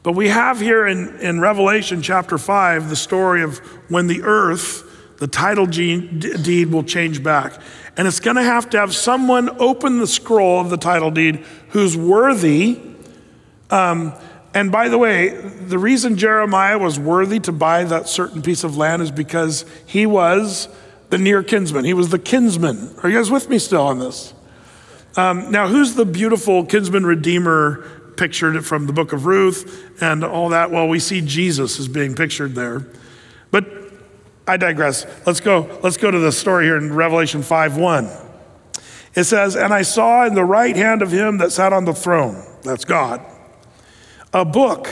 But 0.02 0.12
we 0.12 0.30
have 0.30 0.60
here 0.60 0.84
in, 0.88 1.20
in 1.20 1.40
Revelation 1.40 2.02
chapter 2.02 2.38
5 2.38 2.88
the 2.88 2.96
story 2.96 3.42
of 3.42 3.58
when 3.88 4.08
the 4.08 4.22
earth, 4.22 5.16
the 5.18 5.28
title 5.28 5.66
deed, 5.66 6.72
will 6.72 6.82
change 6.82 7.22
back. 7.22 7.60
And 7.96 8.08
it's 8.08 8.18
going 8.18 8.36
to 8.36 8.42
have 8.42 8.68
to 8.70 8.80
have 8.80 8.96
someone 8.96 9.48
open 9.60 9.98
the 10.00 10.08
scroll 10.08 10.60
of 10.60 10.70
the 10.70 10.76
title 10.76 11.12
deed 11.12 11.44
who's 11.68 11.96
worthy. 11.96 12.80
Um, 13.70 14.12
and 14.52 14.72
by 14.72 14.88
the 14.88 14.98
way, 14.98 15.28
the 15.28 15.78
reason 15.78 16.16
Jeremiah 16.16 16.78
was 16.78 16.98
worthy 16.98 17.38
to 17.40 17.52
buy 17.52 17.84
that 17.84 18.08
certain 18.08 18.42
piece 18.42 18.64
of 18.64 18.76
land 18.76 19.00
is 19.00 19.10
because 19.10 19.64
he 19.86 20.06
was 20.06 20.68
the 21.10 21.18
near 21.18 21.42
kinsman. 21.42 21.84
He 21.84 21.94
was 21.94 22.08
the 22.08 22.18
kinsman. 22.18 22.96
Are 23.02 23.08
you 23.08 23.16
guys 23.16 23.30
with 23.30 23.48
me 23.48 23.58
still 23.60 23.82
on 23.82 24.00
this? 24.00 24.34
Um, 25.16 25.50
now, 25.52 25.68
who's 25.68 25.94
the 25.94 26.04
beautiful 26.04 26.64
kinsman 26.64 27.06
redeemer 27.06 27.88
pictured 28.16 28.64
from 28.66 28.86
the 28.86 28.92
book 28.92 29.12
of 29.12 29.24
Ruth 29.26 30.02
and 30.02 30.24
all 30.24 30.48
that? 30.48 30.72
Well, 30.72 30.88
we 30.88 30.98
see 30.98 31.20
Jesus 31.20 31.78
as 31.78 31.86
being 31.86 32.14
pictured 32.16 32.56
there. 32.56 32.84
But 33.52 33.68
I 34.48 34.56
digress. 34.56 35.06
Let's 35.26 35.40
go, 35.40 35.78
let's 35.82 35.96
go 35.96 36.10
to 36.10 36.18
the 36.18 36.32
story 36.32 36.64
here 36.64 36.76
in 36.76 36.92
Revelation 36.92 37.42
5 37.42 37.76
1. 37.76 38.10
It 39.14 39.24
says, 39.24 39.54
And 39.54 39.72
I 39.72 39.82
saw 39.82 40.26
in 40.26 40.34
the 40.34 40.44
right 40.44 40.74
hand 40.74 41.02
of 41.02 41.12
him 41.12 41.38
that 41.38 41.52
sat 41.52 41.72
on 41.72 41.84
the 41.84 41.94
throne, 41.94 42.44
that's 42.62 42.84
God 42.84 43.24
a 44.32 44.44
book 44.44 44.88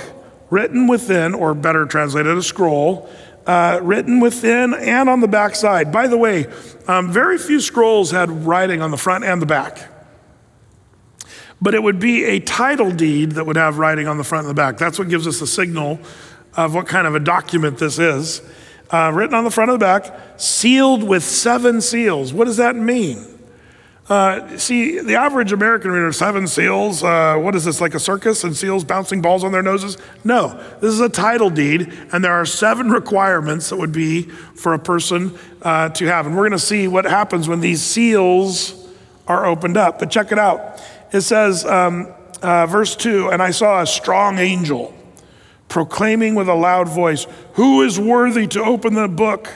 written 0.51 0.87
within, 0.87 1.35
or 1.35 1.55
better 1.55 1.87
translated, 1.87 2.37
a 2.37 2.43
scroll, 2.43 3.09
uh, 3.47 3.81
written 3.83 4.21
within 4.21 4.75
and 4.75 5.09
on 5.09 5.21
the 5.21 5.29
back 5.29 5.55
side. 5.55 5.91
By 5.91 6.07
the 6.07 6.19
way, 6.19 6.47
um, 6.87 7.11
very 7.11 7.39
few 7.39 7.61
scrolls 7.61 8.11
had 8.11 8.31
writing 8.47 8.83
on 8.83 8.91
the 8.91 8.97
front 8.97 9.25
and 9.25 9.41
the 9.41 9.47
back. 9.47 9.91
But 11.61 11.75
it 11.75 11.83
would 11.83 11.99
be 11.99 12.25
a 12.25 12.41
title 12.41 12.91
deed 12.91 13.33
that 13.33 13.47
would 13.47 13.57
have 13.57 13.79
writing 13.79 14.07
on 14.07 14.17
the 14.17 14.25
front 14.25 14.47
and 14.47 14.51
the 14.51 14.61
back. 14.61 14.79
That's 14.79 14.99
what 14.99 15.09
gives 15.09 15.27
us 15.27 15.41
a 15.41 15.47
signal 15.47 15.99
of 16.57 16.75
what 16.75 16.87
kind 16.87 17.07
of 17.07 17.15
a 17.15 17.21
document 17.21 17.79
this 17.79 17.99
is. 17.99 18.43
Uh, 18.91 19.11
written 19.15 19.35
on 19.35 19.45
the 19.45 19.51
front 19.51 19.71
and 19.71 19.81
the 19.81 19.85
back, 19.85 20.19
sealed 20.39 21.03
with 21.03 21.23
seven 21.23 21.81
seals. 21.81 22.33
What 22.33 22.47
does 22.47 22.57
that 22.57 22.75
mean? 22.75 23.38
Uh, 24.09 24.57
see, 24.57 25.01
the 25.01 25.17
average 25.17 25.53
American 25.53 25.91
reader, 25.91 26.11
seven 26.13 26.47
seals, 26.47 27.05
uh, 27.05 27.37
what 27.37 27.55
is 27.55 27.65
this, 27.65 27.79
like 27.79 27.95
a 27.95 28.01
circus 28.01 28.43
and 28.43 28.57
seals 28.57 28.83
bouncing 28.83 29.21
balls 29.21 29.45
on 29.45 29.53
their 29.53 29.63
noses? 29.63 29.99
No, 30.25 30.59
this 30.81 30.95
is 30.95 31.01
a 31.01 31.11
title 31.11 31.51
deed, 31.51 31.93
and 32.11 32.25
there 32.25 32.33
are 32.33 32.47
seven 32.47 32.91
requirements 32.91 33.69
that 33.69 33.77
would 33.77 33.93
be 33.93 34.23
for 34.23 34.73
a 34.73 34.79
person 34.79 35.39
uh, 35.61 35.91
to 35.91 36.07
have. 36.07 36.27
And 36.27 36.35
we're 36.35 36.49
going 36.49 36.53
to 36.53 36.59
see 36.59 36.89
what 36.89 37.05
happens 37.05 37.49
when 37.49 37.61
these 37.61 37.83
seals 37.83 38.89
are 39.27 39.45
opened 39.45 39.77
up. 39.77 39.99
But 39.99 40.11
check 40.11 40.33
it 40.33 40.39
out. 40.39 40.83
It 41.13 41.21
says, 41.21 41.67
um, 41.67 42.13
uh, 42.41 42.67
verse 42.67 42.97
2 42.97 43.29
And 43.29 43.43
I 43.43 43.51
saw 43.51 43.83
a 43.83 43.87
strong 43.87 44.39
angel 44.39 44.95
proclaiming 45.69 46.35
with 46.35 46.49
a 46.49 46.55
loud 46.55 46.89
voice, 46.89 47.27
Who 47.55 47.83
is 47.83 48.01
worthy 48.01 48.47
to 48.49 48.63
open 48.63 48.95
the 48.95 49.09
book? 49.09 49.51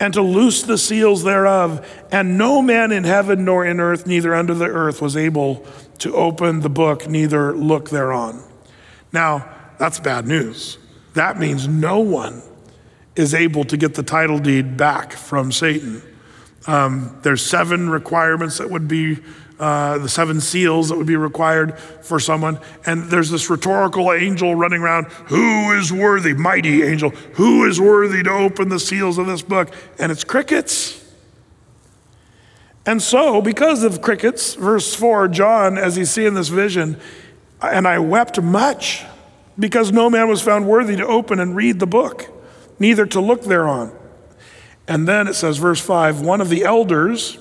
And 0.00 0.14
to 0.14 0.22
loose 0.22 0.62
the 0.62 0.78
seals 0.78 1.22
thereof. 1.22 1.86
And 2.10 2.38
no 2.38 2.62
man 2.62 2.90
in 2.90 3.04
heaven 3.04 3.44
nor 3.44 3.64
in 3.64 3.78
earth, 3.78 4.06
neither 4.06 4.34
under 4.34 4.54
the 4.54 4.66
earth, 4.66 5.00
was 5.00 5.16
able 5.16 5.64
to 5.98 6.16
open 6.16 6.60
the 6.60 6.70
book, 6.70 7.06
neither 7.06 7.54
look 7.54 7.90
thereon. 7.90 8.42
Now, 9.12 9.48
that's 9.78 10.00
bad 10.00 10.26
news. 10.26 10.78
That 11.14 11.38
means 11.38 11.68
no 11.68 12.00
one 12.00 12.42
is 13.14 13.34
able 13.34 13.64
to 13.64 13.76
get 13.76 13.94
the 13.94 14.02
title 14.02 14.38
deed 14.38 14.76
back 14.76 15.12
from 15.12 15.52
Satan. 15.52 16.02
Um, 16.66 17.18
there's 17.22 17.44
seven 17.44 17.90
requirements 17.90 18.58
that 18.58 18.70
would 18.70 18.88
be 18.88 19.18
uh, 19.60 19.98
the 19.98 20.08
seven 20.08 20.40
seals 20.40 20.88
that 20.88 20.96
would 20.96 21.06
be 21.06 21.16
required 21.16 21.78
for 21.78 22.18
someone. 22.18 22.58
And 22.86 23.04
there's 23.04 23.28
this 23.28 23.50
rhetorical 23.50 24.10
angel 24.10 24.54
running 24.54 24.80
around 24.80 25.04
who 25.26 25.78
is 25.78 25.92
worthy, 25.92 26.32
mighty 26.32 26.82
angel, 26.82 27.10
who 27.10 27.68
is 27.68 27.78
worthy 27.78 28.22
to 28.22 28.30
open 28.30 28.70
the 28.70 28.80
seals 28.80 29.18
of 29.18 29.26
this 29.26 29.42
book? 29.42 29.72
And 29.98 30.10
it's 30.10 30.24
crickets. 30.24 30.96
And 32.86 33.02
so, 33.02 33.42
because 33.42 33.82
of 33.82 34.00
crickets, 34.00 34.54
verse 34.54 34.94
4, 34.94 35.28
John, 35.28 35.76
as 35.76 35.94
he's 35.94 36.10
seeing 36.10 36.32
this 36.32 36.48
vision, 36.48 36.98
and 37.60 37.86
I 37.86 37.98
wept 37.98 38.40
much 38.40 39.04
because 39.58 39.92
no 39.92 40.08
man 40.08 40.26
was 40.28 40.40
found 40.40 40.66
worthy 40.66 40.96
to 40.96 41.06
open 41.06 41.38
and 41.38 41.54
read 41.54 41.80
the 41.80 41.86
book, 41.86 42.26
neither 42.78 43.04
to 43.04 43.20
look 43.20 43.42
thereon. 43.42 43.92
And 44.88 45.06
then 45.06 45.28
it 45.28 45.34
says, 45.34 45.58
verse 45.58 45.80
5 45.80 46.22
one 46.22 46.40
of 46.40 46.48
the 46.48 46.64
elders 46.64 47.36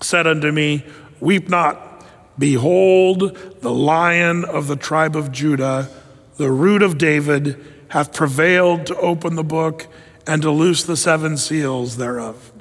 said 0.00 0.26
unto 0.26 0.50
me, 0.50 0.84
Weep 1.20 1.48
not. 1.48 2.04
Behold, 2.38 3.36
the 3.60 3.72
lion 3.72 4.44
of 4.44 4.66
the 4.66 4.76
tribe 4.76 5.16
of 5.16 5.32
Judah, 5.32 5.88
the 6.36 6.50
root 6.50 6.82
of 6.82 6.98
David, 6.98 7.64
hath 7.88 8.12
prevailed 8.12 8.86
to 8.86 8.96
open 8.96 9.36
the 9.36 9.44
book 9.44 9.86
and 10.26 10.42
to 10.42 10.50
loose 10.50 10.82
the 10.82 10.96
seven 10.96 11.36
seals 11.36 11.96
thereof. 11.96 12.52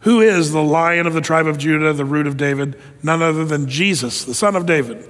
Who 0.00 0.20
is 0.20 0.52
the 0.52 0.62
lion 0.62 1.06
of 1.06 1.14
the 1.14 1.20
tribe 1.20 1.46
of 1.46 1.58
Judah, 1.58 1.92
the 1.92 2.04
root 2.04 2.26
of 2.26 2.36
David? 2.36 2.78
None 3.02 3.22
other 3.22 3.44
than 3.44 3.68
Jesus, 3.68 4.24
the 4.24 4.34
son 4.34 4.56
of 4.56 4.66
David. 4.66 5.08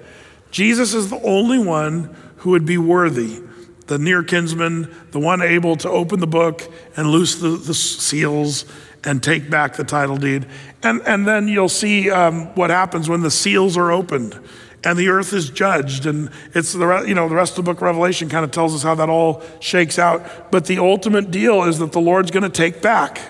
Jesus 0.51 0.95
is 0.95 1.11
the 1.11 1.23
only 1.23 1.59
one 1.59 2.15
who 2.39 2.51
would 2.51 2.67
be 2.67 2.79
worthy, 2.79 3.41
the 3.87 3.99
near 3.99 4.23
kinsman, 4.23 4.93
the 5.13 5.21
one 5.21 5.43
able 5.43 5.77
to 5.77 5.89
open 5.89 6.21
the 6.21 6.27
book 6.27 6.63
and 6.97 7.09
loose 7.09 7.37
the, 7.37 7.51
the 7.51 7.75
seals 7.75 8.65
and 9.05 9.23
take 9.23 9.49
back 9.49 9.77
the 9.77 9.85
title 9.85 10.17
deed. 10.17 10.47
And, 10.83 11.01
and 11.07 11.27
then 11.27 11.49
you'll 11.49 11.69
see 11.69 12.11
um, 12.11 12.47
what 12.55 12.71
happens 12.71 13.09
when 13.09 13.23
the 13.23 13.31
seals 13.31 13.77
are 13.77 13.91
opened 13.91 14.39
and 14.85 14.99
the 14.99 15.09
earth 15.09 15.33
is 15.33 15.51
judged. 15.51 16.07
And 16.07 16.31
it's 16.55 16.73
the, 16.73 17.05
you 17.07 17.15
know, 17.15 17.29
the 17.29 17.35
rest 17.35 17.53
of 17.53 17.65
the 17.65 17.71
book 17.71 17.79
of 17.79 17.83
Revelation 17.83 18.29
kind 18.29 18.45
of 18.45 18.51
tells 18.51 18.75
us 18.75 18.83
how 18.83 18.95
that 18.95 19.09
all 19.09 19.43
shakes 19.61 19.99
out. 19.99 20.51
But 20.51 20.67
the 20.67 20.79
ultimate 20.79 21.31
deal 21.31 21.65
is 21.65 21.79
that 21.79 21.93
the 21.93 22.01
Lord's 22.01 22.31
going 22.31 22.43
to 22.43 22.49
take 22.49 22.81
back 22.81 23.21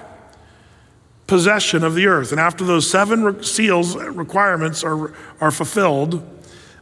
possession 1.26 1.84
of 1.84 1.94
the 1.94 2.06
earth. 2.06 2.32
And 2.32 2.40
after 2.40 2.64
those 2.64 2.90
seven 2.90 3.24
re- 3.24 3.42
seals 3.42 3.96
requirements 3.96 4.82
are, 4.82 5.14
are 5.40 5.50
fulfilled, 5.50 6.26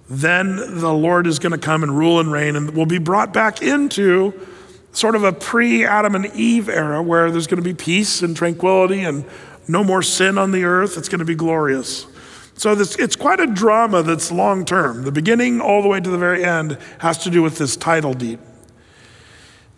then 0.08 0.56
the 0.56 0.92
Lord 0.92 1.26
is 1.26 1.38
going 1.38 1.52
to 1.52 1.58
come 1.58 1.82
and 1.82 1.96
rule 1.96 2.18
and 2.18 2.32
reign 2.32 2.56
and 2.56 2.74
will 2.74 2.86
be 2.86 2.98
brought 2.98 3.32
back 3.32 3.60
into 3.60 4.46
sort 4.92 5.14
of 5.14 5.24
a 5.24 5.32
pre 5.32 5.84
Adam 5.84 6.14
and 6.14 6.26
Eve 6.34 6.68
era 6.68 7.02
where 7.02 7.30
there's 7.30 7.46
going 7.46 7.62
to 7.62 7.68
be 7.68 7.74
peace 7.74 8.22
and 8.22 8.36
tranquility 8.36 9.00
and 9.00 9.24
no 9.66 9.84
more 9.84 10.02
sin 10.02 10.38
on 10.38 10.50
the 10.50 10.64
earth. 10.64 10.96
It's 10.96 11.08
going 11.08 11.18
to 11.18 11.24
be 11.24 11.34
glorious. 11.34 12.06
So 12.54 12.74
this, 12.74 12.96
it's 12.96 13.14
quite 13.14 13.38
a 13.38 13.46
drama 13.46 14.02
that's 14.02 14.32
long 14.32 14.64
term. 14.64 15.04
The 15.04 15.12
beginning 15.12 15.60
all 15.60 15.80
the 15.82 15.88
way 15.88 16.00
to 16.00 16.10
the 16.10 16.18
very 16.18 16.44
end 16.44 16.76
has 16.98 17.18
to 17.18 17.30
do 17.30 17.42
with 17.42 17.58
this 17.58 17.76
title 17.76 18.14
deed. 18.14 18.40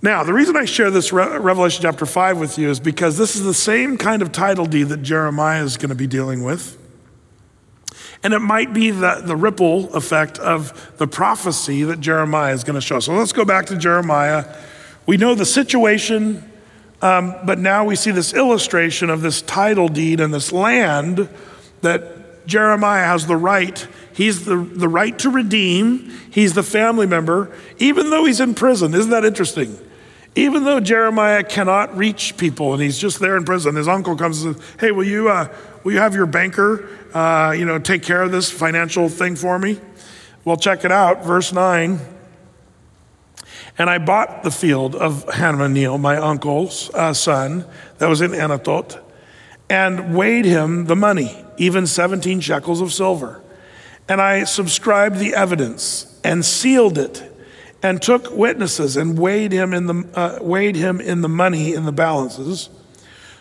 Now, 0.02 0.24
the 0.24 0.32
reason 0.32 0.56
I 0.56 0.64
share 0.64 0.90
this 0.90 1.12
Re- 1.12 1.36
Revelation 1.36 1.82
chapter 1.82 2.06
5 2.06 2.38
with 2.38 2.56
you 2.56 2.70
is 2.70 2.80
because 2.80 3.18
this 3.18 3.36
is 3.36 3.44
the 3.44 3.52
same 3.52 3.98
kind 3.98 4.22
of 4.22 4.32
title 4.32 4.64
deed 4.64 4.84
that 4.84 5.02
Jeremiah 5.02 5.62
is 5.62 5.76
going 5.76 5.90
to 5.90 5.94
be 5.94 6.06
dealing 6.06 6.42
with. 6.42 6.78
And 8.22 8.32
it 8.32 8.38
might 8.38 8.72
be 8.72 8.90
the, 8.90 9.22
the 9.24 9.36
ripple 9.36 9.92
effect 9.94 10.38
of 10.38 10.96
the 10.96 11.06
prophecy 11.06 11.84
that 11.84 12.00
Jeremiah 12.00 12.54
is 12.54 12.64
going 12.64 12.74
to 12.74 12.80
show. 12.80 13.00
So 13.00 13.12
let's 13.12 13.32
go 13.32 13.44
back 13.44 13.66
to 13.66 13.76
Jeremiah. 13.76 14.44
We 15.10 15.16
know 15.16 15.34
the 15.34 15.44
situation, 15.44 16.48
um, 17.02 17.34
but 17.44 17.58
now 17.58 17.84
we 17.84 17.96
see 17.96 18.12
this 18.12 18.32
illustration 18.32 19.10
of 19.10 19.22
this 19.22 19.42
title 19.42 19.88
deed 19.88 20.20
and 20.20 20.32
this 20.32 20.52
land 20.52 21.28
that 21.80 22.46
Jeremiah 22.46 23.06
has 23.06 23.26
the 23.26 23.34
right. 23.34 23.88
He's 24.12 24.44
the, 24.44 24.54
the 24.54 24.86
right 24.86 25.18
to 25.18 25.28
redeem. 25.28 26.10
He's 26.30 26.52
the 26.52 26.62
family 26.62 27.08
member, 27.08 27.52
even 27.80 28.10
though 28.10 28.24
he's 28.24 28.38
in 28.38 28.54
prison. 28.54 28.94
Isn't 28.94 29.10
that 29.10 29.24
interesting? 29.24 29.76
Even 30.36 30.62
though 30.62 30.78
Jeremiah 30.78 31.42
cannot 31.42 31.96
reach 31.96 32.36
people 32.36 32.72
and 32.72 32.80
he's 32.80 32.96
just 32.96 33.18
there 33.18 33.36
in 33.36 33.44
prison, 33.44 33.74
his 33.74 33.88
uncle 33.88 34.14
comes 34.14 34.44
and 34.44 34.54
says, 34.54 34.64
Hey, 34.78 34.92
will 34.92 35.02
you, 35.02 35.28
uh, 35.28 35.52
will 35.82 35.90
you 35.90 35.98
have 35.98 36.14
your 36.14 36.26
banker 36.26 36.88
uh, 37.12 37.52
you 37.58 37.64
know, 37.64 37.80
take 37.80 38.04
care 38.04 38.22
of 38.22 38.30
this 38.30 38.48
financial 38.48 39.08
thing 39.08 39.34
for 39.34 39.58
me? 39.58 39.80
Well, 40.44 40.56
check 40.56 40.84
it 40.84 40.92
out. 40.92 41.24
Verse 41.24 41.52
9. 41.52 41.98
And 43.80 43.88
I 43.88 43.96
bought 43.96 44.42
the 44.42 44.50
field 44.50 44.94
of 44.94 45.24
Hanameel, 45.24 45.98
my 45.98 46.18
uncle's 46.18 46.90
uh, 46.92 47.14
son, 47.14 47.64
that 47.96 48.10
was 48.10 48.20
in 48.20 48.32
Anathoth, 48.32 49.00
and 49.70 50.14
weighed 50.14 50.44
him 50.44 50.84
the 50.84 50.94
money, 50.94 51.42
even 51.56 51.86
17 51.86 52.40
shekels 52.40 52.82
of 52.82 52.92
silver. 52.92 53.40
And 54.06 54.20
I 54.20 54.44
subscribed 54.44 55.16
the 55.16 55.32
evidence 55.32 56.20
and 56.22 56.44
sealed 56.44 56.98
it 56.98 57.22
and 57.82 58.02
took 58.02 58.30
witnesses 58.32 58.98
and 58.98 59.18
weighed 59.18 59.50
him 59.50 59.72
in 59.72 59.86
the, 59.86 60.06
uh, 60.14 60.38
weighed 60.42 60.76
him 60.76 61.00
in 61.00 61.22
the 61.22 61.30
money 61.30 61.72
in 61.72 61.86
the 61.86 61.92
balances. 61.92 62.68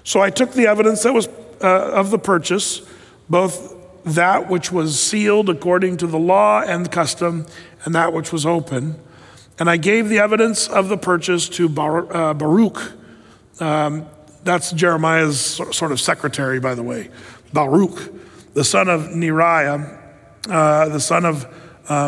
So 0.06 0.22
I 0.22 0.30
took 0.30 0.54
the 0.54 0.68
evidence 0.68 1.04
that 1.04 1.12
was 1.14 1.28
uh, 1.62 1.92
of 1.92 2.12
the 2.12 2.20
purchase, 2.20 2.82
both 3.30 3.76
that 4.06 4.50
which 4.50 4.72
was 4.72 4.98
sealed 4.98 5.50
according 5.50 5.98
to 5.98 6.08
the 6.08 6.18
law 6.18 6.62
and 6.62 6.90
custom, 6.90 7.46
and 7.84 7.94
that 7.94 8.14
which 8.14 8.32
was 8.32 8.46
open. 8.46 9.02
And 9.60 9.70
I 9.70 9.76
gave 9.76 10.07
the 10.07 10.20
evidence 10.20 10.68
of 10.70 10.88
the 10.88 10.97
purchase 10.97 11.49
to 11.49 11.66
uh, 11.68 12.34
Baruch. 12.34 12.93
Um, 13.60 14.07
that's 14.43 14.72
Jeremiah's 14.72 15.39
sort 15.39 15.91
of 15.91 15.99
secretary, 15.99 16.62
by 16.62 16.76
the 16.76 16.84
way. 16.84 17.10
Baruch, 17.51 18.14
the 18.53 18.64
son 18.64 18.88
of 18.88 19.01
Neriah, 19.10 19.99
uh, 20.49 20.88
the 20.89 20.99
son 20.99 21.26
of 21.26 21.45
uh, 21.89 22.07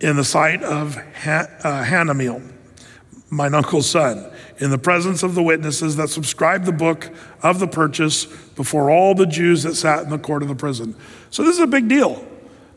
in 0.00 0.16
the 0.16 0.24
sight 0.24 0.62
of 0.62 0.96
ha- 0.96 1.46
uh, 1.62 1.84
Hanameel, 1.84 2.52
mine 3.30 3.54
uncle's 3.54 3.88
son, 3.88 4.30
in 4.58 4.70
the 4.70 4.78
presence 4.78 5.22
of 5.22 5.34
the 5.34 5.42
witnesses 5.42 5.96
that 5.96 6.10
subscribed 6.10 6.66
the 6.66 6.72
book 6.72 7.10
of 7.42 7.58
the 7.58 7.66
purchase 7.66 8.26
before 8.26 8.90
all 8.90 9.14
the 9.14 9.26
Jews 9.26 9.62
that 9.62 9.76
sat 9.76 10.02
in 10.02 10.10
the 10.10 10.18
court 10.18 10.42
of 10.42 10.48
the 10.48 10.54
prison. 10.54 10.94
So 11.30 11.42
this 11.42 11.54
is 11.54 11.60
a 11.60 11.66
big 11.66 11.88
deal. 11.88 12.26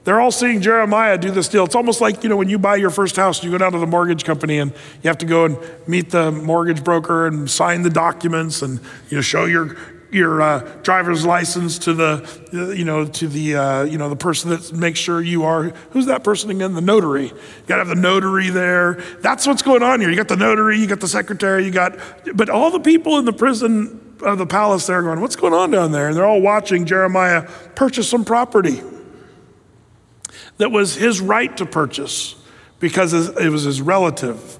They're 0.06 0.22
all 0.22 0.32
seeing 0.32 0.62
Jeremiah 0.62 1.18
do 1.18 1.32
this 1.32 1.47
deal. 1.47 1.66
It's 1.66 1.76
almost 1.76 1.99
like, 1.99 2.24
you 2.24 2.30
know, 2.30 2.38
when 2.38 2.47
you 2.47 2.60
buy 2.60 2.76
your 2.76 2.91
first 2.91 3.16
house, 3.16 3.43
you 3.43 3.49
go 3.49 3.58
down 3.58 3.72
to 3.72 3.80
the 3.80 3.88
mortgage 3.88 4.24
company 4.24 4.60
and 4.60 4.72
you 5.01 5.08
have 5.08 5.18
to 5.18 5.26
go 5.26 5.45
and 5.45 5.58
meet 5.88 6.12
the 6.12 6.32
mortgage 6.32 6.84
broker 6.84 7.26
and 7.26 7.49
sign 7.49 7.82
the 7.82 7.89
documents 7.89 8.62
and, 8.62 8.80
you 9.10 9.18
know, 9.18 9.22
show 9.22 9.45
your 9.45 9.76
your 10.12 10.41
uh, 10.41 10.60
driver's 10.84 11.26
license 11.26 11.80
to 11.80 11.93
the, 11.93 12.74
you 12.78 12.86
know, 12.86 13.06
to 13.06 13.28
the, 13.28 13.56
uh, 13.56 13.84
you 13.84 13.97
know, 13.97 14.08
the 14.08 14.16
person 14.16 14.51
that 14.51 14.72
makes 14.72 14.97
sure 14.97 15.20
you 15.20 15.43
are, 15.43 15.64
who's 15.89 16.06
that 16.06 16.24
person 16.24 16.49
again? 16.51 16.74
The 16.74 16.80
notary. 16.80 17.26
You 17.26 17.34
got 17.66 17.78
to 17.78 17.86
have 17.86 17.88
the 17.89 17.95
notary 17.95 18.49
there. 18.49 18.93
That's 19.20 19.45
what's 19.45 19.64
going 19.64 19.84
on 19.84 19.99
here. 19.99 20.10
You 20.10 20.16
got 20.16 20.30
the 20.30 20.38
notary, 20.38 20.80
you 20.80 20.88
got 20.88 21.01
the 21.01 21.08
secretary, 21.08 21.66
you 21.66 21.72
got, 21.72 21.97
but 22.34 22.49
all 22.49 22.72
the 22.72 22.80
people 22.80 23.18
in 23.18 23.26
the 23.26 23.34
prison 23.34 24.16
of 24.22 24.38
the 24.38 24.45
palace 24.45 24.88
there 24.88 24.99
are 24.99 25.03
going, 25.03 25.20
what's 25.20 25.36
going 25.36 25.53
on 25.53 25.72
down 25.72 25.91
there? 25.91 26.08
And 26.08 26.16
they're 26.16 26.26
all 26.26 26.41
watching 26.41 26.86
Jeremiah 26.86 27.49
purchase 27.74 28.08
some 28.08 28.24
property 28.24 28.82
that 30.57 30.71
was 30.71 30.95
his 30.95 31.21
right 31.21 31.55
to 31.57 31.65
purchase 31.65 32.36
because 32.80 33.13
it 33.13 33.49
was 33.49 33.63
his 33.63 33.82
relative. 33.82 34.59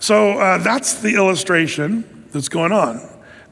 So 0.00 0.38
uh, 0.38 0.58
that's 0.58 0.94
the 0.94 1.14
illustration 1.14 2.28
that's 2.32 2.48
going 2.48 2.72
on. 2.72 3.00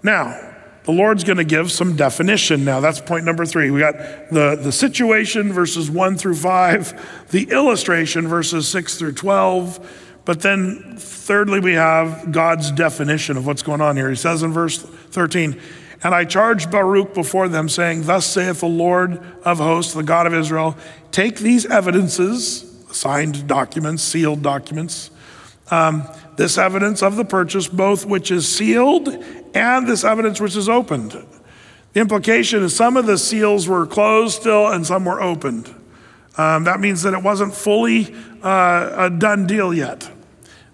Now, 0.03 0.53
the 0.85 0.93
Lord's 0.93 1.23
going 1.23 1.39
to 1.39 1.45
give 1.45 1.71
some 1.71 1.95
definition 1.95 2.65
now. 2.65 2.81
That's 2.81 3.01
point 3.01 3.25
number 3.25 3.47
three. 3.47 3.71
We 3.71 3.79
got 3.79 3.95
the, 4.31 4.59
the 4.61 4.73
situation, 4.73 5.53
verses 5.53 5.91
one 5.91 6.17
through 6.17 6.35
five, 6.35 7.29
the 7.31 7.45
illustration, 7.51 8.27
verses 8.27 8.69
six 8.69 8.99
through 8.99 9.13
12. 9.13 10.11
But 10.25 10.41
then, 10.41 10.97
thirdly, 10.99 11.61
we 11.61 11.73
have 11.75 12.31
God's 12.33 12.71
definition 12.71 13.37
of 13.37 13.47
what's 13.47 13.63
going 13.63 13.81
on 13.81 13.97
here. 13.97 14.09
He 14.09 14.17
says 14.17 14.43
in 14.43 14.53
verse 14.53 14.79
13, 14.79 15.61
And 16.05 16.15
I 16.15 16.25
charged 16.25 16.71
Baruch 16.71 17.15
before 17.15 17.49
them, 17.49 17.69
saying, 17.69 18.05
Thus 18.05 18.27
saith 18.27 18.61
the 18.61 18.67
Lord 18.67 19.21
of 19.45 19.59
hosts, 19.59 19.95
the 19.95 20.03
God 20.03 20.27
of 20.27 20.35
Israel, 20.35 20.77
take 21.13 21.39
these 21.39 21.65
evidences, 21.67 22.69
signed 22.91 23.47
documents, 23.47 24.03
sealed 24.03 24.43
documents, 24.43 25.11
um, 25.71 26.07
this 26.37 26.59
evidence 26.59 27.03
of 27.03 27.17
the 27.17 27.25
purchase, 27.25 27.69
both 27.69 28.05
which 28.05 28.31
is 28.31 28.53
sealed 28.53 29.09
and 29.55 29.87
this 29.87 30.03
evidence 30.03 30.41
which 30.41 30.57
is 30.57 30.69
opened. 30.69 31.13
The 31.93 32.01
implication 32.01 32.63
is 32.63 32.75
some 32.75 32.97
of 32.97 33.07
the 33.07 33.19
seals 33.19 33.69
were 33.69 33.87
closed 33.87 34.41
still 34.41 34.69
and 34.69 34.87
some 34.87 35.05
were 35.05 35.21
opened. 35.21 35.75
Um, 36.37 36.65
that 36.65 36.81
means 36.81 37.03
that 37.03 37.13
it 37.13 37.23
wasn't 37.23 37.55
fully 37.55 38.15
uh, 38.43 38.93
a 38.97 39.11
done 39.11 39.47
deal 39.47 39.75
yet. 39.75 40.11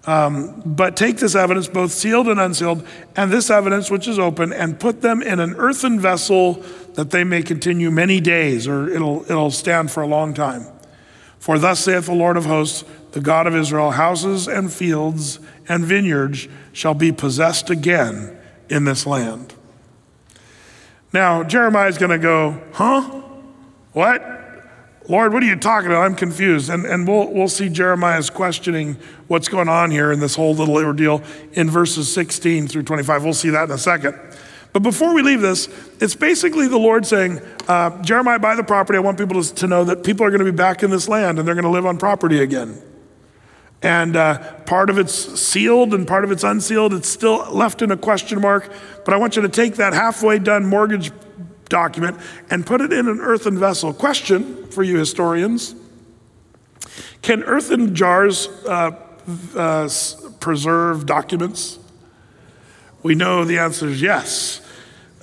Um, 0.05 0.61
but 0.65 0.95
take 0.95 1.17
this 1.17 1.35
evidence, 1.35 1.67
both 1.67 1.91
sealed 1.91 2.27
and 2.29 2.39
unsealed, 2.39 2.87
and 3.15 3.31
this 3.31 3.49
evidence 3.49 3.91
which 3.91 4.07
is 4.07 4.17
open, 4.17 4.53
and 4.53 4.79
put 4.79 5.01
them 5.01 5.21
in 5.21 5.39
an 5.39 5.55
earthen 5.57 5.99
vessel 5.99 6.63
that 6.93 7.11
they 7.11 7.23
may 7.23 7.43
continue 7.43 7.91
many 7.91 8.19
days, 8.19 8.67
or 8.67 8.89
it'll, 8.89 9.23
it'll 9.23 9.51
stand 9.51 9.91
for 9.91 10.01
a 10.01 10.07
long 10.07 10.33
time. 10.33 10.65
For 11.37 11.59
thus 11.59 11.81
saith 11.81 12.05
the 12.05 12.13
Lord 12.13 12.37
of 12.37 12.45
hosts, 12.45 12.83
the 13.11 13.21
God 13.21 13.47
of 13.47 13.55
Israel, 13.55 13.91
houses 13.91 14.47
and 14.47 14.71
fields 14.71 15.39
and 15.67 15.83
vineyards 15.83 16.47
shall 16.73 16.93
be 16.93 17.11
possessed 17.11 17.69
again 17.69 18.37
in 18.69 18.85
this 18.85 19.05
land. 19.05 19.53
Now, 21.11 21.43
Jeremiah 21.43 21.87
is 21.87 21.97
going 21.97 22.11
to 22.11 22.19
go, 22.19 22.61
huh? 22.73 23.01
What? 23.93 24.38
Lord, 25.09 25.33
what 25.33 25.41
are 25.41 25.47
you 25.47 25.55
talking 25.55 25.87
about? 25.87 26.03
I'm 26.03 26.15
confused. 26.15 26.69
And, 26.69 26.85
and 26.85 27.07
we'll, 27.07 27.33
we'll 27.33 27.49
see 27.49 27.67
Jeremiah's 27.67 28.29
questioning 28.29 28.95
what's 29.27 29.47
going 29.47 29.67
on 29.67 29.89
here 29.89 30.11
in 30.11 30.19
this 30.19 30.35
whole 30.35 30.53
little 30.53 30.77
ordeal 30.77 31.23
in 31.53 31.67
verses 31.67 32.13
16 32.13 32.67
through 32.67 32.83
25. 32.83 33.23
We'll 33.23 33.33
see 33.33 33.49
that 33.49 33.63
in 33.63 33.71
a 33.71 33.77
second. 33.79 34.15
But 34.71 34.83
before 34.83 35.15
we 35.15 35.23
leave 35.23 35.41
this, 35.41 35.67
it's 35.99 36.13
basically 36.13 36.67
the 36.67 36.77
Lord 36.77 37.07
saying, 37.07 37.41
uh, 37.67 37.99
Jeremiah, 38.03 38.37
buy 38.37 38.55
the 38.55 38.63
property. 38.63 38.97
I 38.97 38.99
want 38.99 39.17
people 39.17 39.41
to, 39.41 39.55
to 39.55 39.67
know 39.67 39.83
that 39.83 40.03
people 40.03 40.27
are 40.27 40.29
going 40.29 40.45
to 40.45 40.51
be 40.51 40.55
back 40.55 40.83
in 40.83 40.91
this 40.91 41.07
land 41.07 41.39
and 41.39 41.47
they're 41.47 41.55
going 41.55 41.63
to 41.63 41.71
live 41.71 41.87
on 41.87 41.97
property 41.97 42.43
again. 42.43 42.79
And 43.81 44.15
uh, 44.15 44.53
part 44.67 44.91
of 44.91 44.99
it's 44.99 45.13
sealed 45.41 45.95
and 45.95 46.07
part 46.07 46.23
of 46.23 46.31
it's 46.31 46.43
unsealed. 46.43 46.93
It's 46.93 47.09
still 47.09 47.51
left 47.51 47.81
in 47.81 47.89
a 47.89 47.97
question 47.97 48.41
mark. 48.41 48.71
But 49.05 49.15
I 49.15 49.17
want 49.17 49.35
you 49.35 49.41
to 49.41 49.49
take 49.49 49.77
that 49.77 49.93
halfway 49.93 50.37
done 50.37 50.67
mortgage 50.67 51.11
document 51.69 52.17
and 52.49 52.65
put 52.65 52.81
it 52.81 52.91
in 52.91 53.07
an 53.07 53.19
earthen 53.19 53.57
vessel. 53.57 53.93
Question 53.93 54.67
for 54.67 54.83
you 54.83 54.97
historians 54.97 55.75
Can 57.21 57.43
earthen 57.43 57.95
jars 57.95 58.47
uh, 58.67 58.91
uh, 59.55 59.89
preserve 60.39 61.05
documents? 61.05 61.79
We 63.01 63.15
know 63.15 63.45
the 63.45 63.59
answer 63.59 63.87
is 63.87 64.01
yes, 64.01 64.61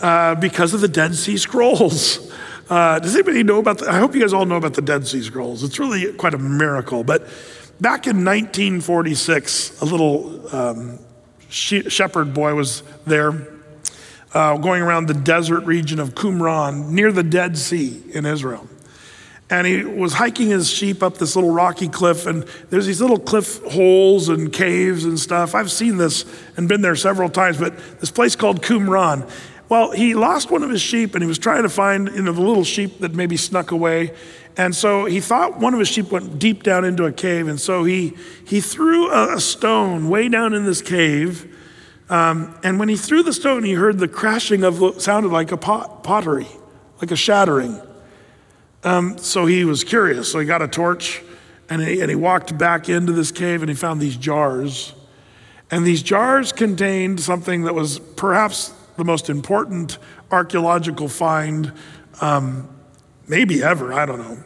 uh, 0.01 0.35
because 0.37 0.73
of 0.73 0.81
the 0.81 0.89
Dead 0.89 1.15
Sea 1.15 1.37
Scrolls. 1.37 2.33
Uh, 2.69 2.99
does 2.99 3.15
anybody 3.15 3.45
know 3.45 3.59
about 3.59 3.79
the, 3.79 3.89
I 3.89 3.99
hope 3.99 4.15
you 4.15 4.21
guys 4.21 4.33
all 4.33 4.45
know 4.45 4.57
about 4.57 4.75
the 4.75 4.83
Dead 4.83 5.07
Sea 5.07 5.23
Scrolls. 5.23 5.63
It's 5.63 5.79
really 5.79 6.13
quite 6.15 6.35
a 6.35 6.39
miracle. 6.39 7.05
But 7.05 7.29
Back 7.79 8.07
in 8.07 8.25
1946, 8.25 9.83
a 9.83 9.85
little 9.85 10.57
um, 10.57 10.99
shepherd 11.51 12.33
boy 12.33 12.55
was 12.55 12.83
there 13.07 13.33
uh, 14.37 14.59
going 14.59 14.83
around 14.83 15.07
the 15.07 15.15
desert 15.15 15.65
region 15.65 15.99
of 15.99 16.15
Qumran 16.15 16.91
near 16.91 17.11
the 17.11 17.23
Dead 17.23 17.57
Sea 17.57 18.03
in 18.13 18.27
Israel. 18.27 18.69
And 19.49 19.67
he 19.67 19.83
was 19.83 20.13
hiking 20.13 20.49
his 20.49 20.69
sheep 20.69 21.03
up 21.03 21.17
this 21.17 21.37
little 21.37 21.53
rocky 21.53 21.89
cliff, 21.89 22.27
and 22.27 22.45
there's 22.69 22.85
these 22.85 23.01
little 23.01 23.19
cliff 23.19 23.63
holes 23.63 24.29
and 24.29 24.53
caves 24.53 25.05
and 25.05 25.19
stuff. 25.19 25.55
I've 25.55 25.71
seen 25.71 25.97
this 25.97 26.27
and 26.59 26.69
been 26.69 26.83
there 26.83 26.97
several 26.97 27.31
times, 27.31 27.57
but 27.57 27.79
this 28.01 28.11
place 28.11 28.37
called 28.37 28.61
Qumran. 28.61 29.31
Well, 29.71 29.93
he 29.93 30.15
lost 30.15 30.51
one 30.51 30.63
of 30.63 30.69
his 30.69 30.83
sheep, 30.83 31.15
and 31.15 31.23
he 31.23 31.29
was 31.29 31.39
trying 31.39 31.63
to 31.63 31.71
find 31.71 32.09
you 32.09 32.21
know, 32.21 32.33
the 32.33 32.43
little 32.43 32.65
sheep 32.65 32.99
that 32.99 33.15
maybe 33.15 33.39
snuck 33.39 33.71
away. 33.71 34.13
And 34.59 34.75
so 34.75 35.07
he 35.07 35.21
thought 35.21 35.59
one 35.59 35.73
of 35.73 35.81
his 35.81 35.89
sheep 35.89 36.13
went 36.13 36.39
deep 36.39 36.63
down 36.63 36.85
into 36.85 37.07
a 37.07 37.13
cave. 37.13 37.49
And 37.49 37.59
so 37.61 37.85
he, 37.85 38.15
he 38.47 38.61
threw 38.61 39.11
a, 39.11 39.37
a 39.37 39.41
stone 39.41 40.11
way 40.11 40.29
down 40.29 40.53
in 40.53 40.67
this 40.67 40.83
cave. 40.83 41.51
Um, 42.09 42.57
and 42.63 42.79
when 42.79 42.89
he 42.89 42.97
threw 42.97 43.23
the 43.23 43.33
stone, 43.33 43.65
he 43.65 43.73
heard 43.73 43.99
the 43.99 44.09
crashing 44.09 44.63
of 44.63 44.81
what 44.81 45.03
sounded 45.03 45.33
like 45.33 45.51
a 45.51 45.57
pot, 45.57 46.05
pottery, 46.05 46.47
like 47.01 47.11
a 47.11 47.17
shattering. 47.17 47.81
Um, 48.85 49.19
so 49.19 49.47
he 49.47 49.65
was 49.65 49.83
curious. 49.83 50.31
So 50.31 50.39
he 50.39 50.47
got 50.47 50.63
a 50.63 50.69
torch 50.69 51.23
and 51.69 51.83
he, 51.83 52.01
and 52.01 52.09
he 52.09 52.15
walked 52.15 52.57
back 52.57 52.89
into 52.89 53.13
this 53.13 53.33
cave 53.33 53.63
and 53.63 53.69
he 53.69 53.75
found 53.75 54.01
these 54.01 54.17
jars. 54.17 54.95
And 55.71 55.85
these 55.85 56.03
jars 56.03 56.53
contained 56.53 57.21
something 57.21 57.65
that 57.65 57.75
was 57.75 57.99
perhaps 57.99 58.73
the 58.97 59.05
most 59.05 59.29
important 59.29 59.99
archaeological 60.31 61.09
find, 61.09 61.73
um, 62.21 62.69
maybe 63.27 63.65
ever, 63.65 63.93
I 63.93 64.07
don't 64.07 64.21
know. 64.21 64.39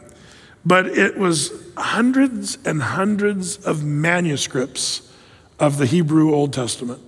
But 0.65 0.87
it 0.87 1.17
was 1.17 1.53
hundreds 1.77 2.57
and 2.65 2.81
hundreds 2.81 3.57
of 3.57 3.83
manuscripts 3.83 5.11
of 5.59 5.77
the 5.77 5.85
Hebrew 5.85 6.33
Old 6.33 6.53
Testament 6.53 7.01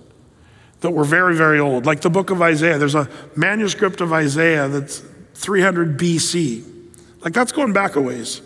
that 0.84 0.90
were 0.90 1.04
very, 1.04 1.34
very 1.34 1.58
old. 1.58 1.86
Like 1.86 2.02
the 2.02 2.10
book 2.10 2.28
of 2.28 2.42
Isaiah, 2.42 2.76
there's 2.76 2.94
a 2.94 3.08
manuscript 3.34 4.02
of 4.02 4.12
Isaiah 4.12 4.68
that's 4.68 5.02
300 5.32 5.98
BC. 5.98 6.62
Like 7.22 7.32
that's 7.32 7.52
going 7.52 7.72
back 7.72 7.96
a 7.96 8.02
ways. 8.02 8.42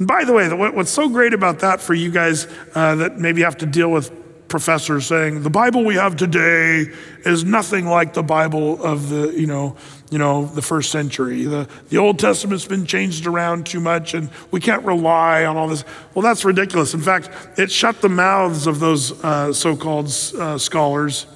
And 0.00 0.08
by 0.08 0.24
the 0.24 0.32
way, 0.32 0.52
what's 0.52 0.90
so 0.90 1.08
great 1.08 1.32
about 1.32 1.60
that 1.60 1.80
for 1.80 1.94
you 1.94 2.10
guys 2.10 2.48
uh, 2.74 2.96
that 2.96 3.20
maybe 3.20 3.42
have 3.42 3.58
to 3.58 3.66
deal 3.66 3.92
with 3.92 4.10
professors 4.48 5.06
saying 5.06 5.44
the 5.44 5.50
Bible 5.50 5.84
we 5.84 5.94
have 5.94 6.16
today 6.16 6.86
is 7.24 7.44
nothing 7.44 7.86
like 7.86 8.14
the 8.14 8.22
Bible 8.24 8.82
of 8.84 9.08
the, 9.08 9.28
you 9.28 9.46
know, 9.46 9.76
you 10.10 10.18
know, 10.18 10.44
the 10.44 10.62
first 10.62 10.90
century. 10.90 11.44
The, 11.44 11.68
the 11.88 11.98
Old 11.98 12.18
Testament's 12.18 12.66
been 12.66 12.84
changed 12.84 13.28
around 13.28 13.64
too 13.64 13.80
much 13.80 14.12
and 14.12 14.28
we 14.50 14.58
can't 14.58 14.84
rely 14.84 15.44
on 15.44 15.56
all 15.56 15.68
this. 15.68 15.84
Well, 16.14 16.24
that's 16.24 16.44
ridiculous. 16.44 16.94
In 16.94 17.00
fact, 17.00 17.30
it 17.56 17.70
shut 17.70 18.00
the 18.00 18.08
mouths 18.08 18.66
of 18.66 18.80
those 18.80 19.22
uh, 19.22 19.52
so 19.52 19.76
called 19.76 20.06
uh, 20.36 20.58
scholars 20.58 21.26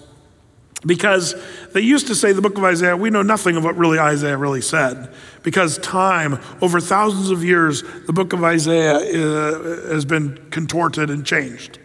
because 0.87 1.35
they 1.73 1.81
used 1.81 2.07
to 2.07 2.15
say 2.15 2.33
the 2.33 2.41
book 2.41 2.57
of 2.57 2.65
Isaiah, 2.65 2.97
we 2.97 3.11
know 3.11 3.23
nothing 3.23 3.57
of 3.57 3.65
what 3.65 3.77
really 3.77 3.99
Isaiah 3.99 4.37
really 4.37 4.63
said. 4.63 5.13
Because 5.43 5.79
time, 5.79 6.39
over 6.63 6.81
thousands 6.81 7.31
of 7.31 7.45
years, 7.45 7.83
the 8.07 8.13
book 8.13 8.33
of 8.33 8.43
Isaiah 8.43 8.95
uh, 8.95 9.91
has 9.93 10.05
been 10.05 10.39
contorted 10.51 11.11
and 11.11 11.25
changed. 11.25 11.79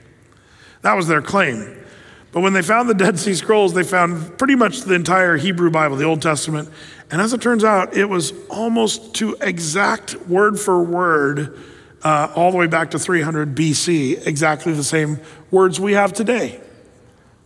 That 0.82 0.96
was 0.96 1.08
their 1.08 1.22
claim. 1.22 1.84
But 2.32 2.42
when 2.42 2.54
they 2.54 2.62
found 2.62 2.90
the 2.90 2.94
Dead 2.94 3.18
Sea 3.18 3.34
Scrolls, 3.34 3.74
they 3.74 3.84
found 3.84 4.38
pretty 4.38 4.56
much 4.56 4.82
the 4.82 4.94
entire 4.94 5.38
Hebrew 5.38 5.72
Bible, 5.72 5.96
the 5.96 6.06
Old 6.06 6.22
Testament. 6.22 6.70
And 7.10 7.22
as 7.22 7.34
it 7.34 7.42
turns 7.42 7.64
out, 7.64 7.96
it 7.96 8.06
was 8.06 8.34
almost 8.50 9.16
to 9.16 9.38
exact 9.42 10.16
word 10.28 10.60
for 10.60 10.84
word, 10.84 11.58
uh, 12.04 12.32
all 12.36 12.52
the 12.52 12.58
way 12.58 12.68
back 12.68 12.92
to 12.92 13.00
300 13.00 13.56
BC, 13.56 14.28
exactly 14.28 14.74
the 14.74 14.84
same 14.84 15.20
words 15.50 15.80
we 15.80 15.94
have 15.94 16.14
today. 16.14 16.60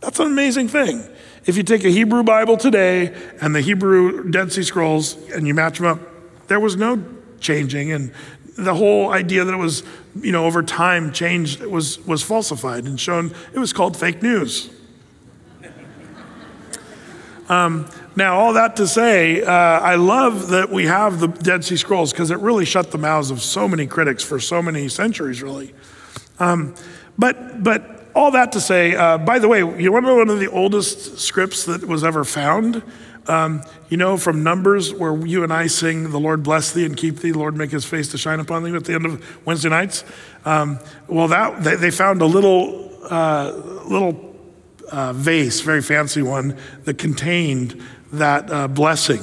That's 0.00 0.18
an 0.18 0.26
amazing 0.26 0.68
thing. 0.68 1.04
If 1.46 1.56
you 1.56 1.62
take 1.62 1.84
a 1.84 1.90
Hebrew 1.90 2.22
Bible 2.22 2.56
today 2.56 3.14
and 3.40 3.54
the 3.54 3.62
Hebrew 3.62 4.30
Dead 4.30 4.52
Sea 4.52 4.62
Scrolls 4.62 5.16
and 5.30 5.46
you 5.46 5.54
match 5.54 5.78
them 5.78 5.86
up, 5.86 6.00
there 6.48 6.60
was 6.60 6.76
no 6.76 7.02
changing. 7.40 7.92
And 7.92 8.12
the 8.58 8.74
whole 8.74 9.10
idea 9.10 9.44
that 9.44 9.54
it 9.54 9.56
was, 9.56 9.82
you 10.20 10.32
know, 10.32 10.44
over 10.44 10.62
time 10.62 11.12
changed 11.12 11.62
was, 11.62 11.98
was 12.06 12.22
falsified 12.22 12.84
and 12.84 13.00
shown, 13.00 13.32
it 13.54 13.58
was 13.58 13.72
called 13.72 13.96
fake 13.96 14.22
news. 14.22 14.70
Um, 17.48 17.90
now, 18.14 18.38
all 18.38 18.52
that 18.52 18.76
to 18.76 18.86
say, 18.86 19.42
uh, 19.42 19.50
I 19.50 19.96
love 19.96 20.50
that 20.50 20.70
we 20.70 20.86
have 20.86 21.18
the 21.18 21.26
Dead 21.26 21.64
Sea 21.64 21.76
Scrolls 21.76 22.12
because 22.12 22.30
it 22.30 22.38
really 22.38 22.64
shut 22.64 22.92
the 22.92 22.98
mouths 22.98 23.32
of 23.32 23.42
so 23.42 23.66
many 23.66 23.88
critics 23.88 24.22
for 24.22 24.38
so 24.38 24.62
many 24.62 24.88
centuries, 24.88 25.42
really. 25.42 25.74
Um, 26.38 26.76
but, 27.18 27.64
but 27.64 27.99
all 28.14 28.30
that 28.32 28.52
to 28.52 28.60
say, 28.60 28.94
uh, 28.94 29.18
by 29.18 29.38
the 29.38 29.48
way, 29.48 29.58
you 29.58 29.92
want 29.92 30.04
to 30.04 30.08
know 30.08 30.16
one 30.16 30.28
of 30.28 30.40
the 30.40 30.50
oldest 30.50 31.18
scripts 31.18 31.64
that 31.64 31.84
was 31.84 32.04
ever 32.04 32.24
found? 32.24 32.82
Um, 33.26 33.62
you 33.88 33.96
know, 33.96 34.16
from 34.16 34.42
Numbers, 34.42 34.92
where 34.94 35.14
you 35.26 35.44
and 35.44 35.52
I 35.52 35.66
sing, 35.66 36.10
The 36.10 36.18
Lord 36.18 36.42
bless 36.42 36.72
thee 36.72 36.84
and 36.84 36.96
keep 36.96 37.16
thee, 37.16 37.30
the 37.30 37.38
Lord 37.38 37.56
make 37.56 37.70
his 37.70 37.84
face 37.84 38.08
to 38.12 38.18
shine 38.18 38.40
upon 38.40 38.64
thee 38.64 38.74
at 38.74 38.84
the 38.84 38.94
end 38.94 39.06
of 39.06 39.46
Wednesday 39.46 39.68
nights. 39.68 40.04
Um, 40.44 40.78
well, 41.06 41.28
that 41.28 41.62
they, 41.62 41.76
they, 41.76 41.90
found 41.90 42.22
a 42.22 42.26
little, 42.26 42.90
uh, 43.08 43.52
little 43.84 44.34
uh, 44.90 45.12
vase, 45.12 45.60
very 45.60 45.82
fancy 45.82 46.22
one, 46.22 46.56
that 46.84 46.98
contained 46.98 47.80
that 48.12 48.50
uh, 48.50 48.68
blessing 48.68 49.20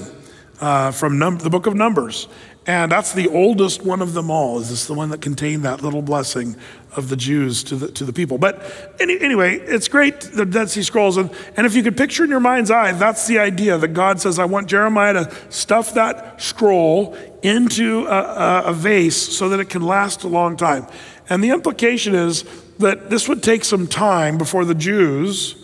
uh, 0.62 0.92
from 0.92 1.18
num- 1.18 1.40
the 1.40 1.50
book 1.50 1.66
of 1.66 1.76
Numbers. 1.76 2.28
And 2.66 2.92
that's 2.92 3.14
the 3.14 3.30
oldest 3.30 3.84
one 3.84 4.02
of 4.02 4.14
them 4.14 4.30
all, 4.30 4.60
is 4.60 4.70
this 4.70 4.88
the 4.88 4.94
one 4.94 5.10
that 5.10 5.22
contained 5.22 5.64
that 5.64 5.82
little 5.82 6.02
blessing 6.02 6.58
of 6.98 7.10
the 7.10 7.16
Jews 7.16 7.64
to 7.66 7.76
the, 7.76 7.92
to 7.92 8.04
the 8.04 8.12
people. 8.12 8.38
But 8.38 8.62
any, 9.00 9.20
anyway, 9.22 9.56
it's 9.56 9.88
great, 9.88 10.20
the 10.22 10.46
Dead 10.46 10.70
Sea 10.70 10.84
Scrolls. 10.84 11.16
And, 11.18 11.32
and 11.56 11.66
if 11.66 11.76
you 11.76 11.84
could 11.84 11.96
picture 11.96 12.24
in 12.24 12.30
your 12.30 12.40
mind's 12.40 12.72
eye, 12.72 12.92
that's 12.92 13.28
the 13.28 13.40
idea 13.40 13.78
that 13.78 13.90
God 13.90 14.20
says, 14.20 14.40
I 14.40 14.46
want 14.46 14.68
Jeremiah 14.68 15.14
to 15.14 15.32
stuff 15.50 15.94
that 15.94 16.42
scroll 16.42 17.16
into 17.44 18.08
a, 18.08 18.20
a, 18.20 18.64
a 18.66 18.74
vase 18.74 19.16
so 19.16 19.50
that 19.50 19.60
it 19.60 19.70
can 19.70 19.84
last 19.84 20.24
a 20.24 20.28
long 20.28 20.58
time. 20.58 20.88
And 21.30 21.44
the 21.44 21.52
implication 21.52 22.16
is 22.16 22.44
that 22.80 23.10
this 23.10 23.30
would 23.30 23.44
take 23.44 23.64
some 23.64 23.88
time 23.88 24.38
before 24.38 24.66
the 24.66 24.76
Jews 24.76 25.56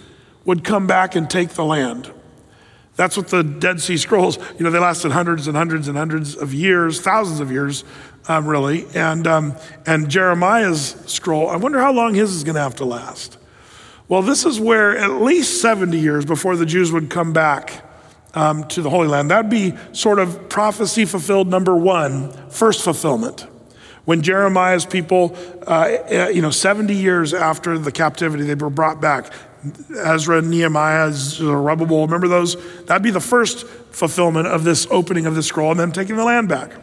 would 0.46 0.64
come 0.64 0.88
back 0.88 1.16
and 1.16 1.30
take 1.30 1.50
the 1.50 1.66
land. 1.66 2.12
That's 2.96 3.18
what 3.18 3.30
the 3.30 3.44
Dead 3.44 3.82
Sea 3.82 3.98
Scrolls, 3.98 4.38
you 4.58 4.64
know, 4.64 4.70
they 4.70 4.78
lasted 4.78 5.12
hundreds 5.12 5.48
and 5.48 5.58
hundreds 5.58 5.88
and 5.88 5.98
hundreds 5.98 6.36
of 6.36 6.54
years, 6.54 7.02
thousands 7.02 7.40
of 7.40 7.52
years, 7.52 7.84
um, 8.28 8.46
really. 8.46 8.86
And, 8.94 9.28
um, 9.28 9.56
and 9.86 10.10
Jeremiah's 10.10 10.96
scroll, 11.06 11.50
I 11.50 11.58
wonder 11.58 11.80
how 11.80 11.92
long 11.92 12.14
his 12.14 12.34
is 12.34 12.44
going 12.44 12.56
to 12.56 12.62
have 12.62 12.76
to 12.76 12.86
last. 12.86 13.38
Well, 14.08 14.22
this 14.22 14.46
is 14.46 14.60
where 14.60 14.98
at 14.98 15.22
least 15.22 15.62
70 15.62 15.98
years 15.98 16.26
before 16.26 16.56
the 16.56 16.66
Jews 16.66 16.92
would 16.92 17.10
come 17.10 17.34
back 17.34 17.84
um, 18.34 18.68
to 18.70 18.82
the 18.82 18.90
Holy 18.90 19.08
Land. 19.08 19.32
That'd 19.32 19.50
be 19.50 19.74
sort 19.92 20.20
of 20.20 20.50
prophecy 20.50 21.06
fulfilled 21.06 21.48
number 21.48 21.76
one, 21.76 22.32
first 22.50 22.84
fulfillment. 22.84 23.48
When 24.06 24.22
Jeremiah's 24.22 24.86
people, 24.86 25.38
uh, 25.66 25.98
uh 26.12 26.28
you 26.34 26.42
know, 26.42 26.50
70 26.52 26.94
years 26.94 27.34
after 27.34 27.78
the 27.78 27.92
captivity, 27.92 28.44
they 28.44 28.56
were 28.56 28.70
brought 28.70 29.00
back. 29.00 29.32
Ezra, 29.98 30.42
Nehemiah, 30.42 31.14
Zerubbabel, 31.14 32.06
remember 32.06 32.28
those? 32.28 32.58
That'd 32.86 33.02
be 33.02 33.12
the 33.12 33.22
first 33.22 33.66
fulfillment 33.66 34.48
of 34.48 34.66
this 34.66 34.86
opening 34.92 35.26
of 35.26 35.36
the 35.36 35.44
scroll 35.44 35.72
and 35.72 35.80
then 35.80 35.94
taking 35.94 36.18
the 36.18 36.26
land 36.26 36.50
back. 36.50 36.74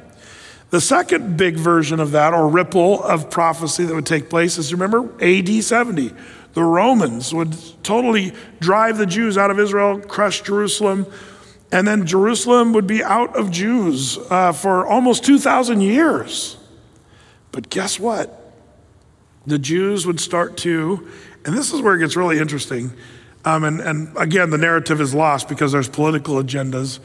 The 0.70 0.80
second 0.80 1.36
big 1.36 1.56
version 1.56 2.00
of 2.00 2.12
that, 2.12 2.32
or 2.32 2.48
ripple 2.48 3.02
of 3.02 3.30
prophecy 3.30 3.84
that 3.84 3.94
would 3.94 4.06
take 4.06 4.30
place, 4.30 4.56
is 4.56 4.72
remember 4.72 5.10
AD 5.22 5.48
70. 5.48 6.12
The 6.52 6.64
Romans 6.64 7.34
would 7.34 7.56
totally 7.82 8.32
drive 8.60 8.98
the 8.98 9.06
Jews 9.06 9.36
out 9.36 9.50
of 9.50 9.58
Israel, 9.58 10.00
crush 10.00 10.42
Jerusalem, 10.42 11.06
and 11.72 11.86
then 11.86 12.06
Jerusalem 12.06 12.72
would 12.72 12.86
be 12.86 13.02
out 13.02 13.36
of 13.36 13.50
Jews 13.50 14.18
uh, 14.30 14.52
for 14.52 14.86
almost 14.86 15.24
2,000 15.24 15.80
years. 15.80 16.56
But 17.52 17.70
guess 17.70 17.98
what? 17.98 18.36
The 19.46 19.58
Jews 19.58 20.06
would 20.06 20.20
start 20.20 20.56
to 20.58 21.08
and 21.44 21.56
this 21.56 21.72
is 21.72 21.80
where 21.80 21.94
it 21.94 22.00
gets 22.00 22.16
really 22.16 22.38
interesting. 22.38 22.92
Um, 23.44 23.64
and, 23.64 23.80
and 23.80 24.16
again, 24.16 24.50
the 24.50 24.58
narrative 24.58 25.00
is 25.00 25.14
lost 25.14 25.48
because 25.48 25.72
there's 25.72 25.88
political 25.88 26.36
agendas. 26.36 27.00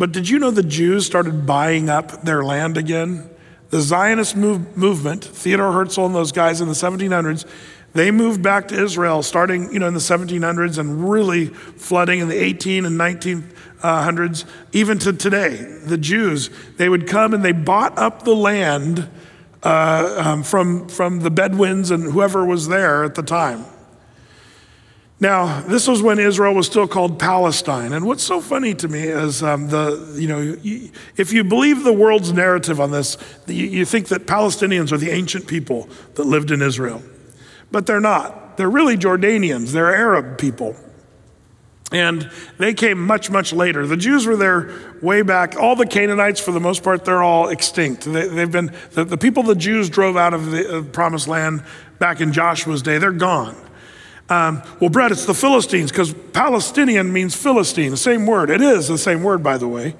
But 0.00 0.12
did 0.12 0.30
you 0.30 0.38
know 0.38 0.50
the 0.50 0.62
Jews 0.62 1.04
started 1.04 1.44
buying 1.44 1.90
up 1.90 2.22
their 2.22 2.42
land 2.42 2.78
again? 2.78 3.28
The 3.68 3.82
Zionist 3.82 4.34
move, 4.34 4.74
movement, 4.74 5.22
Theodore 5.22 5.72
Herzl 5.72 6.06
and 6.06 6.14
those 6.14 6.32
guys 6.32 6.62
in 6.62 6.68
the 6.68 6.74
1700s, 6.74 7.44
they 7.92 8.10
moved 8.10 8.42
back 8.42 8.68
to 8.68 8.82
Israel 8.82 9.22
starting, 9.22 9.70
you 9.70 9.78
know, 9.78 9.88
in 9.88 9.92
the 9.92 10.00
1700s 10.00 10.78
and 10.78 11.10
really 11.10 11.48
flooding 11.48 12.20
in 12.20 12.28
the 12.28 12.42
18 12.42 12.86
and 12.86 12.98
1900s, 12.98 14.46
even 14.72 14.98
to 15.00 15.12
today. 15.12 15.56
The 15.84 15.98
Jews, 15.98 16.48
they 16.78 16.88
would 16.88 17.06
come 17.06 17.34
and 17.34 17.44
they 17.44 17.52
bought 17.52 17.98
up 17.98 18.22
the 18.22 18.34
land 18.34 19.06
uh, 19.62 20.22
um, 20.24 20.42
from, 20.44 20.88
from 20.88 21.20
the 21.20 21.30
Bedouins 21.30 21.90
and 21.90 22.04
whoever 22.04 22.42
was 22.42 22.68
there 22.68 23.04
at 23.04 23.16
the 23.16 23.22
time. 23.22 23.66
Now, 25.22 25.60
this 25.60 25.86
was 25.86 26.00
when 26.00 26.18
Israel 26.18 26.54
was 26.54 26.66
still 26.66 26.88
called 26.88 27.18
Palestine. 27.18 27.92
And 27.92 28.06
what's 28.06 28.22
so 28.22 28.40
funny 28.40 28.72
to 28.74 28.88
me 28.88 29.02
is 29.02 29.42
um, 29.42 29.68
the, 29.68 30.16
you 30.18 30.26
know, 30.26 30.56
if 31.16 31.30
you 31.30 31.44
believe 31.44 31.84
the 31.84 31.92
world's 31.92 32.32
narrative 32.32 32.80
on 32.80 32.90
this, 32.90 33.18
you 33.46 33.84
think 33.84 34.08
that 34.08 34.26
Palestinians 34.26 34.92
are 34.92 34.96
the 34.96 35.10
ancient 35.10 35.46
people 35.46 35.90
that 36.14 36.24
lived 36.24 36.50
in 36.50 36.62
Israel. 36.62 37.02
But 37.70 37.86
they're 37.86 38.00
not. 38.00 38.56
They're 38.56 38.70
really 38.70 38.96
Jordanians, 38.96 39.72
they're 39.72 39.94
Arab 39.94 40.38
people. 40.38 40.74
And 41.92 42.30
they 42.56 42.72
came 42.72 43.04
much, 43.04 43.30
much 43.30 43.52
later. 43.52 43.86
The 43.86 43.96
Jews 43.96 44.24
were 44.24 44.36
there 44.36 44.72
way 45.02 45.22
back. 45.22 45.56
All 45.56 45.74
the 45.74 45.86
Canaanites, 45.86 46.38
for 46.38 46.52
the 46.52 46.60
most 46.60 46.84
part, 46.84 47.04
they're 47.04 47.22
all 47.22 47.48
extinct. 47.48 48.04
They, 48.04 48.28
have 48.36 48.52
been, 48.52 48.72
the, 48.92 49.04
the, 49.04 49.18
people 49.18 49.42
the 49.42 49.56
Jews 49.56 49.90
drove 49.90 50.16
out 50.16 50.32
of 50.32 50.52
the 50.52 50.86
promised 50.92 51.26
land 51.26 51.64
back 51.98 52.20
in 52.20 52.32
Joshua's 52.32 52.80
day, 52.80 52.98
they're 52.98 53.10
gone. 53.10 53.56
Um, 54.30 54.62
well, 54.78 54.90
Brett, 54.90 55.10
it's 55.10 55.26
the 55.26 55.34
Philistines 55.34 55.90
because 55.90 56.14
Palestinian 56.32 57.12
means 57.12 57.34
Philistine, 57.34 57.90
the 57.90 57.96
same 57.96 58.26
word. 58.26 58.48
It 58.48 58.60
is 58.60 58.86
the 58.86 58.96
same 58.96 59.24
word, 59.24 59.42
by 59.42 59.58
the 59.58 59.66
way. 59.66 59.96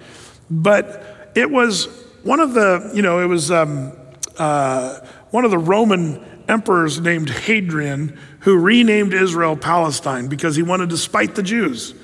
But 0.49 1.33
it 1.35 1.51
was 1.51 1.87
one 2.23 2.39
of 2.39 2.55
the, 2.55 2.93
you 2.95 3.03
know, 3.03 3.19
it 3.19 3.27
was 3.27 3.51
um, 3.51 3.93
uh, 4.39 5.01
one 5.31 5.45
of 5.45 5.51
the 5.51 5.59
Roman 5.59 6.25
emperors 6.49 7.01
named 7.01 7.29
Hadrian 7.29 8.17
who 8.41 8.57
renamed 8.57 9.15
Israel 9.15 9.57
Palestine 9.57 10.29
because 10.29 10.55
he 10.55 10.63
wanted 10.63 10.91
to 10.91 10.97
spite 10.97 11.35
the 11.35 11.43
Jews. 11.43 11.95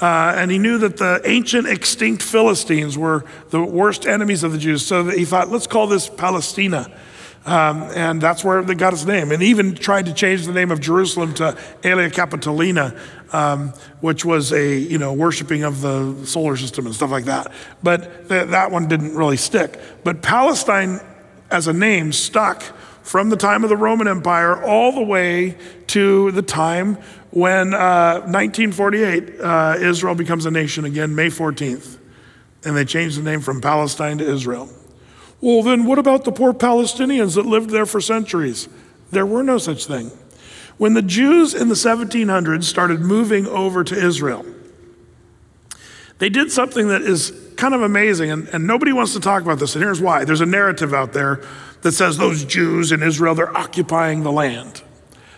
Uh, 0.00 0.32
and 0.34 0.50
he 0.50 0.58
knew 0.58 0.78
that 0.78 0.96
the 0.96 1.20
ancient 1.24 1.68
extinct 1.68 2.22
Philistines 2.22 2.98
were 2.98 3.24
the 3.50 3.62
worst 3.62 4.06
enemies 4.06 4.42
of 4.42 4.52
the 4.52 4.58
Jews. 4.58 4.84
So 4.84 5.04
he 5.04 5.24
thought, 5.24 5.50
let's 5.50 5.66
call 5.66 5.86
this 5.86 6.08
Palestina. 6.08 6.90
Um, 7.46 7.82
and 7.94 8.20
that's 8.20 8.44
where 8.44 8.62
they 8.62 8.74
got 8.74 8.92
its 8.92 9.06
name. 9.06 9.32
And 9.32 9.42
even 9.42 9.74
tried 9.74 10.06
to 10.06 10.12
change 10.12 10.44
the 10.44 10.52
name 10.52 10.70
of 10.70 10.80
Jerusalem 10.80 11.32
to 11.34 11.56
Aelia 11.82 12.10
Capitolina, 12.10 12.98
um, 13.32 13.68
which 14.00 14.24
was 14.24 14.52
a, 14.52 14.76
you 14.76 14.98
know, 14.98 15.14
worshiping 15.14 15.64
of 15.64 15.80
the 15.80 16.26
solar 16.26 16.56
system 16.56 16.86
and 16.86 16.94
stuff 16.94 17.10
like 17.10 17.24
that. 17.24 17.50
But 17.82 18.28
th- 18.28 18.48
that 18.48 18.70
one 18.70 18.88
didn't 18.88 19.16
really 19.16 19.38
stick. 19.38 19.80
But 20.04 20.20
Palestine 20.20 21.00
as 21.50 21.66
a 21.66 21.72
name 21.72 22.12
stuck 22.12 22.62
from 23.02 23.30
the 23.30 23.36
time 23.36 23.64
of 23.64 23.70
the 23.70 23.76
Roman 23.76 24.06
Empire 24.06 24.62
all 24.62 24.92
the 24.92 25.02
way 25.02 25.56
to 25.88 26.30
the 26.32 26.42
time 26.42 26.96
when 27.30 27.72
uh, 27.74 28.20
1948 28.26 29.40
uh, 29.40 29.76
Israel 29.80 30.14
becomes 30.14 30.46
a 30.46 30.50
nation 30.50 30.84
again, 30.84 31.14
May 31.14 31.28
14th. 31.28 31.96
And 32.64 32.76
they 32.76 32.84
changed 32.84 33.18
the 33.18 33.22
name 33.22 33.40
from 33.40 33.60
Palestine 33.60 34.18
to 34.18 34.30
Israel. 34.30 34.68
Well, 35.40 35.62
then 35.62 35.86
what 35.86 35.98
about 35.98 36.24
the 36.24 36.32
poor 36.32 36.52
Palestinians 36.52 37.34
that 37.34 37.46
lived 37.46 37.70
there 37.70 37.86
for 37.86 38.00
centuries? 38.00 38.68
There 39.10 39.26
were 39.26 39.42
no 39.42 39.58
such 39.58 39.86
thing. 39.86 40.10
When 40.76 40.94
the 40.94 41.02
Jews 41.02 41.54
in 41.54 41.68
the 41.68 41.74
1700s 41.74 42.64
started 42.64 43.00
moving 43.00 43.46
over 43.46 43.84
to 43.84 43.94
Israel, 43.94 44.44
they 46.18 46.28
did 46.28 46.52
something 46.52 46.88
that 46.88 47.02
is 47.02 47.32
kind 47.56 47.74
of 47.74 47.82
amazing, 47.82 48.30
and, 48.30 48.48
and 48.48 48.66
nobody 48.66 48.92
wants 48.92 49.12
to 49.14 49.20
talk 49.20 49.42
about 49.42 49.58
this, 49.58 49.74
and 49.74 49.82
here's 49.82 50.00
why. 50.00 50.24
There's 50.24 50.40
a 50.40 50.46
narrative 50.46 50.94
out 50.94 51.12
there 51.12 51.42
that 51.82 51.92
says 51.92 52.16
those 52.18 52.44
Jews 52.44 52.92
in 52.92 53.02
Israel, 53.02 53.34
they're 53.34 53.56
occupying 53.56 54.22
the 54.22 54.32
land. 54.32 54.82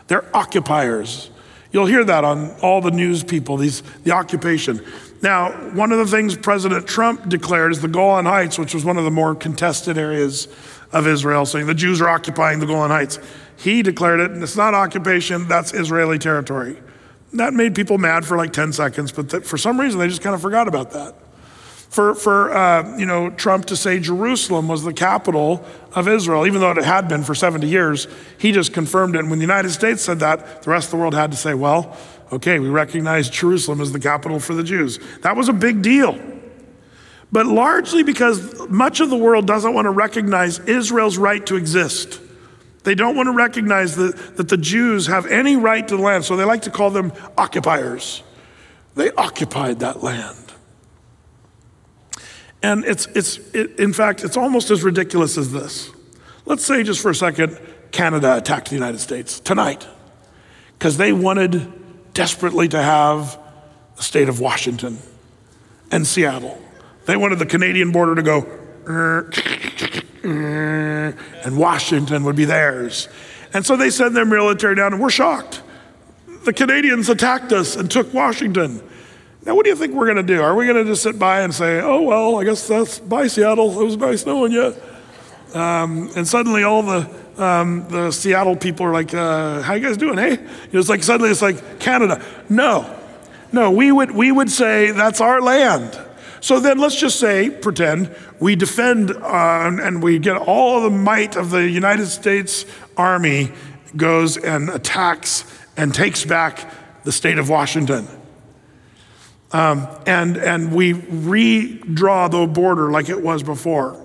They're 0.09 0.25
occupiers. 0.37 1.31
You'll 1.73 1.87
hear 1.87 2.05
that 2.05 2.23
on 2.23 2.51
all 2.61 2.81
the 2.81 2.91
news 2.91 3.25
people, 3.25 3.57
these, 3.57 3.83
the 4.05 4.13
occupation. 4.13 4.85
Now, 5.23 5.53
one 5.73 5.91
of 5.91 5.99
the 5.99 6.07
things 6.07 6.37
President 6.37 6.87
Trump 6.87 7.29
declared 7.29 7.73
is 7.73 7.81
the 7.81 7.89
Golan 7.89 8.27
Heights, 8.27 8.59
which 8.59 8.75
was 8.75 8.85
one 8.85 8.99
of 8.99 9.05
the 9.05 9.11
more 9.11 9.35
contested 9.35 9.97
areas 9.97 10.49
of 10.93 11.07
Israel, 11.07 11.47
saying 11.47 11.67
the 11.67 11.75
Jews 11.75 12.01
are 12.03 12.09
occupying 12.09 12.59
the 12.59 12.67
Golan 12.67 12.91
Heights. 12.91 13.19
He 13.57 13.83
declared 13.83 14.21
it, 14.21 14.31
and 14.33 14.43
it's 14.43 14.57
not 14.57 14.75
occupation, 14.75 15.49
that's 15.49 15.73
Israeli 15.73 16.19
territory. 16.19 16.77
That 17.33 17.55
made 17.55 17.75
people 17.75 17.97
mad 17.97 18.27
for 18.27 18.37
like 18.37 18.53
10 18.53 18.75
seconds, 18.75 19.11
but 19.11 19.31
th- 19.31 19.45
for 19.45 19.57
some 19.57 19.81
reason 19.81 19.99
they 19.99 20.09
just 20.09 20.21
kind 20.21 20.35
of 20.35 20.43
forgot 20.43 20.69
about 20.69 20.91
that. 20.91 21.15
For, 21.93 22.15
for 22.15 22.51
uh, 22.53 22.97
you 22.99 23.07
know, 23.07 23.31
Trump 23.31 23.67
to 23.67 23.77
say 23.77 24.01
Jerusalem 24.01 24.67
was 24.67 24.83
the 24.83 24.95
capital 24.95 25.65
of 25.95 26.09
Israel, 26.09 26.47
even 26.47 26.61
though 26.61 26.71
it 26.71 26.83
had 26.83 27.07
been 27.07 27.23
for 27.23 27.35
70 27.35 27.67
years, 27.69 28.09
he 28.39 28.51
just 28.51 28.73
confirmed 28.73 29.15
it. 29.15 29.21
And 29.21 29.31
when 29.31 29.39
the 29.39 29.45
United 29.45 29.71
States 29.71 30.03
said 30.03 30.21
that, 30.21 30.63
the 30.63 30.71
rest 30.71 30.87
of 30.87 30.93
the 30.93 30.97
world 30.97 31.15
had 31.15 31.31
to 31.33 31.37
say, 31.37 31.55
well, 31.55 31.97
Okay, 32.33 32.59
we 32.59 32.71
recognize 32.71 33.29
Jerusalem 33.29 33.83
as 33.83 33.93
the 33.93 34.01
capital 34.01 34.41
for 34.41 34.55
the 34.55 34.65
Jews. 34.65 34.99
That 35.21 35.37
was 35.37 35.51
a 35.51 35.53
big 35.53 35.83
deal. 35.83 36.19
But 37.31 37.47
largely 37.47 38.03
because 38.03 38.69
much 38.69 39.01
of 39.01 39.11
the 39.11 39.17
world 39.17 39.47
doesn't 39.47 39.75
want 39.75 39.85
to 39.85 39.91
recognize 39.91 40.59
Israel's 40.61 41.19
right 41.19 41.45
to 41.47 41.57
exist. 41.57 42.21
They 42.85 42.95
don't 42.95 43.17
want 43.17 43.27
to 43.27 43.35
recognize 43.35 43.97
that, 43.97 44.37
that 44.37 44.49
the 44.49 44.57
Jews 44.57 45.07
have 45.07 45.27
any 45.27 45.57
right 45.57 45.87
to 45.87 45.97
the 45.97 46.03
land, 46.03 46.25
so 46.25 46.37
they 46.37 46.45
like 46.45 46.63
to 46.63 46.71
call 46.71 46.91
them 46.91 47.13
occupiers. 47.37 48.23
They 48.95 49.11
occupied 49.13 49.81
that 49.81 50.03
land. 50.03 50.42
And 52.63 52.85
it's, 52.85 53.07
it's 53.15 53.39
it, 53.55 53.79
in 53.79 53.93
fact, 53.93 54.23
it's 54.23 54.37
almost 54.37 54.71
as 54.71 54.83
ridiculous 54.83 55.37
as 55.37 55.53
this. 55.53 55.91
Let's 56.47 56.65
say, 56.65 56.83
just 56.83 57.01
for 57.01 57.11
a 57.11 57.15
second, 57.15 57.59
Canada 57.91 58.37
attacked 58.37 58.69
the 58.69 58.75
United 58.75 59.01
States 59.01 59.41
tonight 59.41 59.87
because 60.79 60.97
they 60.97 61.13
wanted 61.13 61.73
desperately 62.15 62.69
to 62.69 62.83
have 62.83 63.39
the 63.97 64.03
state 64.03 64.29
of 64.29 64.41
Washington 64.41 64.99
and 65.91 66.07
Seattle. 66.07 66.61
They 67.07 67.17
wanted 67.17 67.39
the 67.39 67.47
Canadian 67.47 67.91
border 67.91 68.15
to 68.15 68.23
go, 68.23 68.47
and 70.25 71.59
Washington 71.59 72.25
would 72.25 72.37
be 72.37 72.45
theirs. 72.45 73.09
And 73.53 73.67
so 73.67 73.77
they 73.77 73.91
send 73.91 74.17
their 74.17 74.25
military 74.25 74.77
down, 74.77 74.93
and 74.93 75.03
we're 75.03 75.11
shocked. 75.11 75.63
The 76.45 76.53
Canadians 76.53 77.09
attacked 77.09 77.53
us 77.53 77.77
and 77.77 77.91
took 77.91 78.13
Washington. 78.15 78.83
Now, 79.45 79.57
what 79.57 79.65
do 79.65 79.71
you 79.71 79.77
think 79.77 79.93
we're 79.93 80.07
going 80.07 80.17
to 80.17 80.23
do? 80.23 80.41
Are 80.41 80.55
we 80.55 80.67
going 80.67 80.77
to 80.77 80.85
just 80.85 81.03
sit 81.03 81.19
by 81.19 81.41
and 81.41 81.53
say, 81.53 81.81
oh, 81.81 82.03
well, 82.03 82.41
I 82.41 82.45
guess 82.45 82.69
that's 82.69 83.01
bye, 83.01 83.27
Seattle. 83.27 83.81
It 83.81 83.85
was 83.85 83.97
nice 83.97 84.25
knowing 84.25 84.53
you. 84.53 84.75
Um, 85.55 86.11
and 86.17 86.27
suddenly 86.27 86.63
all 86.63 86.83
the 86.83 87.23
um, 87.39 87.87
the 87.89 88.11
Seattle 88.11 88.57
people 88.57 88.87
are 88.87 88.93
like, 88.93 89.13
uh, 89.15 89.63
"How 89.63 89.75
you 89.75 89.87
guys 89.87 89.97
doing? 89.97 90.19
Hey," 90.19 90.39
it's 90.73 90.89
like 90.89 91.03
suddenly 91.03 91.31
it's 91.31 91.43
like 91.43 91.81
Canada. 91.81 92.23
No, 92.49 92.99
no, 93.53 93.71
we 93.71 93.93
would 93.93 94.13
we 94.13 94.33
would 94.33 94.51
say 94.51 94.91
that's 94.93 95.21
our 95.21 95.41
land. 95.41 95.99
So 96.41 96.59
then 96.59 96.79
let's 96.79 96.99
just 96.99 97.21
say, 97.21 97.51
pretend 97.51 98.15
we 98.41 98.57
defend 98.57 99.11
uh, 99.13 99.71
and 99.81 100.03
we 100.03 100.19
get 100.19 100.37
all 100.37 100.83
the 100.83 100.91
might 100.91 101.37
of 101.37 101.51
the 101.51 101.69
United 101.69 102.07
States 102.07 102.67
Army 102.97 103.53
goes 103.97 104.37
and 104.37 104.69
attacks 104.69 105.45
and 105.77 105.95
takes 105.95 106.25
back 106.25 106.69
the 107.05 107.13
state 107.13 107.39
of 107.39 107.49
Washington. 107.49 108.09
Um, 109.53 109.87
and, 110.07 110.37
and 110.39 110.73
we 110.73 110.95
redraw 110.95 112.31
the 112.31 112.47
border 112.47 112.91
like 112.91 113.09
it 113.09 113.23
was 113.23 113.43
before. 113.43 113.99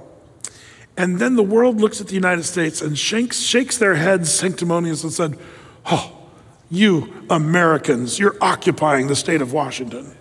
And 0.97 1.19
then 1.19 1.35
the 1.35 1.43
world 1.43 1.79
looks 1.79 2.01
at 2.01 2.07
the 2.07 2.15
United 2.15 2.43
States 2.43 2.81
and 2.81 2.97
shakes, 2.97 3.39
shakes 3.39 3.77
their 3.77 3.95
heads 3.95 4.33
sanctimonious 4.33 5.03
and 5.03 5.13
said, 5.13 5.37
Oh, 5.85 6.17
you 6.69 7.25
Americans, 7.29 8.19
you're 8.19 8.35
occupying 8.41 9.07
the 9.07 9.15
state 9.15 9.41
of 9.41 9.53
Washington. 9.53 10.15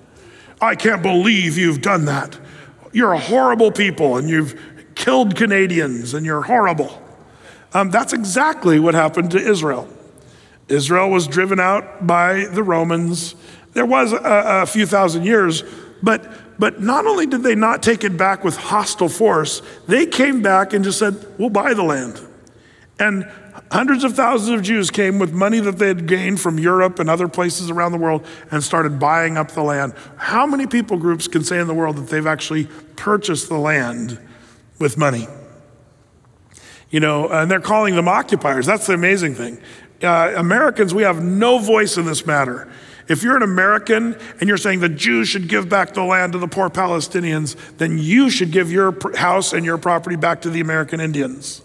I 0.61 0.75
can't 0.75 1.03
believe 1.03 1.59
you've 1.59 1.83
done 1.83 2.05
that. 2.05 2.39
You're 2.93 3.13
a 3.13 3.19
horrible 3.19 3.73
people 3.73 4.17
and 4.17 4.29
you've 4.29 4.59
killed 4.95 5.35
Canadians 5.35 6.15
and 6.15 6.25
you're 6.25 6.43
horrible. 6.43 7.03
Um, 7.75 7.91
that's 7.91 8.13
exactly 8.13 8.79
what 8.79 8.95
happened 8.95 9.33
to 9.33 9.39
Israel. 9.39 9.89
Israel 10.69 11.11
was 11.11 11.27
driven 11.27 11.61
out 11.61 12.07
by 12.07 12.47
the 12.47 12.63
Romans. 12.63 13.35
There 13.77 13.85
was 13.85 14.15
a, 14.15 14.63
a 14.63 14.67
few 14.67 14.87
thousand 14.87 15.27
years, 15.27 15.63
but 16.03 16.59
but 16.59 16.81
not 16.81 17.07
only 17.07 17.27
did 17.27 17.43
they 17.43 17.55
not 17.55 17.83
take 17.83 18.05
it 18.05 18.17
back 18.17 18.43
with 18.43 18.57
hostile 18.57 19.11
force, 19.11 19.61
they 19.87 20.07
came 20.07 20.41
back 20.41 20.73
and 20.73 20.83
just 20.83 20.99
said, 20.99 21.15
We'll 21.39 21.51
buy 21.51 21.75
the 21.75 21.83
land. 21.83 22.19
And 22.99 23.31
hundreds 23.71 24.03
of 24.03 24.15
thousands 24.15 24.59
of 24.59 24.63
Jews 24.63 24.91
came 24.91 25.19
with 25.19 25.31
money 25.31 25.61
that 25.61 25.77
they 25.77 25.89
had 25.89 26.07
gained 26.07 26.41
from 26.41 26.59
Europe 26.59 26.99
and 26.99 27.11
other 27.11 27.29
places 27.29 27.69
around 27.69 27.93
the 27.93 27.99
world 27.99 28.27
and 28.51 28.65
started 28.65 28.99
buying 28.99 29.37
up 29.37 29.51
the 29.51 29.63
land. 29.63 29.93
How 30.17 30.47
many 30.47 30.67
people 30.67 30.97
groups 30.97 31.29
can 31.29 31.45
say 31.45 31.61
in 31.61 31.67
the 31.67 31.75
world 31.75 31.97
that 31.97 32.09
they've 32.09 32.27
actually 32.27 32.69
purchased 32.97 33.51
the 33.51 33.59
land 33.59 34.19
with 34.79 34.97
money? 34.97 35.29
You 36.89 37.01
know, 37.01 37.29
and 37.29 37.51
they're 37.51 37.61
calling 37.61 37.95
them 37.95 38.09
occupiers. 38.09 38.65
That's 38.65 38.87
the 38.87 38.95
amazing 38.95 39.35
thing. 39.35 39.61
Uh, 40.03 40.33
Americans, 40.35 40.95
we 40.95 41.03
have 41.03 41.23
no 41.23 41.59
voice 41.59 41.99
in 41.99 42.07
this 42.07 42.25
matter. 42.25 42.73
If 43.09 43.23
you're 43.23 43.37
an 43.37 43.43
American 43.43 44.17
and 44.41 44.49
you're 44.49 44.57
saying 44.57 44.81
the 44.81 44.89
Jews 44.89 45.29
should 45.29 45.49
give 45.49 45.69
back 45.69 45.95
the 45.95 46.03
land 46.03 46.33
to 46.33 46.39
the 46.39 46.49
poor 46.49 46.69
Palestinians, 46.69 47.57
then 47.79 47.99
you 47.99 48.31
should 48.31 48.51
give 48.51 48.73
your 48.73 48.97
house 49.17 49.53
and 49.53 49.65
your 49.65 49.79
property 49.79 50.17
back 50.17 50.43
to 50.43 50.51
the 50.51 50.61
American 50.61 51.01
Indians 51.01 51.63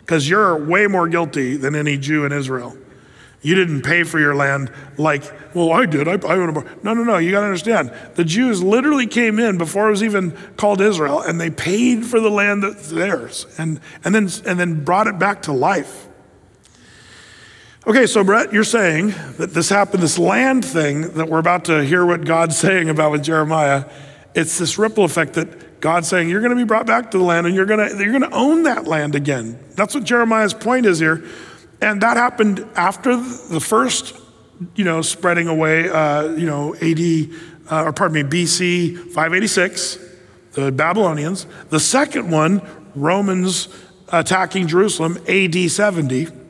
because 0.00 0.28
you're 0.28 0.56
way 0.56 0.86
more 0.86 1.08
guilty 1.08 1.56
than 1.56 1.74
any 1.74 1.96
Jew 1.96 2.26
in 2.26 2.32
Israel. 2.32 2.76
You 3.40 3.56
didn't 3.56 3.82
pay 3.82 4.04
for 4.04 4.20
your 4.20 4.36
land 4.36 4.70
like, 4.96 5.24
well, 5.54 5.72
I 5.72 5.84
did. 5.84 6.06
I, 6.06 6.12
I 6.12 6.36
no, 6.36 6.62
no, 6.82 6.94
no. 6.94 7.18
You 7.18 7.32
got 7.32 7.40
to 7.40 7.46
understand. 7.46 7.92
The 8.14 8.24
Jews 8.24 8.62
literally 8.62 9.08
came 9.08 9.40
in 9.40 9.58
before 9.58 9.88
it 9.88 9.90
was 9.90 10.02
even 10.02 10.30
called 10.56 10.80
Israel, 10.80 11.20
and 11.20 11.40
they 11.40 11.50
paid 11.50 12.06
for 12.06 12.20
the 12.20 12.30
land 12.30 12.62
that's 12.62 12.90
theirs, 12.90 13.46
and 13.58 13.80
and 14.04 14.14
then 14.14 14.28
and 14.46 14.60
then 14.60 14.84
brought 14.84 15.08
it 15.08 15.18
back 15.18 15.42
to 15.42 15.52
life. 15.52 16.06
Okay, 17.84 18.06
so 18.06 18.22
Brett, 18.22 18.52
you're 18.52 18.62
saying 18.62 19.08
that 19.38 19.54
this 19.54 19.68
happened, 19.68 20.04
this 20.04 20.16
land 20.16 20.64
thing 20.64 21.14
that 21.14 21.28
we're 21.28 21.40
about 21.40 21.64
to 21.64 21.84
hear 21.84 22.06
what 22.06 22.24
God's 22.24 22.56
saying 22.66 22.88
about 22.88 23.10
with 23.10 23.24
Jeremiah, 23.24 23.86
it's 24.36 24.56
this 24.56 24.78
ripple 24.78 25.02
effect 25.04 25.34
that 25.34 25.80
God's 25.80 26.06
saying 26.06 26.28
you're 26.28 26.40
going 26.40 26.56
to 26.56 26.56
be 26.56 26.64
brought 26.64 26.86
back 26.86 27.10
to 27.10 27.18
the 27.18 27.24
land 27.24 27.44
and 27.44 27.56
you're 27.56 27.66
going 27.66 27.80
to 27.80 27.96
you're 27.96 28.16
going 28.16 28.30
to 28.30 28.36
own 28.36 28.62
that 28.62 28.86
land 28.86 29.16
again. 29.16 29.58
That's 29.74 29.96
what 29.96 30.04
Jeremiah's 30.04 30.54
point 30.54 30.86
is 30.86 31.00
here, 31.00 31.24
and 31.80 32.00
that 32.02 32.16
happened 32.16 32.64
after 32.76 33.16
the 33.16 33.58
first, 33.58 34.16
you 34.76 34.84
know, 34.84 35.02
spreading 35.02 35.48
away, 35.48 35.88
uh, 35.88 36.28
you 36.28 36.46
know, 36.46 36.76
AD 36.76 37.30
uh, 37.68 37.84
or 37.84 37.92
pardon 37.92 38.14
me, 38.14 38.22
BC 38.22 38.96
586, 38.96 39.98
the 40.52 40.70
Babylonians. 40.70 41.48
The 41.70 41.80
second 41.80 42.30
one, 42.30 42.62
Romans 42.94 43.66
attacking 44.08 44.68
Jerusalem, 44.68 45.18
AD 45.26 45.68
70. 45.68 46.41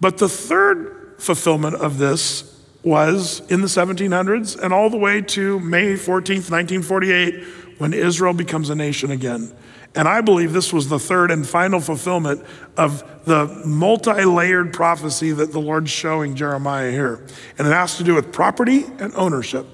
But 0.00 0.18
the 0.18 0.28
third 0.28 1.14
fulfillment 1.18 1.76
of 1.76 1.98
this 1.98 2.52
was 2.82 3.40
in 3.50 3.62
the 3.62 3.66
1700s 3.66 4.62
and 4.62 4.72
all 4.72 4.90
the 4.90 4.96
way 4.96 5.20
to 5.20 5.58
May 5.60 5.94
14th, 5.94 6.50
1948, 6.50 7.44
when 7.78 7.92
Israel 7.92 8.32
becomes 8.32 8.70
a 8.70 8.74
nation 8.74 9.10
again. 9.10 9.52
And 9.96 10.06
I 10.06 10.20
believe 10.20 10.52
this 10.52 10.72
was 10.74 10.88
the 10.88 10.98
third 10.98 11.30
and 11.30 11.46
final 11.46 11.80
fulfillment 11.80 12.44
of 12.76 13.02
the 13.24 13.46
multi 13.64 14.24
layered 14.24 14.74
prophecy 14.74 15.32
that 15.32 15.52
the 15.52 15.58
Lord's 15.58 15.90
showing 15.90 16.36
Jeremiah 16.36 16.90
here. 16.90 17.26
And 17.58 17.66
it 17.66 17.72
has 17.72 17.96
to 17.96 18.04
do 18.04 18.14
with 18.14 18.30
property 18.30 18.84
and 18.98 19.14
ownership, 19.14 19.66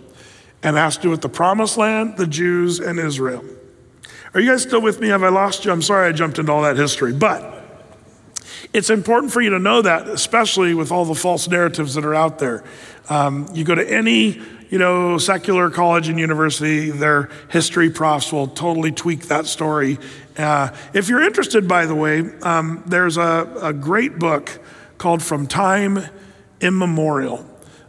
and 0.62 0.76
it 0.76 0.80
has 0.80 0.96
to 0.98 1.02
do 1.02 1.10
with 1.10 1.22
the 1.22 1.28
promised 1.28 1.76
land, 1.76 2.16
the 2.16 2.26
Jews, 2.26 2.78
and 2.78 3.00
Israel. 3.00 3.44
Are 4.32 4.40
you 4.40 4.50
guys 4.50 4.62
still 4.62 4.80
with 4.80 5.00
me? 5.00 5.08
Have 5.08 5.24
I 5.24 5.28
lost 5.28 5.64
you? 5.64 5.72
I'm 5.72 5.82
sorry 5.82 6.08
I 6.08 6.12
jumped 6.12 6.38
into 6.38 6.52
all 6.52 6.62
that 6.62 6.76
history. 6.76 7.12
But 7.12 7.61
It's 8.72 8.88
important 8.88 9.32
for 9.32 9.40
you 9.40 9.50
to 9.50 9.58
know 9.58 9.82
that, 9.82 10.08
especially 10.08 10.74
with 10.74 10.90
all 10.90 11.04
the 11.04 11.14
false 11.14 11.46
narratives 11.46 11.94
that 11.94 12.04
are 12.04 12.14
out 12.14 12.38
there. 12.38 12.64
Um, 13.10 13.48
you 13.52 13.64
go 13.64 13.74
to 13.74 13.86
any 13.88 14.40
you 14.72 14.78
know, 14.78 15.18
secular 15.18 15.68
college 15.68 16.08
and 16.08 16.18
university, 16.18 16.90
their 16.90 17.28
history 17.50 17.90
profs 17.90 18.32
will 18.32 18.48
totally 18.48 18.90
tweak 18.90 19.26
that 19.26 19.44
story. 19.44 19.98
Uh, 20.38 20.74
if 20.94 21.10
you're 21.10 21.20
interested, 21.20 21.68
by 21.68 21.84
the 21.84 21.94
way, 21.94 22.24
um, 22.40 22.82
there's 22.86 23.18
a, 23.18 23.52
a, 23.60 23.74
great 23.74 24.18
book 24.18 24.58
called 24.96 25.22
From 25.22 25.46
Time 25.46 25.98
Immemorial. 26.62 27.46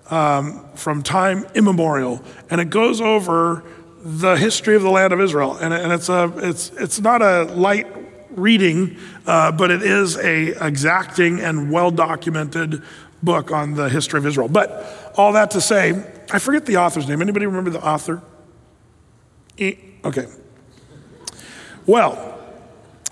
Um, 0.10 0.68
from 0.76 1.04
Time 1.04 1.46
Immemorial. 1.56 2.22
And 2.50 2.60
it 2.60 2.70
goes 2.70 3.00
over 3.00 3.64
the 4.04 4.36
history 4.36 4.76
of 4.76 4.82
the 4.82 4.90
land 4.90 5.14
of 5.14 5.22
Israel. 5.22 5.56
And, 5.56 5.74
and 5.74 5.94
it's, 5.94 6.10
a, 6.10 6.34
it's, 6.36 6.70
it's 6.72 7.00
not 7.00 7.22
a 7.22 7.44
light 7.44 7.88
reading, 8.36 8.98
uh, 9.26 9.52
but 9.52 9.72
it 9.72 9.82
is 9.82 10.18
a 10.18 10.66
exacting 10.66 11.40
and 11.40 11.72
well 11.72 11.92
documented 11.92 12.84
book 13.22 13.52
on 13.52 13.74
the 13.74 13.90
history 13.90 14.20
of 14.20 14.26
Israel. 14.26 14.50
But 14.50 15.14
all 15.16 15.34
that 15.34 15.52
to 15.52 15.62
say, 15.62 16.04
I 16.32 16.40
forget 16.40 16.66
the 16.66 16.78
author's 16.78 17.08
name. 17.08 17.22
Anybody 17.22 17.46
remember 17.46 17.70
the 17.70 17.86
author? 17.86 18.22
Okay. 19.60 20.28
Well, 21.86 22.40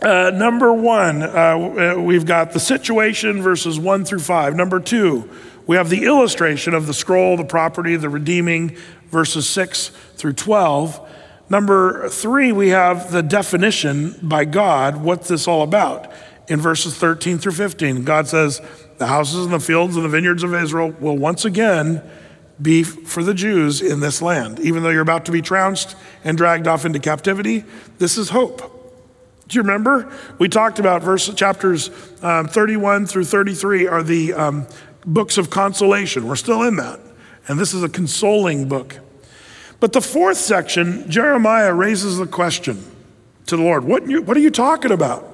uh, 0.01 0.32
number 0.34 0.74
one, 0.74 1.22
uh, 1.22 1.95
we've 1.99 2.26
got 2.26 2.53
the 2.53 2.59
situation 2.59 3.41
verses 3.41 3.80
one 3.80 4.03
through 4.03 4.19
five. 4.19 4.55
Number 4.55 4.80
two, 4.80 5.30
we 5.67 5.76
have 5.76 5.89
the 5.89 6.05
illustration 6.05 6.74
of 6.74 6.88
the 6.88 6.93
scroll, 6.93 7.38
the 7.38 7.45
property, 7.45 7.95
the 7.95 8.09
redeeming, 8.09 8.76
verses 9.09 9.47
six 9.47 9.89
through 10.15 10.34
12. 10.34 11.07
Number 11.52 12.08
three, 12.08 12.54
we 12.54 12.70
have 12.70 13.12
the 13.12 13.22
definition 13.22 14.16
by 14.22 14.45
God, 14.45 14.95
what's 15.04 15.28
this 15.28 15.49
all 15.49 15.64
about? 15.64 16.10
In 16.47 16.62
verses 16.62 16.97
13 16.97 17.39
through 17.39 17.52
15, 17.52 18.06
God 18.06 18.30
says, 18.30 18.62
The 18.99 19.08
houses 19.08 19.43
and 19.43 19.54
the 19.54 19.60
fields 19.60 19.97
and 19.97 20.06
the 20.06 20.10
vineyards 20.10 20.43
of 20.43 20.54
Israel 20.54 20.95
will 21.02 21.18
once 21.18 21.43
again 21.43 22.02
be 22.62 22.84
for 22.84 23.22
the 23.22 23.34
Jews 23.34 23.82
in 23.82 23.99
this 23.99 24.22
land. 24.22 24.62
Even 24.62 24.82
though 24.82 24.91
you're 24.91 25.02
about 25.02 25.26
to 25.26 25.34
be 25.34 25.41
trounced 25.41 25.97
and 26.24 26.38
dragged 26.38 26.68
off 26.68 26.86
into 26.86 26.99
captivity, 26.99 27.66
this 27.97 28.18
is 28.18 28.30
hope. 28.30 28.62
Do 29.49 29.58
you 29.58 29.62
remember? 29.62 30.10
We 30.39 30.47
talked 30.47 30.80
about 30.80 31.02
verse 31.02 31.28
chapters 31.34 31.89
um, 32.24 32.47
31 32.47 33.08
through 33.08 33.26
33 33.26 33.88
are 33.88 34.04
the 34.04 34.34
um, 34.36 34.68
books 35.06 35.38
of 35.38 35.49
consolation. 35.49 36.30
We're 36.30 36.38
still 36.38 36.64
in 36.64 36.78
that. 36.78 37.02
And 37.49 37.60
this 37.60 37.74
is 37.74 37.84
a 37.84 37.89
consoling 37.89 38.70
book. 38.70 39.02
But 39.82 39.94
the 39.94 40.02
fourth 40.02 40.38
section, 40.38 41.10
Jeremiah 41.10 41.74
raises 41.74 42.20
the 42.20 42.28
question 42.28 42.86
to 43.48 43.58
the 43.58 43.64
Lord 43.64 43.84
what, 43.84 44.08
what 44.08 44.38
are 44.38 44.40
you 44.40 44.52
talking 44.52 44.92
about? 44.92 45.28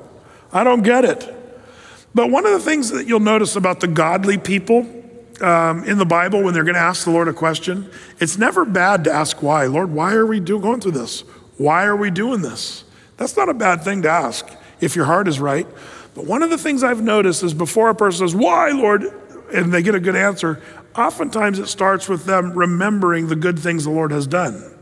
I 0.52 0.64
don't 0.64 0.82
get 0.82 1.06
it. 1.06 1.34
But 2.16 2.32
one 2.32 2.45
of 2.45 2.54
the 2.54 2.60
things 2.60 2.89
that 2.91 3.06
you'll 3.06 3.20
notice 3.20 3.58
about 3.58 3.82
the 3.82 3.88
godly 3.88 4.38
people 4.38 4.88
um, 5.41 5.84
in 5.84 5.98
the 5.98 6.06
Bible 6.06 6.41
when 6.41 6.54
they're 6.54 6.64
going 6.64 6.76
to 6.76 6.82
ask 6.82 7.04
the 7.04 7.12
Lord 7.12 7.28
a 7.28 7.34
question, 7.34 7.91
it's 8.20 8.38
never 8.38 8.64
bad 8.64 9.04
to 9.04 9.12
ask 9.12 9.43
why. 9.43 9.66
Lord, 9.66 9.91
why 9.91 10.14
are 10.14 10.26
we 10.26 10.39
do, 10.39 10.60
going 10.60 10.80
through 10.80 10.93
this? 10.93 11.22
Why 11.58 11.86
are 11.86 11.98
we 11.98 12.10
doing 12.10 12.41
this? 12.41 12.86
That's 13.18 13.36
not 13.36 13.50
a 13.50 13.54
bad 13.54 13.84
thing 13.84 14.02
to 14.04 14.10
ask 14.10 14.50
if 14.80 14.95
your 14.95 15.06
heart 15.06 15.28
is 15.28 15.41
right. 15.41 15.68
But 16.16 16.26
one 16.26 16.41
of 16.41 16.50
the 16.50 16.58
things 16.58 16.84
I've 16.84 17.02
noticed 17.02 17.43
is 17.43 17.54
before 17.54 17.89
a 17.89 17.95
person 17.95 18.26
says, 18.26 18.36
Why, 18.36 18.70
Lord? 18.72 19.14
and 19.54 19.74
they 19.74 19.82
get 19.82 19.95
a 19.95 20.00
good 20.00 20.16
answer, 20.16 20.62
oftentimes 20.98 21.60
it 21.60 21.68
starts 21.68 22.10
with 22.10 22.26
them 22.26 22.54
remembering 22.54 23.28
the 23.28 23.36
good 23.36 23.60
things 23.60 23.84
the 23.84 23.89
Lord 23.89 24.12
has 24.12 24.28
done. 24.28 24.74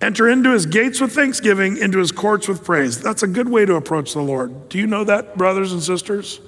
Enter 0.00 0.28
into 0.28 0.50
his 0.50 0.66
gates 0.66 1.00
with 1.00 1.12
thanksgiving, 1.12 1.76
into 1.76 1.98
his 1.98 2.12
courts 2.12 2.46
with 2.46 2.64
praise. 2.64 3.00
That's 3.00 3.22
a 3.22 3.26
good 3.26 3.48
way 3.48 3.64
to 3.64 3.74
approach 3.74 4.12
the 4.12 4.22
Lord. 4.22 4.68
Do 4.68 4.78
you 4.78 4.86
know 4.86 5.04
that, 5.04 5.38
brothers 5.38 5.72
and 5.72 5.82
sisters? 5.82 6.40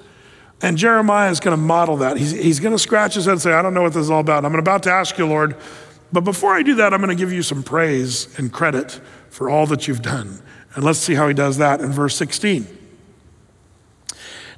And 0.61 0.77
Jeremiah 0.77 1.31
is 1.31 1.39
going 1.39 1.57
to 1.57 1.61
model 1.61 1.97
that. 1.97 2.17
He's, 2.17 2.31
he's 2.31 2.59
going 2.59 2.73
to 2.73 2.79
scratch 2.79 3.15
his 3.15 3.25
head 3.25 3.33
and 3.33 3.41
say, 3.41 3.53
I 3.53 3.61
don't 3.61 3.73
know 3.73 3.83
what 3.83 3.93
this 3.93 4.03
is 4.03 4.09
all 4.09 4.19
about. 4.19 4.43
I'm 4.43 4.53
about 4.55 4.83
to 4.83 4.91
ask 4.91 5.17
you, 5.17 5.25
Lord. 5.25 5.55
But 6.11 6.21
before 6.21 6.53
I 6.53 6.63
do 6.63 6.75
that, 6.75 6.93
I'm 6.93 7.01
going 7.01 7.15
to 7.15 7.21
give 7.21 7.31
you 7.31 7.43
some 7.43 7.63
praise 7.63 8.37
and 8.37 8.51
credit 8.51 8.99
for 9.29 9.49
all 9.49 9.65
that 9.67 9.87
you've 9.87 10.01
done. 10.01 10.41
And 10.75 10.83
let's 10.83 10.99
see 10.99 11.15
how 11.15 11.27
he 11.27 11.33
does 11.33 11.57
that 11.57 11.81
in 11.81 11.91
verse 11.91 12.15
16. 12.15 12.76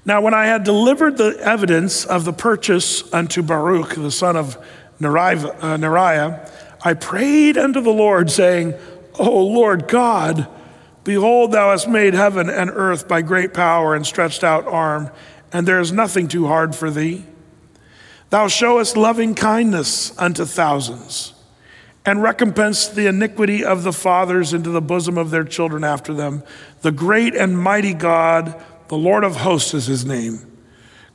Now, 0.10 0.22
when 0.22 0.34
I 0.34 0.47
had 0.47 0.64
delivered 0.64 1.18
the 1.18 1.38
evidence 1.39 2.03
of 2.03 2.26
the 2.26 2.34
purchase 2.34 3.14
unto 3.14 3.43
Baruch, 3.43 3.93
the 3.93 4.10
son 4.10 4.36
of 4.36 4.57
Neriah, 4.99 5.55
uh, 5.62 5.78
Neriah, 5.78 6.49
I 6.84 6.95
prayed 6.95 7.60
unto 7.60 7.80
the 7.80 7.91
Lord, 7.91 8.32
saying, 8.32 8.74
O 9.20 9.45
Lord 9.45 9.88
God, 9.88 10.47
behold, 11.03 11.51
thou 11.51 11.70
hast 11.70 11.88
made 11.88 12.16
heaven 12.16 12.49
and 12.49 12.72
earth 12.74 13.07
by 13.07 13.22
great 13.22 13.53
power 13.53 13.93
and 13.93 14.03
stretched 14.03 14.43
out 14.43 14.66
arm 14.66 15.12
and 15.53 15.68
there 15.68 15.80
is 15.80 15.91
nothing 15.91 16.28
too 16.28 16.47
hard 16.47 16.76
for 16.76 16.89
thee. 16.89 17.24
Thou 18.32 18.47
showest 18.47 18.97
loving 18.97 19.36
kindness 19.36 20.18
unto 20.18 20.43
thousands, 20.43 21.36
and 22.03 22.24
recompense 22.24 22.88
the 22.88 23.05
iniquity 23.05 23.64
of 23.64 23.84
the 23.84 23.93
fathers 23.93 24.53
into 24.53 24.72
the 24.72 24.82
bosom 24.82 25.20
of 25.20 25.30
their 25.30 25.43
children 25.43 25.84
after 25.84 26.16
them. 26.16 26.41
The 26.82 26.91
great 26.91 27.36
and 27.36 27.55
mighty 27.55 27.93
God, 27.93 28.60
the 28.90 28.98
Lord 28.98 29.24
of 29.24 29.38
hosts 29.38 29.74
is 29.74 29.86
his 29.86 30.04
name, 30.04 30.40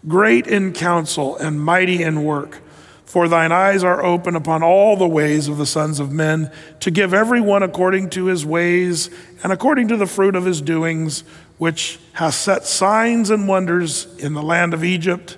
great 0.08 0.46
in 0.46 0.72
counsel 0.72 1.36
and 1.36 1.60
mighty 1.60 2.02
in 2.02 2.24
work. 2.24 2.60
For 3.04 3.28
thine 3.28 3.52
eyes 3.52 3.84
are 3.84 4.02
open 4.02 4.34
upon 4.34 4.62
all 4.62 4.96
the 4.96 5.06
ways 5.06 5.46
of 5.46 5.58
the 5.58 5.66
sons 5.66 6.00
of 6.00 6.10
men, 6.10 6.50
to 6.80 6.90
give 6.90 7.12
every 7.12 7.40
one 7.40 7.62
according 7.62 8.10
to 8.10 8.26
his 8.26 8.46
ways 8.46 9.10
and 9.42 9.52
according 9.52 9.88
to 9.88 9.96
the 9.96 10.06
fruit 10.06 10.34
of 10.34 10.44
his 10.44 10.60
doings 10.60 11.22
which 11.58 11.98
hath 12.14 12.34
set 12.34 12.64
signs 12.64 13.30
and 13.30 13.46
wonders 13.46 14.06
in 14.18 14.34
the 14.34 14.42
land 14.42 14.72
of 14.72 14.82
Egypt, 14.82 15.36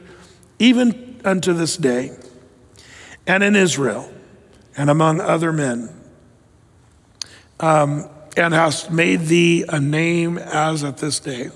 even 0.59 1.21
unto 1.25 1.53
this 1.53 1.77
day, 1.77 2.17
and 3.27 3.43
in 3.43 3.57
Israel, 3.57 4.11
and 4.77 4.89
among 4.89 5.21
other 5.21 5.53
men, 5.53 5.89
um, 7.61 8.09
and 8.37 8.55
hast 8.55 8.91
made 8.91 9.23
thee 9.23 9.65
a 9.69 9.81
name 9.81 10.39
as 10.39 10.85
at 10.85 10.99
this 10.99 11.19
day. 11.19 11.51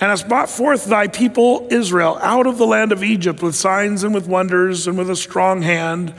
And 0.00 0.10
hast 0.10 0.28
brought 0.28 0.50
forth 0.50 0.86
thy 0.86 1.08
people 1.08 1.68
Israel 1.70 2.18
out 2.20 2.46
of 2.46 2.58
the 2.58 2.66
land 2.66 2.92
of 2.92 3.02
Egypt 3.02 3.42
with 3.42 3.54
signs 3.54 4.02
and 4.04 4.14
with 4.14 4.26
wonders 4.26 4.86
and 4.86 4.98
with 4.98 5.08
a 5.08 5.16
strong 5.16 5.62
hand, 5.62 6.14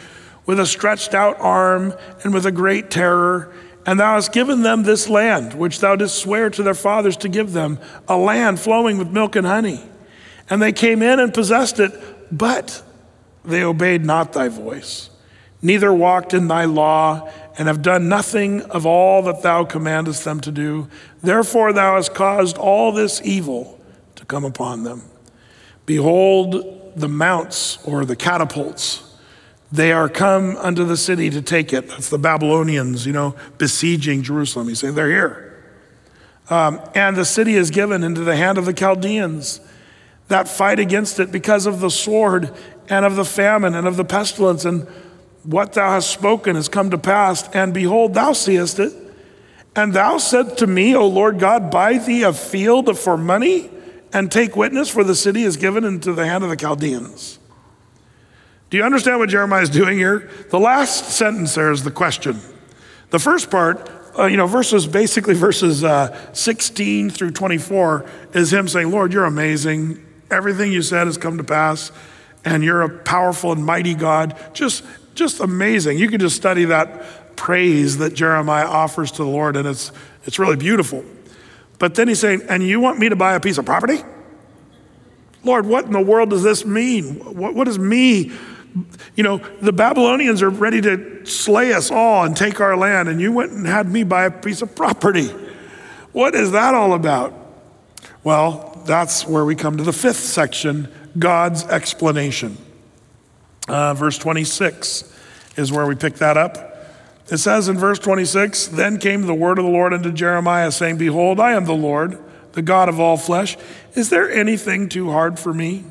with 0.45 0.59
a 0.59 0.65
stretched 0.65 1.13
out 1.13 1.39
arm 1.39 1.93
and 2.23 2.33
with 2.33 2.45
a 2.45 2.51
great 2.51 2.89
terror 2.89 3.53
and 3.85 3.99
thou 3.99 4.15
hast 4.15 4.31
given 4.31 4.63
them 4.63 4.83
this 4.83 5.07
land, 5.07 5.53
which 5.53 5.79
thou 5.79 5.95
didst 5.95 6.17
swear 6.17 6.49
to 6.49 6.63
their 6.63 6.73
fathers 6.73 7.17
to 7.17 7.29
give 7.29 7.53
them, 7.53 7.79
a 8.07 8.17
land 8.17 8.59
flowing 8.59 8.97
with 8.97 9.09
milk 9.09 9.35
and 9.35 9.45
honey. 9.45 9.81
And 10.49 10.61
they 10.61 10.71
came 10.71 11.01
in 11.03 11.19
and 11.19 11.33
possessed 11.33 11.79
it, 11.79 11.91
but 12.31 12.81
they 13.43 13.63
obeyed 13.63 14.03
not 14.03 14.33
thy 14.33 14.47
voice, 14.47 15.11
neither 15.61 15.93
walked 15.93 16.33
in 16.33 16.47
thy 16.47 16.65
law, 16.65 17.31
and 17.57 17.67
have 17.67 17.81
done 17.81 18.09
nothing 18.09 18.61
of 18.63 18.85
all 18.85 19.21
that 19.23 19.41
thou 19.41 19.63
commandest 19.63 20.25
them 20.25 20.39
to 20.41 20.51
do. 20.51 20.87
Therefore 21.21 21.73
thou 21.73 21.95
hast 21.95 22.13
caused 22.13 22.57
all 22.57 22.91
this 22.91 23.21
evil 23.23 23.79
to 24.15 24.25
come 24.25 24.43
upon 24.43 24.83
them. 24.83 25.03
Behold, 25.85 26.93
the 26.95 27.09
mounts 27.09 27.77
or 27.85 28.05
the 28.05 28.15
catapults 28.15 29.05
they 29.71 29.91
are 29.91 30.07
come 30.07 30.55
unto 30.57 30.85
the 30.85 30.97
city 30.97 31.29
to 31.29 31.41
take 31.41 31.73
it. 31.73 31.89
That's 31.89 32.09
the 32.09 32.17
Babylonians, 32.17 33.05
you 33.05 33.13
know, 33.13 33.35
besieging 33.57 34.23
Jerusalem. 34.23 34.67
He's 34.67 34.79
saying 34.79 34.95
they're 34.95 35.09
here. 35.09 35.63
Um, 36.49 36.79
and 36.93 37.17
the 37.17 37.25
city 37.25 37.55
is 37.55 37.71
given 37.71 38.03
into 38.03 38.21
the 38.21 38.35
hand 38.35 38.57
of 38.57 38.65
the 38.65 38.73
Chaldeans 38.73 39.59
that 40.27 40.47
fight 40.47 40.79
against 40.79 41.19
it 41.19 41.31
because 41.31 41.65
of 41.65 41.79
the 41.79 41.89
sword 41.89 42.53
and 42.87 43.05
of 43.05 43.15
the 43.15 43.25
famine 43.25 43.73
and 43.73 43.87
of 43.87 43.97
the 43.97 44.05
pestilence. 44.05 44.63
And 44.65 44.87
what 45.45 45.73
thou 45.73 45.91
hast 45.91 46.09
spoken 46.09 46.55
has 46.55 46.67
come 46.67 46.89
to 46.89 46.97
pass. 46.97 47.47
And 47.49 47.73
behold, 47.73 48.13
thou 48.13 48.33
seest 48.33 48.79
it. 48.79 48.93
And 49.75 49.93
thou 49.93 50.17
said 50.17 50.57
to 50.59 50.67
me, 50.67 50.95
O 50.95 51.05
Lord 51.07 51.39
God, 51.39 51.69
buy 51.69 51.97
thee 51.97 52.23
a 52.23 52.33
field 52.33 52.97
for 52.97 53.17
money 53.17 53.69
and 54.13 54.31
take 54.31 54.55
witness, 54.55 54.89
for 54.89 55.03
the 55.03 55.15
city 55.15 55.43
is 55.43 55.57
given 55.57 55.83
into 55.83 56.13
the 56.13 56.25
hand 56.25 56.43
of 56.43 56.49
the 56.49 56.55
Chaldeans. 56.55 57.37
Do 58.69 58.77
you 58.77 58.83
understand 58.83 59.19
what 59.19 59.29
Jeremiah 59.29 59.61
is 59.61 59.69
doing 59.69 59.97
here? 59.97 60.29
The 60.49 60.59
last 60.59 61.09
sentence 61.09 61.55
there 61.55 61.71
is 61.71 61.83
the 61.83 61.91
question. 61.91 62.39
The 63.09 63.19
first 63.19 63.51
part, 63.51 63.89
uh, 64.17 64.25
you 64.25 64.37
know, 64.37 64.47
verses, 64.47 64.87
basically 64.87 65.33
verses 65.33 65.83
uh, 65.83 66.33
16 66.33 67.09
through 67.09 67.31
24, 67.31 68.05
is 68.33 68.53
him 68.53 68.69
saying, 68.69 68.91
Lord, 68.91 69.11
you're 69.11 69.25
amazing. 69.25 70.03
Everything 70.31 70.71
you 70.71 70.81
said 70.81 71.07
has 71.07 71.17
come 71.17 71.37
to 71.37 71.43
pass, 71.43 71.91
and 72.45 72.63
you're 72.63 72.81
a 72.81 72.89
powerful 72.89 73.51
and 73.51 73.65
mighty 73.65 73.93
God. 73.93 74.37
Just, 74.53 74.83
just 75.15 75.39
amazing. 75.39 75.97
You 75.97 76.09
can 76.09 76.19
just 76.19 76.35
study 76.35 76.65
that 76.65 77.35
praise 77.35 77.97
that 77.97 78.13
Jeremiah 78.13 78.67
offers 78.67 79.11
to 79.11 79.23
the 79.23 79.29
Lord, 79.29 79.57
and 79.57 79.67
it's, 79.67 79.91
it's 80.25 80.39
really 80.39 80.55
beautiful. 80.55 81.03
But 81.79 81.95
then 81.95 82.07
he's 82.07 82.19
saying, 82.19 82.43
and 82.47 82.63
you 82.63 82.79
want 82.79 82.99
me 82.99 83.09
to 83.09 83.15
buy 83.15 83.33
a 83.33 83.39
piece 83.39 83.57
of 83.57 83.65
property? 83.65 83.99
Lord, 85.43 85.65
what 85.65 85.85
in 85.85 85.91
the 85.91 86.01
world 86.01 86.29
does 86.29 86.43
this 86.43 86.65
mean? 86.65 87.15
What, 87.37 87.53
what 87.53 87.65
does 87.65 87.77
me 87.77 88.31
you 89.15 89.23
know, 89.23 89.37
the 89.61 89.71
Babylonians 89.71 90.41
are 90.41 90.49
ready 90.49 90.81
to 90.81 91.25
slay 91.25 91.73
us 91.73 91.91
all 91.91 92.25
and 92.25 92.35
take 92.35 92.59
our 92.59 92.75
land, 92.75 93.07
and 93.07 93.21
you 93.21 93.31
went 93.31 93.51
and 93.51 93.65
had 93.65 93.89
me 93.89 94.03
buy 94.03 94.25
a 94.25 94.31
piece 94.31 94.61
of 94.61 94.75
property. 94.75 95.27
What 96.11 96.35
is 96.35 96.51
that 96.51 96.73
all 96.73 96.93
about? 96.93 97.33
Well, 98.23 98.81
that's 98.85 99.25
where 99.25 99.45
we 99.45 99.55
come 99.55 99.77
to 99.77 99.83
the 99.83 99.93
fifth 99.93 100.17
section 100.17 100.91
God's 101.17 101.63
explanation. 101.65 102.57
Uh, 103.67 103.93
verse 103.93 104.17
26 104.17 105.11
is 105.57 105.71
where 105.71 105.85
we 105.85 105.95
pick 105.95 106.15
that 106.15 106.37
up. 106.37 106.71
It 107.29 107.37
says 107.37 107.67
in 107.67 107.77
verse 107.77 107.99
26 107.99 108.67
Then 108.67 108.99
came 108.99 109.23
the 109.23 109.33
word 109.33 109.57
of 109.57 109.65
the 109.65 109.71
Lord 109.71 109.93
unto 109.93 110.11
Jeremiah, 110.11 110.71
saying, 110.71 110.97
Behold, 110.97 111.39
I 111.39 111.53
am 111.53 111.65
the 111.65 111.73
Lord, 111.73 112.19
the 112.51 112.61
God 112.61 112.89
of 112.89 112.99
all 112.99 113.17
flesh. 113.17 113.57
Is 113.95 114.09
there 114.09 114.29
anything 114.29 114.89
too 114.89 115.11
hard 115.11 115.39
for 115.39 115.53
me? 115.53 115.83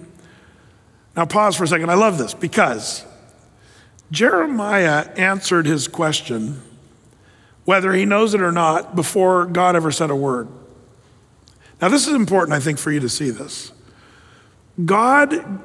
Now, 1.17 1.25
pause 1.27 1.57
for 1.57 1.65
a 1.65 1.69
second. 1.69 1.91
I 1.91 1.95
love 1.95 2.19
this 2.19 2.35
because 2.35 3.05
Jeremiah 4.11 5.09
answered 5.17 5.67
his 5.67 5.89
question, 5.89 6.63
whether 7.65 7.93
he 7.93 8.05
knows 8.05 8.35
it 8.35 8.41
or 8.41 8.53
not, 8.53 8.95
before 8.95 9.47
God 9.47 9.75
ever 9.75 9.91
said 9.91 10.11
a 10.11 10.17
word. 10.17 10.49
Now, 11.81 11.89
this 11.89 12.07
is 12.07 12.15
important, 12.15 12.55
I 12.55 12.61
think, 12.61 12.79
for 12.79 12.93
you 12.93 13.01
to 13.01 13.09
see 13.09 13.31
this. 13.31 13.73
God, 14.85 15.61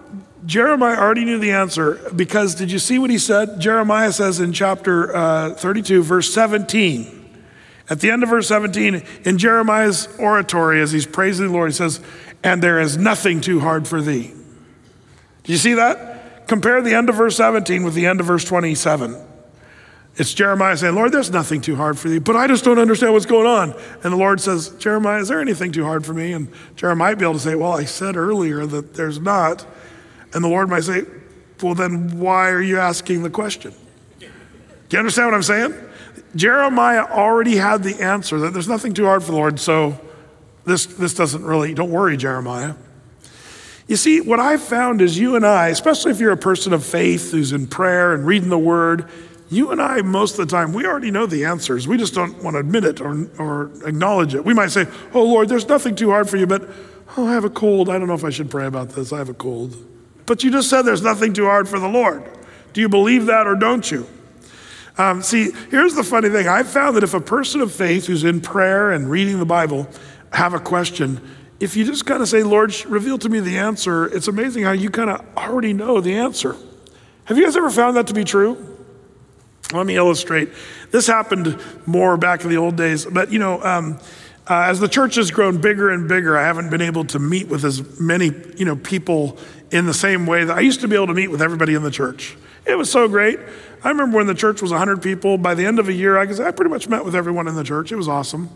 Jeremiah 0.46 0.98
already 0.98 1.26
knew 1.26 1.38
the 1.38 1.52
answer 1.52 2.12
because 2.16 2.56
did 2.56 2.72
you 2.72 2.80
see 2.80 2.98
what 2.98 3.10
he 3.10 3.18
said? 3.18 3.60
Jeremiah 3.60 4.12
says 4.12 4.40
in 4.40 4.54
chapter 4.54 5.16
uh, 5.16 5.54
32, 5.54 6.04
verse 6.04 6.34
17. 6.34 7.16
At 7.90 8.00
the 8.00 8.12
end 8.12 8.24
of 8.24 8.30
verse 8.30 8.48
17, 8.48 9.04
in 9.26 9.38
Jeremiah's 9.38 10.08
oratory, 10.20 10.80
as 10.80 10.92
he's 10.92 11.08
praising 11.08 11.48
the 11.48 11.54
Lord, 11.54 11.72
he 11.72 11.76
says, 11.76 12.00
And 12.44 12.62
there 12.62 12.80
is 12.80 12.98
nothing 12.98 13.42
too 13.42 13.60
hard 13.60 13.88
for 13.88 14.02
thee. 14.02 14.32
Do 15.44 15.52
you 15.52 15.58
see 15.58 15.74
that? 15.74 16.48
Compare 16.48 16.82
the 16.82 16.94
end 16.94 17.10
of 17.10 17.16
verse 17.16 17.36
17 17.36 17.84
with 17.84 17.96
the 17.96 18.06
end 18.06 18.20
of 18.20 18.28
verse 18.28 18.46
27. 18.46 19.16
It's 20.16 20.34
Jeremiah 20.34 20.76
saying, 20.78 20.96
Lord, 20.96 21.12
there's 21.12 21.32
nothing 21.32 21.62
too 21.62 21.76
hard 21.76 21.98
for 21.98 22.10
thee, 22.10 22.20
but 22.20 22.36
I 22.36 22.48
just 22.48 22.64
don't 22.64 22.78
understand 22.78 23.14
what's 23.14 23.26
going 23.26 23.48
on. 23.48 23.74
And 24.04 24.14
the 24.14 24.18
Lord 24.18 24.42
says, 24.42 24.70
Jeremiah, 24.72 25.22
is 25.22 25.30
there 25.30 25.40
anything 25.40 25.72
too 25.72 25.84
hard 25.84 26.06
for 26.06 26.14
me? 26.14 26.34
And 26.34 26.52
Jeremiah 26.76 27.12
might 27.12 27.16
be 27.20 27.26
able 27.26 27.36
to 27.36 27.40
say, 27.40 27.56
Well, 27.56 27.72
I 27.72 27.86
said 27.86 28.16
earlier 28.16 28.66
that 28.66 28.96
there's 28.96 29.20
not. 29.20 29.66
And 30.34 30.44
the 30.44 30.48
Lord 30.48 30.70
might 30.70 30.84
say, 30.84 31.06
Well, 31.62 31.76
then 31.76 32.20
why 32.20 32.50
are 32.50 32.62
you 32.62 32.78
asking 32.80 33.24
the 33.24 33.30
question? 33.30 33.74
Do 34.20 34.28
you 34.96 35.00
understand 35.00 35.28
what 35.28 35.36
I'm 35.36 35.44
saying? 35.44 35.76
Jeremiah 36.36 37.04
already 37.04 37.56
had 37.56 37.84
the 37.84 38.02
answer 38.02 38.40
that 38.40 38.54
there's 38.54 38.68
nothing 38.68 38.94
too 38.94 39.06
hard 39.06 39.24
for 39.24 39.32
the 39.32 39.38
Lord, 39.38 39.60
so 39.60 40.00
this, 40.66 40.86
this 40.86 41.14
doesn't 41.14 41.44
really, 41.44 41.74
don't 41.74 41.92
worry, 41.92 42.18
Jeremiah. 42.18 42.76
You 43.88 43.96
see, 43.96 44.22
what 44.22 44.40
I've 44.40 44.62
found 44.62 45.02
is 45.02 45.18
you 45.18 45.36
and 45.36 45.46
I, 45.46 45.70
especially 45.70 46.12
if 46.12 46.20
you're 46.20 46.32
a 46.32 46.38
person 46.38 46.74
of 46.74 46.86
faith 46.86 47.32
who's 47.32 47.52
in 47.52 47.68
prayer 47.68 48.14
and 48.14 48.26
reading 48.26 48.50
the 48.50 48.60
word, 48.60 49.10
you 49.50 49.72
and 49.72 49.82
I, 49.82 50.02
most 50.04 50.38
of 50.38 50.48
the 50.48 50.56
time, 50.56 50.74
we 50.74 50.86
already 50.86 51.10
know 51.10 51.26
the 51.26 51.46
answers. 51.46 51.88
We 51.88 51.98
just 51.98 52.14
don't 52.14 52.44
want 52.44 52.54
to 52.54 52.60
admit 52.60 52.84
it 52.84 53.02
or, 53.02 53.28
or 53.40 53.72
acknowledge 53.88 54.36
it. 54.36 54.46
We 54.46 54.54
might 54.54 54.70
say, 54.70 54.86
Oh 55.14 55.24
Lord, 55.24 55.50
there's 55.50 55.68
nothing 55.68 55.96
too 55.96 56.12
hard 56.12 56.30
for 56.30 56.38
you, 56.38 56.46
but 56.46 56.70
oh, 57.18 57.28
I 57.28 57.34
have 57.34 57.46
a 57.46 57.50
cold. 57.50 57.90
I 57.90 57.98
don't 57.98 58.08
know 58.08 58.14
if 58.14 58.24
I 58.24 58.30
should 58.30 58.52
pray 58.52 58.68
about 58.68 58.90
this. 58.90 59.12
I 59.12 59.18
have 59.18 59.30
a 59.30 59.34
cold. 59.34 59.76
But 60.30 60.44
you 60.44 60.52
just 60.52 60.70
said 60.70 60.84
there's 60.84 61.02
nothing 61.02 61.34
too 61.34 61.46
hard 61.46 61.68
for 61.68 61.80
the 61.80 61.88
Lord. 61.88 62.24
Do 62.74 62.82
you 62.82 62.88
believe 62.88 63.26
that 63.26 63.48
or 63.48 63.56
don't 63.56 63.90
you? 63.90 64.06
Um, 64.96 65.24
see, 65.24 65.50
here's 65.72 65.96
the 65.96 66.04
funny 66.04 66.30
thing. 66.30 66.48
I've 66.48 66.70
found 66.70 66.96
that 66.98 67.04
if 67.04 67.16
a 67.16 67.20
person 67.20 67.62
of 67.62 67.74
faith 67.74 68.06
who's 68.06 68.24
in 68.24 68.40
prayer 68.40 68.92
and 68.92 69.10
reading 69.10 69.40
the 69.40 69.46
Bible 69.46 69.90
have 70.32 70.54
a 70.54 70.60
question, 70.60 71.20
if 71.60 71.76
you 71.76 71.84
just 71.84 72.06
kind 72.06 72.22
of 72.22 72.30
say, 72.30 72.44
Lord, 72.44 72.76
reveal 72.86 73.18
to 73.18 73.28
me 73.28 73.40
the 73.40 73.58
answer, 73.58 74.06
it's 74.06 74.28
amazing 74.28 74.66
how 74.66 74.72
you 74.72 74.92
kind 74.92 75.10
of 75.10 75.26
already 75.36 75.74
know 75.74 76.00
the 76.00 76.14
answer. 76.14 76.56
Have 77.24 77.40
you 77.40 77.44
guys 77.44 77.58
ever 77.58 77.72
found 77.72 77.98
that 77.98 78.06
to 78.06 78.14
be 78.14 78.24
true? 78.24 78.78
Let 79.74 79.88
me 79.88 79.96
illustrate. 79.96 80.50
This 80.92 81.08
happened 81.08 81.60
more 81.88 82.18
back 82.18 82.44
in 82.44 82.52
the 82.52 82.58
old 82.58 82.76
days, 82.76 83.04
but 83.04 83.32
you 83.32 83.40
know, 83.40 83.64
um, 83.64 84.00
uh, 84.50 84.64
as 84.64 84.80
the 84.80 84.88
church 84.88 85.16
has 85.16 85.30
grown 85.30 85.62
bigger 85.62 85.92
and 85.92 86.08
bigger, 86.08 86.36
I 86.36 86.44
haven't 86.44 86.72
been 86.72 86.82
able 86.82 87.06
to 87.06 87.20
meet 87.20 87.48
with 87.48 87.64
as 87.64 88.00
many 88.00 88.32
you 88.58 88.66
know 88.66 88.76
people 88.76 89.38
in 89.72 89.86
the 89.86 89.94
same 89.94 90.26
way 90.26 90.44
that 90.44 90.58
I 90.58 90.62
used 90.62 90.82
to 90.82 90.88
be 90.88 90.96
able 90.96 91.08
to 91.08 91.14
meet 91.14 91.28
with 91.28 91.42
everybody 91.42 91.76
in 91.76 91.84
the 91.84 91.92
church. 91.92 92.36
It 92.66 92.76
was 92.76 92.92
so 92.92 93.08
great. 93.08 93.40
I 93.84 93.90
remember 93.90 94.18
when 94.18 94.28
the 94.28 94.34
church 94.34 94.62
was 94.62 94.72
100 94.72 95.02
people. 95.02 95.38
By 95.38 95.54
the 95.54 95.66
end 95.66 95.80
of 95.80 95.88
a 95.88 95.94
year, 95.94 96.18
I 96.18 96.24
I 96.24 96.52
pretty 96.52 96.70
much 96.70 96.90
met 96.90 97.06
with 97.06 97.16
everyone 97.16 97.48
in 97.48 97.56
the 97.56 97.64
church. 97.64 97.92
It 97.92 97.96
was 97.96 98.08
awesome. 98.08 98.50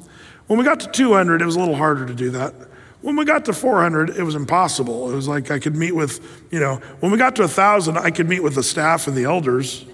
When 0.48 0.60
we 0.60 0.66
got 0.66 0.80
to 0.82 0.88
200, 0.90 1.42
it 1.42 1.46
was 1.46 1.56
a 1.56 1.60
little 1.60 1.76
harder 1.76 2.06
to 2.06 2.14
do 2.14 2.32
that. 2.32 2.54
When 3.02 3.16
we 3.16 3.26
got 3.26 3.46
to 3.46 3.54
400, 3.54 4.12
it 4.12 4.24
was 4.24 4.36
impossible. 4.36 5.12
It 5.12 5.16
was 5.16 5.28
like 5.28 5.52
I 5.52 5.60
could 5.60 5.76
meet 5.76 5.94
with, 5.94 6.46
you 6.52 6.60
know, 6.60 6.76
when 7.02 7.12
we 7.12 7.18
got 7.18 7.36
to 7.36 7.44
1,000, 7.44 7.98
I 7.98 8.12
could 8.12 8.30
meet 8.30 8.42
with 8.42 8.56
the 8.56 8.64
staff 8.64 9.08
and 9.08 9.16
the 9.16 9.26
elders. 9.26 9.86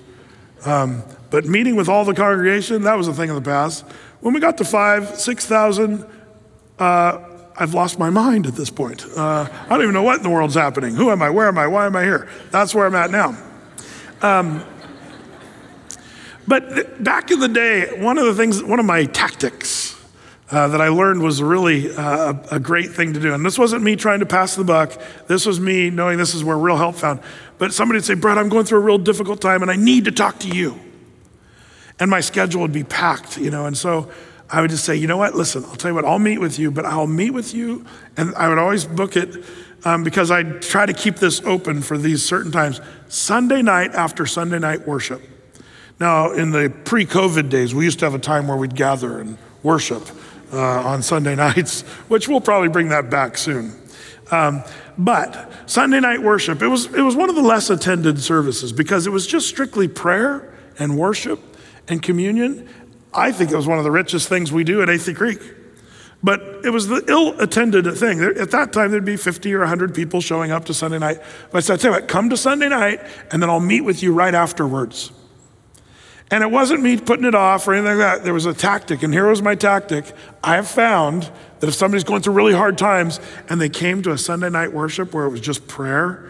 Um, 0.65 1.03
but 1.29 1.45
meeting 1.45 1.75
with 1.75 1.89
all 1.89 2.05
the 2.05 2.13
congregation, 2.13 2.83
that 2.83 2.97
was 2.97 3.07
a 3.07 3.13
thing 3.13 3.29
of 3.29 3.35
the 3.35 3.41
past. 3.41 3.85
When 4.21 4.33
we 4.33 4.39
got 4.39 4.57
to 4.57 4.65
five, 4.65 5.19
6,000, 5.19 6.05
uh, 6.77 7.19
I've 7.55 7.73
lost 7.73 7.99
my 7.99 8.09
mind 8.09 8.47
at 8.47 8.55
this 8.55 8.69
point. 8.69 9.05
Uh, 9.05 9.47
I 9.51 9.69
don't 9.69 9.81
even 9.81 9.93
know 9.93 10.03
what 10.03 10.17
in 10.17 10.23
the 10.23 10.29
world's 10.29 10.55
happening. 10.55 10.95
Who 10.95 11.09
am 11.09 11.21
I? 11.21 11.29
Where 11.29 11.47
am 11.47 11.57
I? 11.57 11.67
Why 11.67 11.85
am 11.85 11.95
I 11.95 12.03
here? 12.03 12.29
That's 12.51 12.73
where 12.73 12.85
I'm 12.85 12.95
at 12.95 13.11
now. 13.11 13.37
Um, 14.21 14.63
but 16.47 16.73
th- 16.73 16.87
back 16.99 17.31
in 17.31 17.39
the 17.39 17.47
day, 17.47 18.01
one 18.01 18.17
of 18.17 18.25
the 18.25 18.33
things, 18.33 18.63
one 18.63 18.79
of 18.79 18.85
my 18.85 19.05
tactics 19.05 19.95
uh, 20.51 20.67
that 20.69 20.81
I 20.81 20.87
learned 20.87 21.21
was 21.21 21.43
really 21.43 21.93
uh, 21.93 22.33
a 22.51 22.59
great 22.59 22.91
thing 22.91 23.13
to 23.13 23.19
do. 23.19 23.33
And 23.33 23.45
this 23.45 23.57
wasn't 23.59 23.83
me 23.83 23.95
trying 23.95 24.19
to 24.21 24.25
pass 24.25 24.55
the 24.55 24.63
buck. 24.63 24.99
This 25.27 25.45
was 25.45 25.59
me 25.59 25.89
knowing 25.89 26.17
this 26.17 26.33
is 26.33 26.43
where 26.43 26.57
real 26.57 26.77
help 26.77 26.95
found. 26.95 27.19
But 27.57 27.73
somebody 27.73 27.97
would 27.97 28.05
say, 28.05 28.15
Brad, 28.15 28.37
I'm 28.37 28.49
going 28.49 28.65
through 28.65 28.79
a 28.79 28.83
real 28.83 28.97
difficult 28.97 29.41
time 29.41 29.61
and 29.61 29.69
I 29.69 29.75
need 29.75 30.05
to 30.05 30.11
talk 30.11 30.39
to 30.39 30.47
you. 30.47 30.79
And 31.99 32.09
my 32.09 32.21
schedule 32.21 32.61
would 32.61 32.73
be 32.73 32.83
packed, 32.83 33.37
you 33.37 33.51
know. 33.51 33.65
And 33.65 33.77
so 33.77 34.09
I 34.49 34.61
would 34.61 34.71
just 34.71 34.85
say, 34.85 34.95
you 34.95 35.07
know 35.07 35.17
what, 35.17 35.35
listen, 35.35 35.63
I'll 35.65 35.75
tell 35.75 35.91
you 35.91 35.95
what, 35.95 36.05
I'll 36.05 36.19
meet 36.19 36.39
with 36.39 36.57
you, 36.57 36.71
but 36.71 36.85
I'll 36.85 37.07
meet 37.07 37.31
with 37.31 37.53
you. 37.53 37.85
And 38.17 38.33
I 38.35 38.49
would 38.49 38.57
always 38.57 38.85
book 38.85 39.15
it 39.15 39.43
um, 39.85 40.03
because 40.03 40.31
I 40.31 40.43
try 40.43 40.85
to 40.85 40.93
keep 40.93 41.17
this 41.17 41.41
open 41.41 41.81
for 41.81 41.97
these 41.97 42.23
certain 42.23 42.51
times. 42.51 42.81
Sunday 43.07 43.61
night 43.61 43.93
after 43.93 44.25
Sunday 44.25 44.59
night 44.59 44.87
worship. 44.87 45.21
Now, 45.99 46.31
in 46.31 46.51
the 46.51 46.73
pre 46.85 47.05
COVID 47.05 47.49
days, 47.49 47.75
we 47.75 47.85
used 47.85 47.99
to 47.99 48.05
have 48.05 48.15
a 48.15 48.19
time 48.19 48.47
where 48.47 48.57
we'd 48.57 48.75
gather 48.75 49.19
and 49.19 49.37
worship 49.61 50.07
uh, 50.51 50.57
on 50.57 51.03
Sunday 51.03 51.35
nights, 51.47 51.81
which 52.07 52.27
we'll 52.27 52.41
probably 52.41 52.69
bring 52.69 52.89
that 52.89 53.09
back 53.09 53.37
soon. 53.37 53.75
Um, 54.31 54.63
but 54.97 55.51
Sunday 55.65 55.99
night 55.99 56.21
worship, 56.21 56.61
it 56.61 56.67
was, 56.67 56.85
it 56.93 57.01
was 57.01 57.15
one 57.15 57.29
of 57.29 57.35
the 57.35 57.41
less 57.41 57.69
attended 57.69 58.19
services 58.19 58.71
because 58.71 59.07
it 59.07 59.11
was 59.11 59.25
just 59.27 59.47
strictly 59.47 59.87
prayer 59.87 60.53
and 60.77 60.97
worship 60.97 61.39
and 61.89 62.01
communion. 62.01 62.69
I 63.13 63.31
think 63.31 63.51
it 63.51 63.55
was 63.55 63.67
one 63.67 63.77
of 63.77 63.83
the 63.83 63.91
richest 63.91 64.29
things 64.29 64.51
we 64.51 64.63
do 64.63 64.81
at 64.81 64.87
Athey 64.87 65.15
Creek. 65.15 65.41
But 66.21 66.41
it 66.65 66.71
was 66.71 66.87
the 66.87 67.03
ill 67.07 67.39
attended 67.39 67.85
thing. 67.97 68.21
At 68.21 68.51
that 68.51 68.73
time, 68.73 68.91
there'd 68.91 69.05
be 69.05 69.15
50 69.15 69.53
or 69.53 69.59
100 69.59 69.95
people 69.95 70.19
showing 70.19 70.51
up 70.51 70.65
to 70.65 70.73
Sunday 70.73 70.99
night. 70.99 71.21
But 71.51 71.59
I 71.59 71.61
said, 71.61 71.79
tell 71.79 71.91
you 71.91 71.99
what, 71.99 72.09
come 72.09 72.29
to 72.29 72.37
Sunday 72.37 72.67
night, 72.67 72.99
and 73.31 73.41
then 73.41 73.49
I'll 73.49 73.61
meet 73.61 73.81
with 73.81 74.03
you 74.03 74.13
right 74.13 74.33
afterwards. 74.33 75.11
And 76.31 76.43
it 76.43 76.51
wasn't 76.51 76.83
me 76.83 76.97
putting 76.97 77.25
it 77.25 77.33
off 77.33 77.67
or 77.67 77.73
anything 77.73 77.97
like 77.97 78.17
that. 78.17 78.23
There 78.23 78.33
was 78.33 78.45
a 78.45 78.53
tactic, 78.53 79.01
and 79.01 79.13
here 79.13 79.27
was 79.27 79.41
my 79.41 79.55
tactic. 79.55 80.13
I 80.43 80.55
have 80.55 80.67
found 80.67 81.29
that 81.59 81.67
if 81.67 81.73
somebody's 81.73 82.03
going 82.03 82.21
through 82.21 82.33
really 82.33 82.53
hard 82.53 82.77
times 82.77 83.19
and 83.47 83.59
they 83.59 83.69
came 83.69 84.03
to 84.03 84.11
a 84.11 84.17
Sunday 84.17 84.49
night 84.49 84.73
worship 84.73 85.13
where 85.13 85.25
it 85.25 85.29
was 85.29 85.41
just 85.41 85.67
prayer 85.67 86.28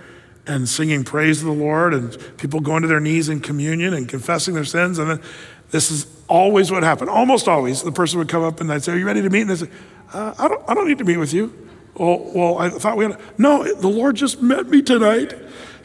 and 0.50 0.68
singing 0.68 1.04
praise 1.04 1.40
to 1.40 1.46
the 1.46 1.52
Lord 1.52 1.94
and 1.94 2.18
people 2.38 2.60
going 2.60 2.82
to 2.82 2.88
their 2.88 3.00
knees 3.00 3.30
in 3.30 3.40
communion 3.40 3.94
and 3.94 4.10
confessing 4.10 4.56
their 4.56 4.66
sins, 4.66 4.98
and 4.98 5.10
then 5.10 5.22
this 5.70 5.92
is 5.92 6.08
always 6.28 6.72
what 6.72 6.82
happened. 6.82 7.12
Almost 7.12 7.48
always, 7.48 7.84
the 7.84 7.92
person 7.92 8.18
would 8.18 8.30
come 8.30 8.44
up 8.44 8.60
and 8.60 8.74
I'd 8.74 8.84
say, 8.84 8.94
Are 8.94 8.98
you 8.98 9.06
ready 9.06 9.22
to 9.22 9.30
meet? 9.30 9.42
And 9.42 9.52
they'd 9.52 9.60
say, 9.60 9.70
uh, 10.12 10.34
I, 10.40 10.48
don't, 10.48 10.68
I 10.68 10.74
don't 10.74 10.88
need 10.88 10.98
to 10.98 11.04
meet 11.04 11.18
with 11.18 11.34
you. 11.34 11.68
Well, 11.94 12.32
well, 12.34 12.58
I 12.58 12.70
thought 12.70 12.98
we 12.98 13.06
had. 13.06 13.20
No, 13.38 13.64
the 13.64 13.88
Lord 13.88 14.16
just 14.16 14.42
met 14.42 14.68
me 14.68 14.82
tonight. 14.82 15.36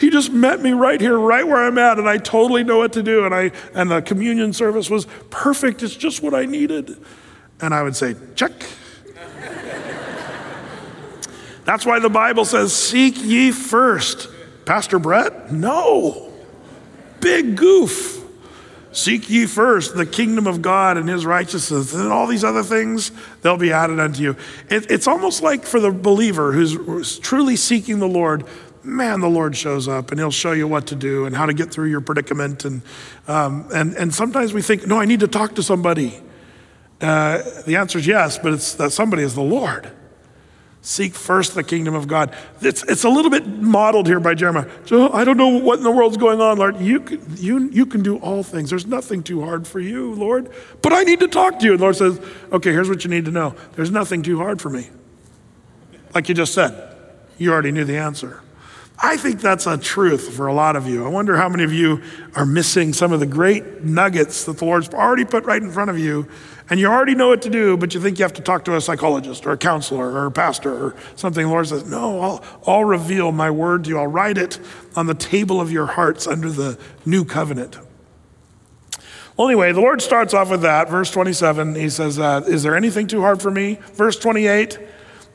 He 0.00 0.08
just 0.08 0.32
met 0.32 0.62
me 0.62 0.72
right 0.72 1.00
here, 1.00 1.18
right 1.18 1.46
where 1.46 1.62
I'm 1.62 1.76
at, 1.76 1.98
and 1.98 2.08
I 2.08 2.16
totally 2.16 2.64
know 2.64 2.78
what 2.78 2.94
to 2.94 3.02
do. 3.02 3.26
And 3.26 3.34
I 3.34 3.52
and 3.74 3.90
the 3.90 4.00
communion 4.00 4.52
service 4.54 4.88
was 4.88 5.06
perfect. 5.28 5.82
It's 5.82 5.96
just 5.96 6.22
what 6.22 6.32
I 6.32 6.46
needed. 6.46 6.96
And 7.60 7.74
I 7.74 7.82
would 7.82 7.96
say, 7.96 8.14
check. 8.34 8.52
That's 11.64 11.84
why 11.84 11.98
the 11.98 12.10
Bible 12.10 12.44
says, 12.44 12.74
"Seek 12.74 13.22
ye 13.22 13.50
first." 13.50 14.28
Pastor 14.64 14.98
Brett? 14.98 15.52
No. 15.52 16.32
Big 17.20 17.56
goof. 17.56 18.22
Seek 18.92 19.28
ye 19.28 19.46
first 19.46 19.96
the 19.96 20.06
kingdom 20.06 20.46
of 20.46 20.62
God 20.62 20.96
and 20.96 21.08
his 21.08 21.26
righteousness, 21.26 21.92
and 21.92 22.12
all 22.12 22.28
these 22.28 22.44
other 22.44 22.62
things, 22.62 23.10
they'll 23.42 23.56
be 23.56 23.72
added 23.72 23.98
unto 23.98 24.22
you. 24.22 24.36
It, 24.70 24.88
it's 24.88 25.08
almost 25.08 25.42
like 25.42 25.64
for 25.64 25.80
the 25.80 25.90
believer 25.90 26.52
who's, 26.52 26.74
who's 26.74 27.18
truly 27.18 27.56
seeking 27.56 27.98
the 27.98 28.06
Lord, 28.06 28.44
man, 28.84 29.20
the 29.20 29.28
Lord 29.28 29.56
shows 29.56 29.88
up 29.88 30.12
and 30.12 30.20
He'll 30.20 30.30
show 30.30 30.52
you 30.52 30.68
what 30.68 30.86
to 30.88 30.94
do 30.94 31.26
and 31.26 31.34
how 31.34 31.46
to 31.46 31.52
get 31.52 31.72
through 31.72 31.88
your 31.88 32.00
predicament. 32.00 32.64
And, 32.64 32.82
um, 33.26 33.68
and, 33.74 33.94
and 33.94 34.14
sometimes 34.14 34.52
we 34.52 34.62
think, 34.62 34.86
no, 34.86 35.00
I 35.00 35.06
need 35.06 35.20
to 35.20 35.28
talk 35.28 35.56
to 35.56 35.62
somebody. 35.62 36.20
Uh, 37.00 37.42
the 37.66 37.74
answer 37.76 37.98
is 37.98 38.06
yes, 38.06 38.38
but 38.38 38.52
it's 38.52 38.74
that 38.74 38.92
somebody 38.92 39.24
is 39.24 39.34
the 39.34 39.42
Lord. 39.42 39.90
Seek 40.87 41.14
first 41.14 41.55
the 41.55 41.64
kingdom 41.64 41.95
of 41.95 42.07
God. 42.07 42.37
It's, 42.61 42.82
it's 42.82 43.05
a 43.05 43.09
little 43.09 43.30
bit 43.30 43.47
modeled 43.47 44.07
here 44.07 44.20
by 44.20 44.35
Jeremiah. 44.35 44.68
So 44.85 45.11
I 45.11 45.24
don't 45.24 45.39
know 45.39 45.49
what 45.49 45.78
in 45.78 45.82
the 45.82 45.91
world's 45.91 46.18
going 46.18 46.43
on, 46.43 46.59
Lord. 46.59 46.78
You 46.78 47.01
can, 47.01 47.24
you, 47.39 47.70
you 47.70 47.87
can 47.87 48.03
do 48.03 48.18
all 48.18 48.43
things. 48.43 48.68
There's 48.68 48.85
nothing 48.85 49.22
too 49.22 49.41
hard 49.41 49.66
for 49.66 49.80
you, 49.80 50.12
Lord. 50.12 50.51
But 50.82 50.93
I 50.93 51.03
need 51.05 51.20
to 51.20 51.28
talk 51.28 51.59
to 51.61 51.64
you. 51.64 51.70
And 51.72 51.80
the 51.80 51.85
Lord 51.85 51.97
says, 51.97 52.20
okay, 52.53 52.70
here's 52.70 52.91
what 52.91 53.03
you 53.03 53.09
need 53.09 53.24
to 53.24 53.30
know. 53.30 53.55
There's 53.76 53.91
nothing 53.91 54.22
too 54.22 54.37
hard 54.37 54.61
for 54.61 54.68
me. 54.68 54.91
like 56.14 56.28
you 56.28 56.35
just 56.35 56.55
said. 56.55 56.91
You 57.37 57.53
already 57.53 57.72
knew 57.72 57.85
the 57.85 57.99
answer. 57.99 58.41
I 59.03 59.16
think 59.16 59.41
that's 59.41 59.66
a 59.66 59.76
truth 59.76 60.35
for 60.35 60.47
a 60.47 60.55
lot 60.55 60.76
of 60.76 60.87
you. 60.87 61.05
I 61.05 61.09
wonder 61.09 61.37
how 61.37 61.49
many 61.49 61.64
of 61.64 61.72
you 61.72 62.01
are 62.37 62.47
missing 62.47 62.93
some 62.93 63.12
of 63.12 63.18
the 63.18 63.26
great 63.26 63.82
nuggets 63.82 64.45
that 64.45 64.59
the 64.59 64.64
Lord's 64.64 64.89
already 64.91 65.24
put 65.24 65.45
right 65.45 65.61
in 65.61 65.70
front 65.72 65.91
of 65.91 65.99
you, 65.99 66.28
and 66.70 66.80
you 66.80 66.86
already 66.86 67.14
know 67.14 67.28
what 67.28 67.42
to 67.42 67.50
do, 67.50 67.76
but 67.76 67.92
you 67.92 68.00
think 68.00 68.18
you 68.18 68.24
have 68.24 68.32
to 68.34 68.42
talk 68.42 68.64
to 68.64 68.76
a 68.76 68.80
psychologist 68.80 69.44
or 69.44 69.52
a 69.52 69.56
counselor 69.58 70.10
or 70.12 70.26
a 70.26 70.30
pastor 70.30 70.72
or 70.72 70.96
something. 71.14 71.44
The 71.44 71.50
Lord 71.50 71.68
says, 71.68 71.84
No, 71.84 72.20
I'll, 72.20 72.44
I'll 72.66 72.84
reveal 72.84 73.32
my 73.32 73.50
word 73.50 73.84
to 73.84 73.90
you. 73.90 73.98
I'll 73.98 74.06
write 74.06 74.38
it 74.38 74.58
on 74.96 75.06
the 75.06 75.14
table 75.14 75.60
of 75.60 75.70
your 75.70 75.86
hearts 75.86 76.26
under 76.26 76.50
the 76.50 76.78
new 77.04 77.24
covenant. 77.24 77.78
Well, 79.36 79.48
anyway, 79.48 79.72
the 79.72 79.80
Lord 79.80 80.00
starts 80.00 80.32
off 80.32 80.50
with 80.50 80.62
that. 80.62 80.88
Verse 80.88 81.10
27, 81.10 81.74
he 81.74 81.90
says, 81.90 82.18
uh, 82.18 82.44
Is 82.46 82.62
there 82.62 82.76
anything 82.76 83.08
too 83.08 83.20
hard 83.20 83.42
for 83.42 83.50
me? 83.50 83.78
Verse 83.94 84.16
28, 84.16 84.78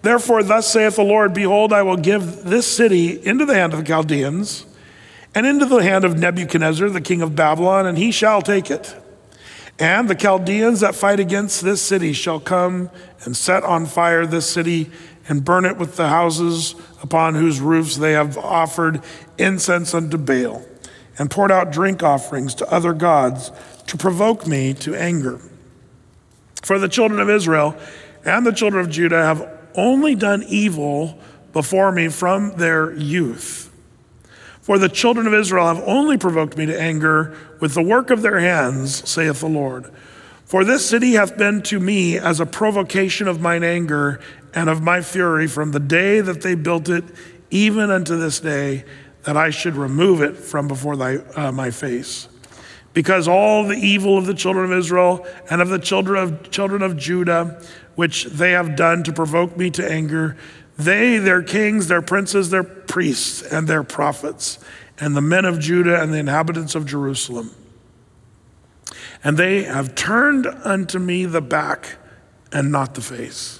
Therefore, 0.01 0.41
thus 0.41 0.71
saith 0.71 0.95
the 0.95 1.03
Lord 1.03 1.33
Behold, 1.33 1.73
I 1.73 1.83
will 1.83 1.97
give 1.97 2.43
this 2.43 2.65
city 2.65 3.23
into 3.25 3.45
the 3.45 3.53
hand 3.53 3.73
of 3.73 3.79
the 3.79 3.85
Chaldeans 3.85 4.65
and 5.35 5.45
into 5.45 5.65
the 5.65 5.77
hand 5.77 6.05
of 6.05 6.17
Nebuchadnezzar, 6.17 6.89
the 6.89 7.01
king 7.01 7.21
of 7.21 7.35
Babylon, 7.35 7.85
and 7.85 7.97
he 7.97 8.11
shall 8.11 8.41
take 8.41 8.71
it. 8.71 8.95
And 9.79 10.09
the 10.09 10.15
Chaldeans 10.15 10.81
that 10.81 10.93
fight 10.93 11.21
against 11.21 11.61
this 11.61 11.81
city 11.81 12.11
shall 12.11 12.41
come 12.41 12.89
and 13.23 13.35
set 13.35 13.63
on 13.63 13.85
fire 13.85 14.25
this 14.25 14.49
city 14.49 14.91
and 15.29 15.45
burn 15.45 15.63
it 15.63 15.77
with 15.77 15.95
the 15.95 16.09
houses 16.09 16.75
upon 17.01 17.35
whose 17.35 17.61
roofs 17.61 17.95
they 17.95 18.11
have 18.11 18.37
offered 18.37 19.01
incense 19.37 19.93
unto 19.93 20.17
Baal 20.17 20.65
and 21.17 21.31
poured 21.31 21.51
out 21.51 21.71
drink 21.71 22.03
offerings 22.03 22.53
to 22.55 22.69
other 22.71 22.93
gods 22.93 23.51
to 23.87 23.95
provoke 23.95 24.45
me 24.45 24.73
to 24.73 24.95
anger. 24.95 25.39
For 26.61 26.77
the 26.77 26.89
children 26.89 27.21
of 27.21 27.29
Israel 27.29 27.75
and 28.25 28.45
the 28.45 28.51
children 28.51 28.83
of 28.83 28.91
Judah 28.91 29.23
have 29.23 29.49
only 29.75 30.13
done 30.13 30.43
evil 30.47 31.17
before 31.53 31.91
me 31.91 32.09
from 32.09 32.57
their 32.57 32.93
youth. 32.93 33.58
For 34.69 34.77
the 34.77 34.87
children 34.87 35.25
of 35.25 35.33
Israel 35.33 35.65
have 35.65 35.83
only 35.87 36.15
provoked 36.15 36.55
me 36.55 36.67
to 36.67 36.79
anger 36.79 37.35
with 37.59 37.73
the 37.73 37.81
work 37.81 38.11
of 38.11 38.21
their 38.21 38.39
hands, 38.39 39.09
saith 39.09 39.39
the 39.39 39.47
Lord. 39.47 39.91
For 40.45 40.63
this 40.63 40.87
city 40.87 41.13
hath 41.13 41.39
been 41.39 41.63
to 41.63 41.79
me 41.79 42.19
as 42.19 42.39
a 42.39 42.45
provocation 42.45 43.27
of 43.27 43.41
mine 43.41 43.63
anger 43.63 44.19
and 44.53 44.69
of 44.69 44.83
my 44.83 45.01
fury 45.01 45.47
from 45.47 45.71
the 45.71 45.79
day 45.79 46.21
that 46.21 46.43
they 46.43 46.53
built 46.53 46.87
it, 46.87 47.03
even 47.49 47.89
unto 47.89 48.15
this 48.15 48.39
day, 48.39 48.85
that 49.23 49.35
I 49.35 49.49
should 49.49 49.75
remove 49.75 50.21
it 50.21 50.37
from 50.37 50.67
before 50.67 50.95
thy, 50.95 51.15
uh, 51.15 51.51
my 51.51 51.71
face. 51.71 52.27
Because 52.93 53.27
all 53.27 53.63
the 53.67 53.73
evil 53.73 54.19
of 54.19 54.27
the 54.27 54.35
children 54.35 54.71
of 54.71 54.77
Israel 54.77 55.25
and 55.49 55.63
of 55.63 55.69
the 55.69 55.79
children 55.79 56.21
of, 56.21 56.51
children 56.51 56.83
of 56.83 56.95
Judah 56.95 57.59
which 57.99 58.23
they 58.25 58.51
have 58.51 58.75
done 58.77 59.03
to 59.03 59.11
provoke 59.11 59.57
me 59.57 59.69
to 59.69 59.91
anger, 59.91 60.37
they, 60.79 61.17
their 61.17 61.43
kings, 61.43 61.87
their 61.87 62.01
princes, 62.01 62.49
their 62.49 62.63
priests, 62.63 63.41
and 63.41 63.67
their 63.67 63.83
prophets, 63.83 64.59
and 64.97 65.15
the 65.15 65.21
men 65.21 65.43
of 65.43 65.59
Judah 65.59 66.01
and 66.01 66.13
the 66.13 66.17
inhabitants 66.17 66.73
of 66.73 66.85
Jerusalem. 66.85 67.51
And 69.21 69.37
they 69.37 69.63
have 69.63 69.93
turned 69.93 70.47
unto 70.47 70.97
me 70.97 71.25
the 71.25 71.41
back 71.41 71.97
and 72.53 72.71
not 72.71 72.95
the 72.95 73.01
face. 73.01 73.59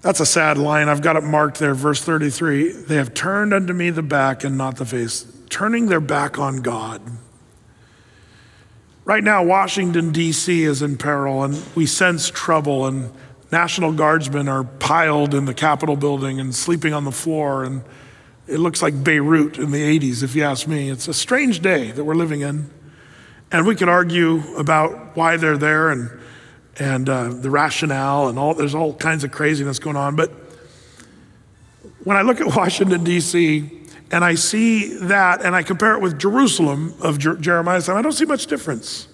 That's 0.00 0.20
a 0.20 0.26
sad 0.26 0.56
line. 0.58 0.88
I've 0.88 1.02
got 1.02 1.16
it 1.16 1.24
marked 1.24 1.58
there, 1.58 1.74
verse 1.74 2.00
33. 2.04 2.70
They 2.70 2.94
have 2.94 3.12
turned 3.12 3.52
unto 3.52 3.72
me 3.72 3.90
the 3.90 4.02
back 4.04 4.44
and 4.44 4.56
not 4.56 4.76
the 4.76 4.86
face, 4.86 5.26
turning 5.50 5.86
their 5.86 6.00
back 6.00 6.38
on 6.38 6.58
God. 6.58 7.02
Right 9.04 9.24
now, 9.24 9.42
Washington, 9.42 10.12
D.C. 10.12 10.62
is 10.62 10.82
in 10.82 10.96
peril, 10.96 11.42
and 11.42 11.60
we 11.74 11.86
sense 11.86 12.30
trouble, 12.30 12.86
and 12.86 13.12
National 13.52 13.92
Guardsmen 13.92 14.48
are 14.48 14.64
piled 14.64 15.34
in 15.34 15.44
the 15.44 15.54
Capitol 15.54 15.96
building 15.96 16.40
and 16.40 16.54
sleeping 16.54 16.92
on 16.92 17.04
the 17.04 17.12
floor, 17.12 17.64
and 17.64 17.82
it 18.48 18.58
looks 18.58 18.82
like 18.82 19.04
Beirut 19.04 19.58
in 19.58 19.70
the 19.70 19.98
80s, 19.98 20.22
if 20.22 20.34
you 20.34 20.42
ask 20.42 20.66
me. 20.66 20.90
It's 20.90 21.08
a 21.08 21.14
strange 21.14 21.60
day 21.60 21.92
that 21.92 22.04
we're 22.04 22.14
living 22.14 22.40
in. 22.40 22.70
And 23.52 23.66
we 23.66 23.76
could 23.76 23.88
argue 23.88 24.56
about 24.56 25.16
why 25.16 25.36
they're 25.36 25.56
there 25.56 25.90
and, 25.90 26.10
and 26.78 27.08
uh, 27.08 27.28
the 27.28 27.50
rationale, 27.50 28.28
and 28.28 28.38
all, 28.38 28.54
there's 28.54 28.74
all 28.74 28.94
kinds 28.94 29.22
of 29.22 29.30
craziness 29.30 29.78
going 29.78 29.96
on. 29.96 30.16
But 30.16 30.30
when 32.02 32.16
I 32.16 32.22
look 32.22 32.40
at 32.40 32.46
Washington, 32.56 33.04
D.C., 33.04 33.70
and 34.10 34.24
I 34.24 34.36
see 34.36 34.96
that 34.98 35.44
and 35.44 35.56
I 35.56 35.64
compare 35.64 35.94
it 35.94 36.00
with 36.00 36.18
Jerusalem 36.18 36.94
of 37.00 37.18
Jer- 37.18 37.36
Jeremiah's 37.36 37.86
time, 37.86 37.96
I 37.96 38.02
don't 38.02 38.12
see 38.12 38.24
much 38.24 38.46
difference. 38.46 39.08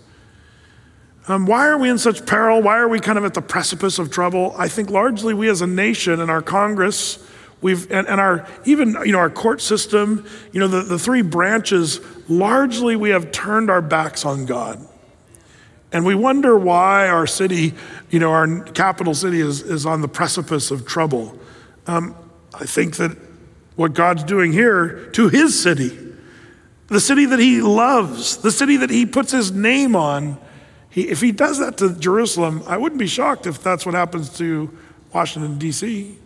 Um, 1.29 1.47
why 1.47 1.68
are 1.68 1.79
we 1.79 1.89
in 1.89 1.99
such 1.99 2.27
peril? 2.27 2.61
Why 2.62 2.79
are 2.79 2.89
we 2.89 2.99
kind 2.99 3.16
of 3.16 3.25
at 3.25 3.35
the 3.35 3.43
precipice 3.43 3.99
of 3.99 4.11
trouble? 4.11 4.55
I 4.59 4.68
think 4.68 4.91
largely 4.91 5.35
we 5.35 5.49
as 5.49 5.61
a 5.61 5.66
nation 5.66 6.20
and 6.20 6.31
our 6.31 6.43
Congress, 6.43 7.25
we've 7.61 7.91
and, 7.93 8.09
and 8.09 8.20
our 8.20 8.49
even 8.64 8.97
you 9.05 9.12
know 9.12 9.18
our 9.18 9.31
court 9.31 9.61
system, 9.61 10.27
you 10.53 10.59
know 10.59 10.66
the, 10.66 10.83
the 10.83 10.99
three 10.99 11.23
branches, 11.23 12.01
largely 12.29 12.97
we 12.97 13.11
have 13.11 13.31
turned 13.31 13.70
our 13.70 13.83
backs 13.83 14.25
on 14.25 14.47
God. 14.47 14.85
And 15.93 16.07
we 16.07 16.14
wonder 16.14 16.59
why 16.59 17.09
our 17.09 17.27
city, 17.27 17.75
you 18.11 18.18
know, 18.18 18.33
our 18.33 18.61
capital 18.61 19.14
city 19.14 19.41
is, 19.41 19.61
is 19.61 19.85
on 19.85 20.01
the 20.01 20.09
precipice 20.09 20.70
of 20.70 20.87
trouble. 20.87 21.39
Um, 21.87 22.16
I 22.55 22.64
think 22.64 22.97
that 22.97 23.16
what 23.77 23.93
God's 23.93 24.25
doing 24.25 24.53
here 24.53 25.11
to 25.12 25.29
his 25.29 25.61
city, 25.61 25.99
the 26.89 27.01
city 27.01 27.27
that 27.27 27.39
he 27.39 27.61
loves, 27.61 28.39
the 28.39 28.51
city 28.51 28.79
that 28.79 28.89
he 28.91 29.05
puts 29.05 29.33
his 29.33 29.53
name 29.53 29.95
on. 29.95 30.39
He, 30.93 31.09
if 31.09 31.20
he 31.20 31.32
does 31.32 31.59
that 31.59 31.78
to 31.78 31.99
Jerusalem, 31.99 32.62
I 32.66 32.76
wouldn't 32.76 32.99
be 32.99 33.09
shocked 33.09 33.47
if 33.47 33.62
that's 33.62 33.84
what 33.84 33.95
happens 33.95 34.28
to 34.38 34.70
Washington, 35.12 35.59
D.C. 35.59 36.16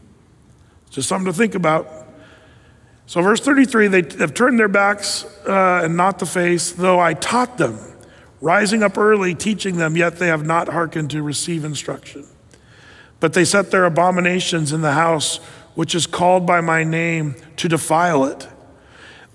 It's 0.87 0.95
just 0.95 1.09
something 1.09 1.33
to 1.33 1.37
think 1.37 1.55
about. 1.55 1.89
So, 3.07 3.23
verse 3.23 3.41
33 3.41 3.89
they 3.89 4.03
have 4.19 4.35
turned 4.35 4.59
their 4.59 4.69
backs 4.69 5.25
uh, 5.47 5.83
and 5.85 5.97
not 5.97 6.19
the 6.19 6.27
face, 6.27 6.73
though 6.73 7.01
I 7.01 7.15
taught 7.15 7.57
them, 7.57 7.79
rising 8.41 8.83
up 8.83 8.99
early, 8.99 9.35
teaching 9.35 9.77
them, 9.77 9.97
yet 9.97 10.19
they 10.19 10.27
have 10.27 10.45
not 10.45 10.69
hearkened 10.69 11.11
to 11.13 11.23
receive 11.23 11.65
instruction. 11.65 12.27
But 13.21 13.33
they 13.33 13.45
set 13.45 13.71
their 13.71 13.85
abominations 13.85 14.73
in 14.73 14.83
the 14.83 14.93
house 14.93 15.41
which 15.77 15.95
is 15.95 16.07
called 16.07 16.47
by 16.47 16.61
my 16.61 16.83
name, 16.83 17.37
to 17.57 17.69
defile 17.69 18.25
it. 18.25 18.49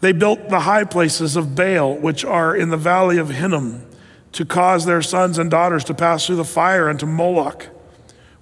They 0.01 0.11
built 0.11 0.49
the 0.49 0.61
high 0.61 0.84
places 0.84 1.36
of 1.36 1.55
Baal, 1.55 1.95
which 1.95 2.25
are 2.25 2.55
in 2.55 2.69
the 2.69 2.77
valley 2.77 3.19
of 3.19 3.29
Hinnom, 3.29 3.86
to 4.34 4.45
cause 4.45 4.86
their 4.86 5.01
sons 5.01 5.38
and 5.38 5.51
daughters 5.51 5.84
to 5.86 5.93
pass 5.93 6.25
through 6.25 6.38
the 6.38 6.45
fire 6.45 6.89
unto 6.89 7.05
Moloch, 7.05 7.67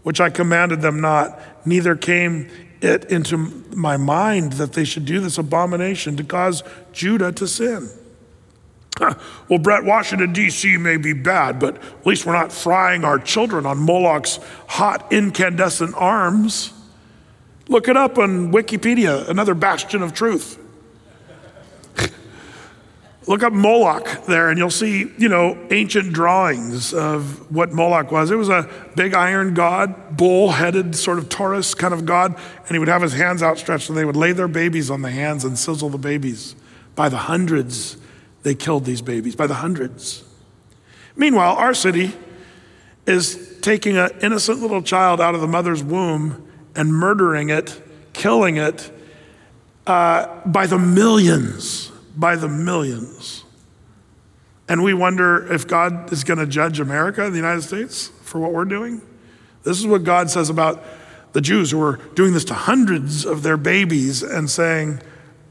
which 0.03 0.21
I 0.21 0.29
commanded 0.29 0.81
them 0.81 1.01
not, 1.01 1.39
neither 1.65 1.95
came 1.95 2.49
it 2.81 3.05
into 3.05 3.37
my 3.75 3.97
mind 3.97 4.53
that 4.53 4.73
they 4.73 4.85
should 4.85 5.05
do 5.05 5.19
this 5.19 5.37
abomination 5.37 6.15
to 6.17 6.23
cause 6.23 6.63
Judah 6.93 7.31
to 7.33 7.47
sin. 7.47 7.89
Well, 9.47 9.59
Brett, 9.59 9.85
Washington, 9.85 10.33
D.C. 10.33 10.77
may 10.77 10.97
be 10.97 11.13
bad, 11.13 11.59
but 11.59 11.75
at 11.75 12.05
least 12.05 12.25
we're 12.25 12.33
not 12.33 12.51
frying 12.51 13.05
our 13.05 13.17
children 13.17 13.65
on 13.65 13.77
Moloch's 13.77 14.39
hot 14.67 15.11
incandescent 15.11 15.95
arms. 15.95 16.73
Look 17.69 17.87
it 17.87 17.95
up 17.95 18.17
on 18.17 18.51
Wikipedia, 18.51 19.27
another 19.29 19.53
bastion 19.53 20.01
of 20.01 20.13
truth. 20.13 20.59
Look 23.29 23.43
up 23.43 23.53
Moloch 23.53 24.25
there, 24.25 24.49
and 24.49 24.57
you'll 24.57 24.71
see, 24.71 25.05
you 25.19 25.29
know, 25.29 25.55
ancient 25.69 26.13
drawings 26.13 26.95
of 26.95 27.51
what 27.51 27.71
Moloch 27.71 28.11
was. 28.11 28.31
It 28.31 28.37
was 28.37 28.49
a 28.49 28.67
big 28.95 29.13
iron 29.13 29.53
god, 29.53 30.17
bull 30.17 30.49
headed, 30.49 30.95
sort 30.95 31.19
of 31.19 31.29
Taurus 31.29 31.75
kind 31.75 31.93
of 31.93 32.07
god, 32.07 32.35
and 32.35 32.69
he 32.69 32.79
would 32.79 32.87
have 32.87 33.03
his 33.03 33.13
hands 33.13 33.43
outstretched, 33.43 33.87
and 33.87 33.95
they 33.95 34.03
would 34.03 34.15
lay 34.15 34.31
their 34.31 34.47
babies 34.47 34.89
on 34.89 35.03
the 35.03 35.11
hands 35.11 35.45
and 35.45 35.59
sizzle 35.59 35.89
the 35.89 35.99
babies. 35.99 36.55
By 36.95 37.07
the 37.07 37.17
hundreds, 37.17 37.97
they 38.41 38.55
killed 38.55 38.85
these 38.85 39.03
babies, 39.03 39.35
by 39.35 39.45
the 39.45 39.53
hundreds. 39.53 40.23
Meanwhile, 41.15 41.55
our 41.55 41.75
city 41.75 42.13
is 43.05 43.59
taking 43.61 43.95
an 43.95 44.09
innocent 44.23 44.59
little 44.59 44.81
child 44.81 45.21
out 45.21 45.35
of 45.35 45.41
the 45.41 45.47
mother's 45.47 45.83
womb 45.83 46.51
and 46.75 46.91
murdering 46.91 47.51
it, 47.51 47.79
killing 48.11 48.57
it 48.57 48.91
uh, 49.85 50.41
by 50.47 50.65
the 50.65 50.79
millions, 50.79 51.91
by 52.15 52.35
the 52.35 52.47
millions. 52.47 53.43
And 54.67 54.83
we 54.83 54.93
wonder 54.93 55.51
if 55.51 55.67
God 55.67 56.11
is 56.13 56.23
going 56.23 56.37
to 56.39 56.45
judge 56.45 56.79
America, 56.79 57.29
the 57.29 57.35
United 57.35 57.63
States, 57.63 58.09
for 58.21 58.39
what 58.39 58.53
we're 58.53 58.65
doing. 58.65 59.01
This 59.63 59.79
is 59.79 59.87
what 59.87 60.03
God 60.03 60.29
says 60.29 60.49
about 60.49 60.83
the 61.33 61.41
Jews 61.41 61.71
who 61.71 61.81
are 61.81 61.97
doing 62.15 62.33
this 62.33 62.45
to 62.45 62.53
hundreds 62.53 63.25
of 63.25 63.43
their 63.43 63.57
babies 63.57 64.23
and 64.23 64.49
saying, 64.49 65.01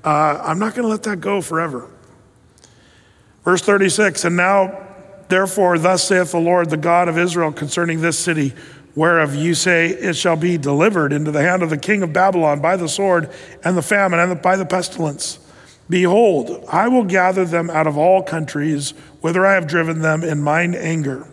uh, 0.04 0.40
I'm 0.42 0.58
not 0.58 0.74
going 0.74 0.84
to 0.84 0.88
let 0.88 1.02
that 1.04 1.20
go 1.20 1.40
forever. 1.40 1.88
Verse 3.44 3.62
36 3.62 4.24
And 4.24 4.36
now, 4.36 4.86
therefore, 5.28 5.78
thus 5.78 6.06
saith 6.06 6.32
the 6.32 6.38
Lord, 6.38 6.70
the 6.70 6.76
God 6.76 7.08
of 7.08 7.18
Israel, 7.18 7.52
concerning 7.52 8.00
this 8.00 8.18
city 8.18 8.54
whereof 8.94 9.32
you 9.34 9.54
say 9.54 9.88
it 9.88 10.16
shall 10.16 10.34
be 10.34 10.58
delivered 10.58 11.12
into 11.12 11.30
the 11.30 11.40
hand 11.40 11.62
of 11.62 11.70
the 11.70 11.78
king 11.78 12.02
of 12.02 12.12
Babylon 12.12 12.60
by 12.60 12.76
the 12.76 12.88
sword 12.88 13.30
and 13.64 13.76
the 13.76 13.82
famine 13.82 14.18
and 14.18 14.42
by 14.42 14.56
the 14.56 14.66
pestilence. 14.66 15.38
Behold, 15.88 16.64
I 16.68 16.88
will 16.88 17.04
gather 17.04 17.44
them 17.44 17.70
out 17.70 17.86
of 17.86 17.96
all 17.96 18.22
countries, 18.22 18.90
whither 19.20 19.46
I 19.46 19.54
have 19.54 19.66
driven 19.66 20.02
them 20.02 20.22
in 20.22 20.42
mine 20.42 20.74
anger 20.74 21.26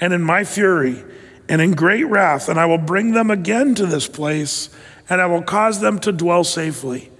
and 0.00 0.12
in 0.12 0.22
my 0.22 0.44
fury, 0.44 1.04
and 1.48 1.60
in 1.60 1.72
great 1.72 2.04
wrath, 2.04 2.48
and 2.48 2.58
I 2.58 2.66
will 2.66 2.78
bring 2.78 3.12
them 3.12 3.30
again 3.30 3.74
to 3.74 3.86
this 3.86 4.08
place, 4.08 4.70
and 5.08 5.20
I 5.20 5.26
will 5.26 5.42
cause 5.42 5.80
them 5.80 5.98
to 6.00 6.12
dwell 6.12 6.44
safely. 6.44 7.10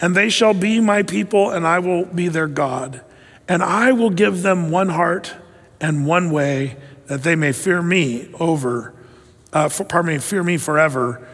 And 0.00 0.14
they 0.14 0.28
shall 0.28 0.54
be 0.54 0.80
my 0.80 1.02
people, 1.02 1.50
and 1.50 1.66
I 1.66 1.78
will 1.78 2.04
be 2.04 2.28
their 2.28 2.48
God. 2.48 3.02
And 3.48 3.62
I 3.62 3.92
will 3.92 4.10
give 4.10 4.42
them 4.42 4.70
one 4.70 4.88
heart 4.88 5.34
and 5.80 6.06
one 6.06 6.30
way, 6.30 6.76
that 7.06 7.22
they 7.22 7.36
may 7.36 7.52
fear 7.52 7.80
me 7.80 8.28
over, 8.40 8.92
uh, 9.52 9.68
for, 9.68 9.84
pardon 9.84 10.14
me, 10.14 10.18
fear 10.18 10.42
me 10.42 10.56
forever 10.56 11.26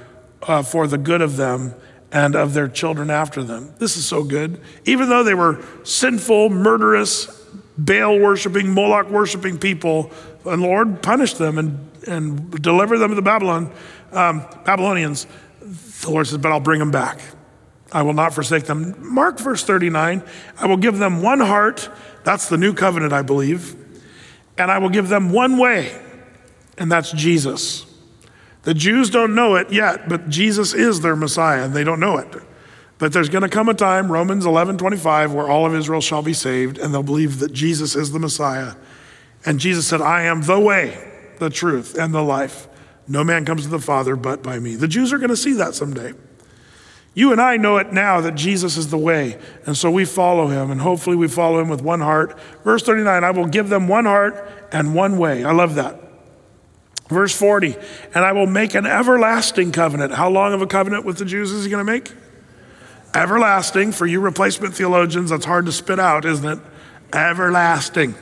uh, 0.42 0.62
for 0.62 0.86
the 0.86 0.98
good 0.98 1.22
of 1.22 1.36
them 1.36 1.74
and 2.12 2.36
of 2.36 2.52
their 2.52 2.68
children 2.68 3.10
after 3.10 3.42
them. 3.42 3.74
This 3.78 3.96
is 3.96 4.04
so 4.04 4.22
good. 4.22 4.60
Even 4.84 5.08
though 5.08 5.24
they 5.24 5.34
were 5.34 5.64
sinful, 5.82 6.50
murderous, 6.50 7.40
Baal 7.78 8.18
worshiping, 8.18 8.74
Moloch 8.74 9.08
worshiping 9.08 9.58
people, 9.58 10.10
and 10.44 10.60
Lord 10.60 11.02
punished 11.02 11.38
them 11.38 11.56
and, 11.58 11.90
and 12.06 12.62
delivered 12.62 12.98
them 12.98 13.08
to 13.08 13.14
the 13.14 13.22
Babylon, 13.22 13.72
um, 14.12 14.44
Babylonians. 14.64 15.26
The 16.02 16.10
Lord 16.10 16.26
says, 16.26 16.38
But 16.38 16.52
I'll 16.52 16.60
bring 16.60 16.80
them 16.80 16.90
back. 16.90 17.20
I 17.92 18.02
will 18.02 18.12
not 18.12 18.34
forsake 18.34 18.64
them. 18.64 18.94
Mark 19.14 19.38
verse 19.38 19.64
39 19.64 20.22
I 20.58 20.66
will 20.66 20.76
give 20.76 20.98
them 20.98 21.22
one 21.22 21.40
heart. 21.40 21.88
That's 22.24 22.48
the 22.48 22.58
new 22.58 22.74
covenant, 22.74 23.12
I 23.12 23.22
believe. 23.22 23.76
And 24.58 24.70
I 24.70 24.78
will 24.78 24.90
give 24.90 25.08
them 25.08 25.32
one 25.32 25.56
way, 25.56 25.98
and 26.76 26.92
that's 26.92 27.10
Jesus. 27.10 27.86
The 28.62 28.74
Jews 28.74 29.10
don't 29.10 29.34
know 29.34 29.56
it 29.56 29.72
yet, 29.72 30.08
but 30.08 30.28
Jesus 30.28 30.72
is 30.72 31.00
their 31.00 31.16
Messiah, 31.16 31.64
and 31.64 31.74
they 31.74 31.84
don't 31.84 32.00
know 32.00 32.18
it. 32.18 32.28
But 32.98 33.12
there's 33.12 33.28
going 33.28 33.42
to 33.42 33.48
come 33.48 33.68
a 33.68 33.74
time, 33.74 34.12
Romans 34.12 34.46
11 34.46 34.78
25, 34.78 35.32
where 35.32 35.48
all 35.48 35.66
of 35.66 35.74
Israel 35.74 36.00
shall 36.00 36.22
be 36.22 36.32
saved, 36.32 36.78
and 36.78 36.94
they'll 36.94 37.02
believe 37.02 37.40
that 37.40 37.52
Jesus 37.52 37.96
is 37.96 38.12
the 38.12 38.20
Messiah. 38.20 38.74
And 39.44 39.58
Jesus 39.58 39.88
said, 39.88 40.00
I 40.00 40.22
am 40.22 40.42
the 40.42 40.60
way, 40.60 41.10
the 41.38 41.50
truth, 41.50 41.98
and 41.98 42.14
the 42.14 42.22
life. 42.22 42.68
No 43.08 43.24
man 43.24 43.44
comes 43.44 43.64
to 43.64 43.68
the 43.68 43.80
Father 43.80 44.14
but 44.14 44.44
by 44.44 44.60
me. 44.60 44.76
The 44.76 44.86
Jews 44.86 45.12
are 45.12 45.18
going 45.18 45.30
to 45.30 45.36
see 45.36 45.54
that 45.54 45.74
someday. 45.74 46.12
You 47.14 47.32
and 47.32 47.40
I 47.40 47.56
know 47.56 47.76
it 47.78 47.92
now 47.92 48.20
that 48.20 48.36
Jesus 48.36 48.76
is 48.76 48.90
the 48.90 48.98
way, 48.98 49.38
and 49.66 49.76
so 49.76 49.90
we 49.90 50.04
follow 50.04 50.46
him, 50.46 50.70
and 50.70 50.80
hopefully 50.80 51.16
we 51.16 51.28
follow 51.28 51.58
him 51.58 51.68
with 51.68 51.82
one 51.82 52.00
heart. 52.00 52.38
Verse 52.62 52.82
39 52.84 53.24
I 53.24 53.30
will 53.32 53.46
give 53.46 53.68
them 53.68 53.88
one 53.88 54.04
heart 54.04 54.48
and 54.70 54.94
one 54.94 55.18
way. 55.18 55.44
I 55.44 55.50
love 55.50 55.74
that. 55.74 56.01
Verse 57.12 57.36
40, 57.36 57.76
and 58.14 58.24
I 58.24 58.32
will 58.32 58.46
make 58.46 58.74
an 58.74 58.86
everlasting 58.86 59.72
covenant. 59.72 60.14
How 60.14 60.28
long 60.30 60.52
of 60.52 60.62
a 60.62 60.66
covenant 60.66 61.04
with 61.04 61.18
the 61.18 61.24
Jews 61.24 61.50
is 61.50 61.64
he 61.64 61.70
going 61.70 61.84
to 61.84 61.92
make? 61.92 62.12
Everlasting. 63.14 63.92
For 63.92 64.06
you 64.06 64.20
replacement 64.20 64.74
theologians, 64.74 65.30
that's 65.30 65.44
hard 65.44 65.66
to 65.66 65.72
spit 65.72 65.98
out, 65.98 66.24
isn't 66.24 66.46
it? 66.46 66.58
Everlasting. 67.12 68.14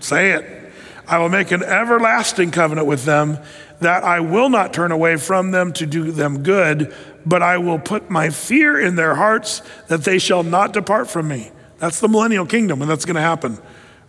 Say 0.00 0.32
it. 0.32 0.72
I 1.06 1.18
will 1.18 1.28
make 1.28 1.50
an 1.52 1.62
everlasting 1.62 2.50
covenant 2.50 2.86
with 2.86 3.04
them 3.04 3.38
that 3.80 4.04
I 4.04 4.20
will 4.20 4.48
not 4.48 4.72
turn 4.72 4.92
away 4.92 5.16
from 5.16 5.52
them 5.52 5.72
to 5.74 5.86
do 5.86 6.10
them 6.10 6.42
good, 6.42 6.94
but 7.24 7.42
I 7.42 7.58
will 7.58 7.78
put 7.78 8.10
my 8.10 8.30
fear 8.30 8.78
in 8.78 8.96
their 8.96 9.14
hearts 9.14 9.62
that 9.86 10.02
they 10.02 10.18
shall 10.18 10.42
not 10.42 10.72
depart 10.72 11.08
from 11.08 11.28
me. 11.28 11.50
That's 11.78 12.00
the 12.00 12.08
millennial 12.08 12.44
kingdom, 12.44 12.82
and 12.82 12.90
that's 12.90 13.04
going 13.04 13.14
to 13.14 13.20
happen. 13.20 13.58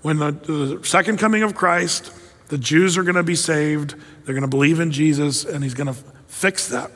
When 0.01 0.17
the, 0.17 0.31
the 0.31 0.79
second 0.83 1.19
coming 1.19 1.43
of 1.43 1.53
Christ, 1.53 2.11
the 2.49 2.57
Jews 2.57 2.97
are 2.97 3.03
going 3.03 3.15
to 3.15 3.23
be 3.23 3.35
saved. 3.35 3.95
They're 4.25 4.35
going 4.35 4.41
to 4.41 4.47
believe 4.47 4.79
in 4.79 4.91
Jesus, 4.91 5.45
and 5.45 5.63
he's 5.63 5.75
going 5.75 5.87
to 5.87 5.95
fix 6.27 6.67
that. 6.69 6.91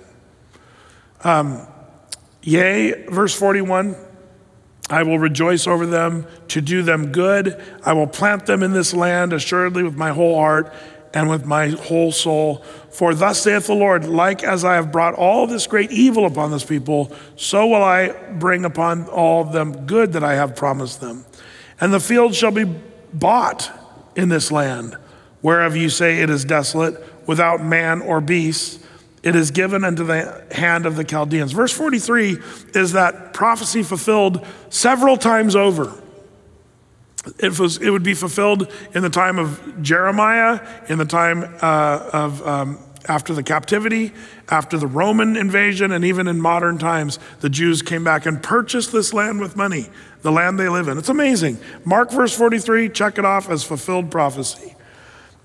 Um, 1.24 1.66
verse 2.44 3.34
41 3.34 3.96
I 4.90 5.04
will 5.04 5.18
rejoice 5.18 5.66
over 5.66 5.86
them 5.86 6.28
to 6.50 6.60
do 6.60 6.84
them 6.84 7.14
good. 7.14 7.62
I 7.86 7.94
will 7.94 8.06
plant 8.06 8.46
them 8.46 8.62
in 8.62 8.74
this 8.74 8.94
land 8.94 9.32
assuredly 9.32 9.82
with 9.82 9.96
my 9.96 10.10
whole 10.10 10.36
heart 10.36 10.74
and 11.14 11.30
with 11.30 11.46
my 11.46 11.70
whole 11.70 12.12
soul. 12.12 12.58
For 12.92 13.16
thus 13.16 13.42
saith 13.42 13.68
the 13.68 13.76
Lord, 13.76 14.06
like 14.06 14.44
as 14.44 14.66
I 14.66 14.76
have 14.76 14.92
brought 14.92 15.14
all 15.14 15.48
this 15.48 15.68
great 15.68 15.90
evil 15.90 16.26
upon 16.26 16.52
this 16.52 16.66
people, 16.66 17.16
so 17.38 17.66
will 17.68 17.84
I 17.84 18.10
bring 18.34 18.66
upon 18.66 19.08
all 19.08 19.42
of 19.42 19.54
them 19.54 19.86
good 19.86 20.14
that 20.14 20.24
I 20.24 20.36
have 20.36 20.56
promised 20.56 21.00
them. 21.00 21.26
And 21.80 21.94
the 21.94 22.02
field 22.02 22.36
shall 22.36 22.52
be 22.52 22.66
bought 23.14 23.72
in 24.16 24.28
this 24.28 24.52
land 24.52 24.98
whereof 25.44 25.76
you 25.76 25.90
say 25.90 26.22
it 26.22 26.32
is 26.32 26.44
desolate, 26.44 27.00
without 27.28 27.64
man 27.64 28.02
or 28.02 28.20
beast, 28.20 28.84
it 29.22 29.36
is 29.36 29.52
given 29.52 29.84
into 29.84 30.04
the 30.04 30.44
hand 30.52 30.86
of 30.86 30.96
the 30.96 31.04
Chaldeans. 31.04 31.52
Verse 31.52 31.72
43 31.72 32.38
is 32.74 32.94
that 32.94 33.34
prophecy 33.34 33.84
fulfilled 33.84 34.46
several 34.70 35.16
times 35.16 35.56
over. 35.56 35.94
It, 37.40 37.58
was, 37.58 37.78
it 37.78 37.90
would 37.90 38.04
be 38.04 38.16
fulfilled 38.16 38.70
in 38.94 39.04
the 39.04 39.10
time 39.10 39.40
of 39.40 39.82
Jeremiah, 39.82 40.60
in 40.90 40.98
the 40.98 41.06
time 41.06 41.44
uh, 41.62 42.10
of 42.12 42.46
um, 42.46 42.80
after 43.08 43.34
the 43.34 43.44
captivity, 43.44 44.12
after 44.50 44.78
the 44.78 44.88
Roman 44.88 45.38
invasion, 45.38 45.92
and 45.92 46.04
even 46.04 46.28
in 46.28 46.40
modern 46.40 46.78
times, 46.78 47.20
the 47.40 47.50
Jews 47.50 47.82
came 47.82 48.04
back 48.04 48.26
and 48.26 48.42
purchased 48.42 48.92
this 48.92 49.14
land 49.14 49.40
with 49.40 49.56
money, 49.56 49.88
the 50.22 50.32
land 50.32 50.60
they 50.60 50.68
live 50.70 50.88
in. 50.90 50.98
It's 50.98 51.10
amazing. 51.10 51.60
Mark 51.86 52.12
verse 52.12 52.36
43, 52.36 52.90
check 52.90 53.18
it 53.18 53.26
off 53.26 53.50
as 53.50 53.64
fulfilled 53.64 54.12
prophecy. 54.12 54.76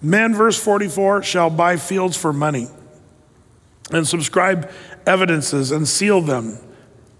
Men, 0.00 0.34
verse 0.34 0.62
44, 0.62 1.22
shall 1.22 1.50
buy 1.50 1.76
fields 1.76 2.16
for 2.16 2.32
money 2.32 2.68
and 3.90 4.06
subscribe 4.06 4.70
evidences 5.06 5.70
and 5.70 5.88
seal 5.88 6.20
them. 6.20 6.58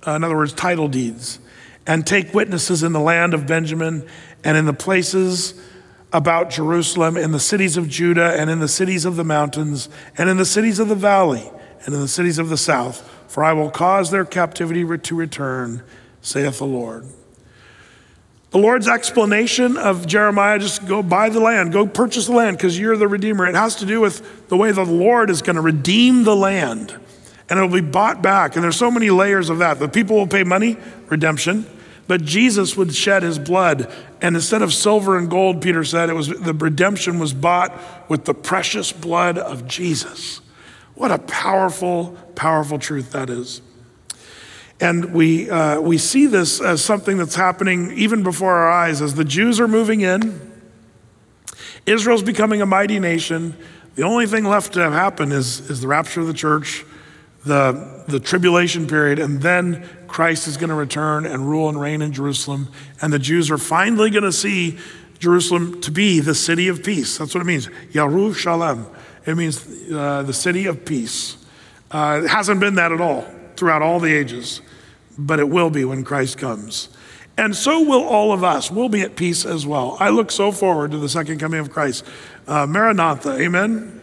Uh, 0.07 0.12
in 0.12 0.24
other 0.24 0.37
words, 0.37 0.53
title 0.53 0.89
deeds, 0.89 1.41
and 1.87 2.07
take 2.07 2.33
witnesses 2.33 2.83
in 2.83 2.93
the 2.93 3.01
land 3.01 3.35
of 3.35 3.47
Benjamin 3.47 4.07
and 4.45 4.57
in 4.57 4.66
the 4.66 4.72
places 4.72 5.55
about 6.12 6.51
Jerusalem, 6.51 7.16
in 7.16 7.33
the 7.33 7.41
cities 7.41 7.76
of 7.76 7.89
Judah, 7.89 8.35
and 8.39 8.49
in 8.49 8.61
the 8.61 8.68
cities 8.68 9.05
of 9.05 9.16
the 9.16 9.24
mountains, 9.24 9.89
and 10.16 10.31
in 10.31 10.37
the 10.37 10.45
cities 10.45 10.79
of 10.79 10.89
the 10.89 10.95
valley, 10.95 11.51
and 11.85 11.95
in 11.95 12.01
the 12.01 12.09
cities 12.09 12.39
of 12.39 12.49
the 12.49 12.57
south. 12.57 13.07
For 13.26 13.45
I 13.45 13.53
will 13.53 13.70
cause 13.70 14.11
their 14.11 14.24
captivity 14.24 14.85
to 14.99 15.14
return, 15.14 15.83
saith 16.22 16.59
the 16.59 16.66
Lord. 16.66 17.05
The 18.51 18.59
Lord's 18.59 18.88
explanation 18.88 19.76
of 19.76 20.07
Jeremiah 20.07 20.59
just 20.59 20.86
go 20.86 21.03
buy 21.03 21.28
the 21.28 21.40
land, 21.40 21.72
go 21.72 21.86
purchase 21.86 22.26
the 22.26 22.32
land 22.32 22.57
because 22.57 22.78
you're 22.78 22.96
the 22.96 23.09
Redeemer. 23.09 23.46
It 23.46 23.55
has 23.55 23.76
to 23.76 23.86
do 23.86 24.01
with 24.01 24.49
the 24.49 24.57
way 24.57 24.72
the 24.72 24.84
Lord 24.84 25.28
is 25.28 25.42
going 25.42 25.57
to 25.57 25.62
redeem 25.62 26.24
the 26.24 26.34
land 26.34 26.99
and 27.51 27.59
it'll 27.59 27.70
be 27.70 27.80
bought 27.80 28.22
back. 28.22 28.55
And 28.55 28.64
there's 28.64 28.76
so 28.76 28.90
many 28.90 29.11
layers 29.11 29.51
of 29.51 29.59
that. 29.59 29.78
The 29.78 29.88
people 29.88 30.16
will 30.16 30.26
pay 30.26 30.44
money, 30.44 30.76
redemption, 31.09 31.66
but 32.07 32.22
Jesus 32.22 32.76
would 32.76 32.94
shed 32.94 33.22
his 33.22 33.38
blood. 33.38 33.92
And 34.20 34.34
instead 34.34 34.62
of 34.62 34.72
silver 34.72 35.18
and 35.18 35.30
gold, 35.30 35.62
Peter 35.62 35.84
said, 35.84 36.11
it 36.11 36.14
was 36.14 36.28
the 36.28 36.55
redemption 36.55 37.18
was 37.18 37.32
bought 37.32 37.78
with 38.09 38.24
the 38.24 38.34
precious 38.34 38.92
blood 38.92 39.38
of 39.38 39.66
Jesus. 39.66 40.40
What 40.94 41.11
a 41.11 41.18
powerful, 41.18 42.16
powerful 42.34 42.78
truth 42.78 43.12
that 43.12 43.30
is. 43.30 43.61
And 44.81 45.12
we, 45.12 45.51
uh, 45.51 45.81
we 45.81 45.99
see 45.99 46.26
this 46.26 46.61
as 46.61 46.85
something 46.85 47.16
that's 47.16 47.35
happening 47.35 47.93
even 47.93 48.22
before 48.22 48.55
our 48.55 48.70
eyes 48.70 49.03
as 49.03 49.14
the 49.14 49.24
Jews 49.24 49.59
are 49.59 49.66
moving 49.66 50.03
in. 50.03 50.41
Israel's 51.85 52.23
becoming 52.23 52.62
a 52.62 52.66
mighty 52.66 53.01
nation. 53.01 53.57
The 53.97 54.02
only 54.02 54.27
thing 54.27 54.44
left 54.44 54.74
to 54.74 54.90
happen 54.90 55.32
is, 55.32 55.69
is 55.69 55.81
the 55.81 55.89
rapture 55.89 56.20
of 56.20 56.28
the 56.28 56.32
church, 56.32 56.85
the, 57.44 58.05
the 58.07 58.20
tribulation 58.20 58.86
period, 58.86 59.19
and 59.19 59.43
then 59.43 59.89
Christ 60.07 60.47
is 60.47 60.57
going 60.57 60.69
to 60.69 60.77
return 60.77 61.27
and 61.27 61.48
rule 61.48 61.69
and 61.69 61.81
reign 61.81 62.01
in 62.01 62.12
Jerusalem. 62.12 62.69
And 63.02 63.12
the 63.12 63.19
Jews 63.19 63.51
are 63.51 63.59
finally 63.59 64.11
going 64.11 64.24
to 64.24 64.32
see 64.32 64.78
Jerusalem 65.19 65.81
to 65.81 65.90
be 65.90 66.20
the 66.20 66.35
city 66.35 66.69
of 66.69 66.85
peace. 66.85 67.19
That's 67.19 67.35
what 67.35 67.40
it 67.40 67.47
means. 67.47 67.66
Yerushalayim. 67.93 68.86
It 69.27 69.35
means 69.35 69.66
uh, 69.90 70.23
the 70.23 70.32
city 70.32 70.66
of 70.66 70.85
peace. 70.85 71.36
Uh, 71.90 72.20
it 72.24 72.28
hasn't 72.28 72.61
been 72.61 72.77
that 72.77 72.93
at 72.93 73.01
all 73.01 73.27
throughout 73.57 73.82
all 73.82 73.98
the 73.98 74.15
ages 74.15 74.61
but 75.19 75.40
it 75.40 75.49
will 75.49 75.70
be 75.70 75.85
when 75.85 76.05
Christ 76.05 76.39
comes. 76.39 76.89
And 77.36 77.55
so 77.55 77.82
will 77.82 78.03
all 78.03 78.32
of 78.32 78.43
us. 78.43 78.70
We'll 78.70 78.89
be 78.89 79.03
at 79.03 79.16
peace 79.16 79.45
as 79.45 79.66
well. 79.66 79.97
I 80.01 80.09
look 80.09 80.31
so 80.31 80.51
forward 80.51 80.93
to 80.93 80.99
the 80.99 81.09
second 81.09 81.39
coming 81.39 81.61
of 81.61 81.70
Christ. 81.70 82.05
Uh, 82.47 82.66
Maranatha, 82.66 83.32
amen? 83.40 84.01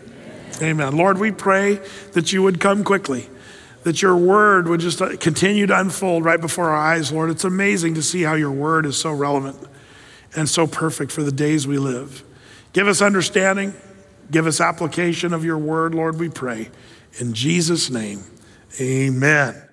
amen? 0.62 0.62
Amen. 0.62 0.96
Lord, 0.96 1.20
we 1.20 1.32
pray 1.32 1.82
that 2.14 2.32
you 2.32 2.44
would 2.44 2.62
come 2.62 2.84
quickly, 2.84 3.30
that 3.84 4.02
your 4.02 4.16
word 4.16 4.70
would 4.70 4.80
just 4.80 5.02
uh, 5.02 5.18
continue 5.18 5.68
to 5.68 5.78
unfold 5.78 6.24
right 6.24 6.40
before 6.40 6.70
our 6.70 6.78
eyes, 6.78 7.12
Lord. 7.12 7.30
It's 7.30 7.44
amazing 7.44 7.96
to 7.96 8.02
see 8.02 8.22
how 8.22 8.36
your 8.36 8.52
word 8.52 8.86
is 8.86 8.98
so 8.98 9.12
relevant 9.12 9.58
and 10.34 10.48
so 10.48 10.66
perfect 10.66 11.12
for 11.12 11.24
the 11.24 11.32
days 11.32 11.68
we 11.68 11.78
live. 11.78 12.24
Give 12.72 12.88
us 12.88 13.02
understanding, 13.02 13.74
give 14.32 14.48
us 14.48 14.62
application 14.62 15.34
of 15.34 15.44
your 15.44 15.58
word, 15.58 15.94
Lord, 15.94 16.20
we 16.20 16.30
pray. 16.30 16.70
In 17.20 17.34
Jesus' 17.34 17.90
name, 17.90 18.24
amen. 18.80 19.65